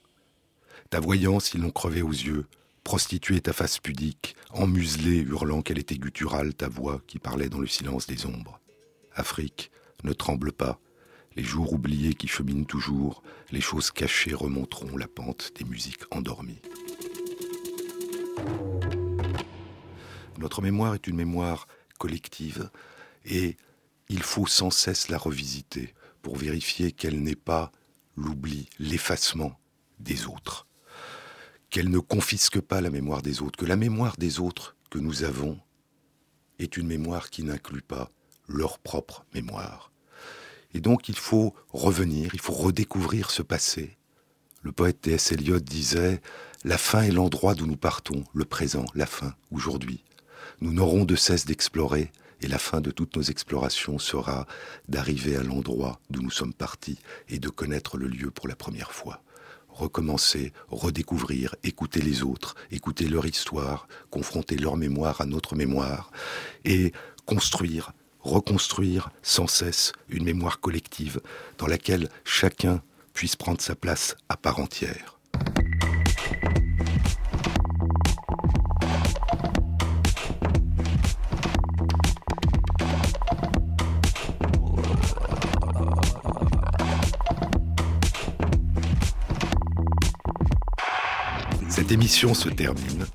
Ta 0.90 0.98
voyance, 0.98 1.54
ils 1.54 1.60
l'ont 1.60 1.70
crevée 1.70 2.02
aux 2.02 2.10
yeux, 2.10 2.46
prostituée 2.82 3.40
ta 3.40 3.52
face 3.52 3.78
pudique, 3.78 4.34
emmuselée, 4.50 5.18
hurlant 5.18 5.62
qu'elle 5.62 5.78
était 5.78 5.96
gutturale 5.96 6.54
ta 6.54 6.68
voix 6.68 7.00
qui 7.06 7.20
parlait 7.20 7.48
dans 7.48 7.60
le 7.60 7.68
silence 7.68 8.08
des 8.08 8.26
ombres. 8.26 8.58
Afrique, 9.14 9.70
ne 10.02 10.12
tremble 10.12 10.50
pas, 10.52 10.80
les 11.36 11.44
jours 11.44 11.72
oubliés 11.72 12.14
qui 12.14 12.26
cheminent 12.26 12.66
toujours, 12.66 13.22
les 13.52 13.60
choses 13.60 13.90
cachées 13.90 14.34
remonteront 14.34 14.96
la 14.96 15.08
pente 15.08 15.52
des 15.56 15.64
musiques 15.64 16.02
endormies. 16.10 16.60
Notre 20.38 20.62
mémoire 20.62 20.94
est 20.94 21.06
une 21.06 21.16
mémoire 21.16 21.68
collective 21.98 22.70
et 23.24 23.56
il 24.08 24.22
faut 24.22 24.46
sans 24.46 24.70
cesse 24.70 25.08
la 25.08 25.18
revisiter 25.18 25.94
pour 26.22 26.36
vérifier 26.36 26.92
qu'elle 26.92 27.22
n'est 27.22 27.34
pas 27.34 27.72
l'oubli, 28.16 28.68
l'effacement 28.78 29.58
des 29.98 30.26
autres, 30.26 30.66
qu'elle 31.70 31.90
ne 31.90 31.98
confisque 31.98 32.60
pas 32.60 32.80
la 32.80 32.90
mémoire 32.90 33.22
des 33.22 33.42
autres, 33.42 33.58
que 33.58 33.66
la 33.66 33.76
mémoire 33.76 34.16
des 34.16 34.40
autres 34.40 34.76
que 34.90 34.98
nous 34.98 35.24
avons 35.24 35.58
est 36.58 36.76
une 36.76 36.86
mémoire 36.86 37.30
qui 37.30 37.42
n'inclut 37.42 37.82
pas 37.82 38.10
leur 38.48 38.78
propre 38.78 39.24
mémoire. 39.34 39.90
Et 40.72 40.80
donc 40.80 41.08
il 41.08 41.16
faut 41.16 41.54
revenir, 41.72 42.34
il 42.34 42.40
faut 42.40 42.52
redécouvrir 42.52 43.30
ce 43.30 43.42
passé. 43.42 43.96
Le 44.62 44.72
poète 44.72 45.02
T.S. 45.02 45.32
Eliot 45.32 45.60
disait 45.60 46.20
La 46.64 46.78
fin 46.78 47.02
est 47.02 47.10
l'endroit 47.10 47.54
d'où 47.54 47.66
nous 47.66 47.76
partons, 47.76 48.24
le 48.32 48.44
présent, 48.44 48.84
la 48.94 49.06
fin, 49.06 49.34
aujourd'hui. 49.50 50.02
Nous 50.60 50.72
n'aurons 50.72 51.04
de 51.04 51.16
cesse 51.16 51.46
d'explorer, 51.46 52.12
et 52.40 52.46
la 52.46 52.58
fin 52.58 52.80
de 52.80 52.90
toutes 52.90 53.16
nos 53.16 53.22
explorations 53.22 53.98
sera 53.98 54.46
d'arriver 54.88 55.36
à 55.36 55.42
l'endroit 55.42 56.00
d'où 56.10 56.22
nous 56.22 56.30
sommes 56.30 56.52
partis 56.52 56.98
et 57.28 57.38
de 57.38 57.48
connaître 57.48 57.96
le 57.96 58.06
lieu 58.06 58.30
pour 58.30 58.48
la 58.48 58.56
première 58.56 58.92
fois. 58.92 59.22
Recommencer, 59.68 60.52
redécouvrir, 60.68 61.56
écouter 61.64 62.00
les 62.00 62.22
autres, 62.22 62.54
écouter 62.70 63.08
leur 63.08 63.26
histoire, 63.26 63.88
confronter 64.10 64.56
leur 64.56 64.76
mémoire 64.76 65.20
à 65.20 65.26
notre 65.26 65.56
mémoire, 65.56 66.12
et 66.64 66.92
construire, 67.26 67.92
reconstruire 68.20 69.10
sans 69.22 69.46
cesse 69.46 69.92
une 70.08 70.24
mémoire 70.24 70.60
collective 70.60 71.20
dans 71.58 71.66
laquelle 71.66 72.08
chacun 72.24 72.82
puisse 73.14 73.36
prendre 73.36 73.60
sa 73.60 73.74
place 73.74 74.16
à 74.28 74.36
part 74.36 74.60
entière. 74.60 75.18
Émission 91.94 92.34
se 92.34 92.48
termine. 92.48 93.06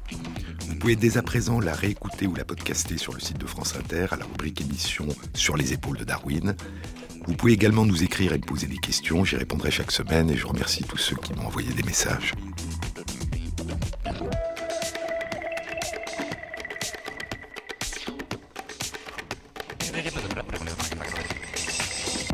Vous 0.61 0.75
pouvez 0.75 0.95
dès 0.95 1.17
à 1.17 1.21
présent 1.21 1.59
la 1.59 1.73
réécouter 1.73 2.27
ou 2.27 2.35
la 2.35 2.45
podcaster 2.45 2.97
sur 2.97 3.11
le 3.11 3.19
site 3.19 3.37
de 3.37 3.45
France 3.45 3.75
Inter 3.75 4.07
à 4.11 4.15
la 4.15 4.23
rubrique 4.23 4.61
émission 4.61 5.05
sur 5.33 5.57
les 5.57 5.73
épaules 5.73 5.97
de 5.97 6.05
Darwin. 6.05 6.55
Vous 7.27 7.33
pouvez 7.33 7.51
également 7.51 7.83
nous 7.83 8.03
écrire 8.03 8.31
et 8.31 8.37
me 8.37 8.45
poser 8.45 8.67
des 8.67 8.77
questions, 8.77 9.25
j'y 9.25 9.35
répondrai 9.35 9.69
chaque 9.69 9.91
semaine 9.91 10.29
et 10.29 10.37
je 10.37 10.47
remercie 10.47 10.85
tous 10.85 10.97
ceux 10.97 11.17
qui 11.17 11.33
m'ont 11.33 11.47
envoyé 11.47 11.73
des 11.73 11.83
messages. 11.83 12.33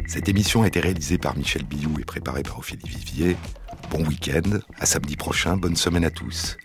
Cette 0.06 0.30
émission 0.30 0.62
a 0.62 0.68
été 0.68 0.80
réalisée 0.80 1.18
par 1.18 1.36
Michel 1.36 1.64
Billou 1.64 2.00
et 2.00 2.06
préparée 2.06 2.44
par 2.44 2.60
Ophélie 2.60 2.88
Vivier. 2.88 3.36
Bon 3.96 4.04
week-end, 4.08 4.60
à 4.78 4.86
samedi 4.86 5.16
prochain, 5.16 5.56
bonne 5.56 5.78
semaine 5.78 6.04
à 6.04 6.10
tous. 6.10 6.58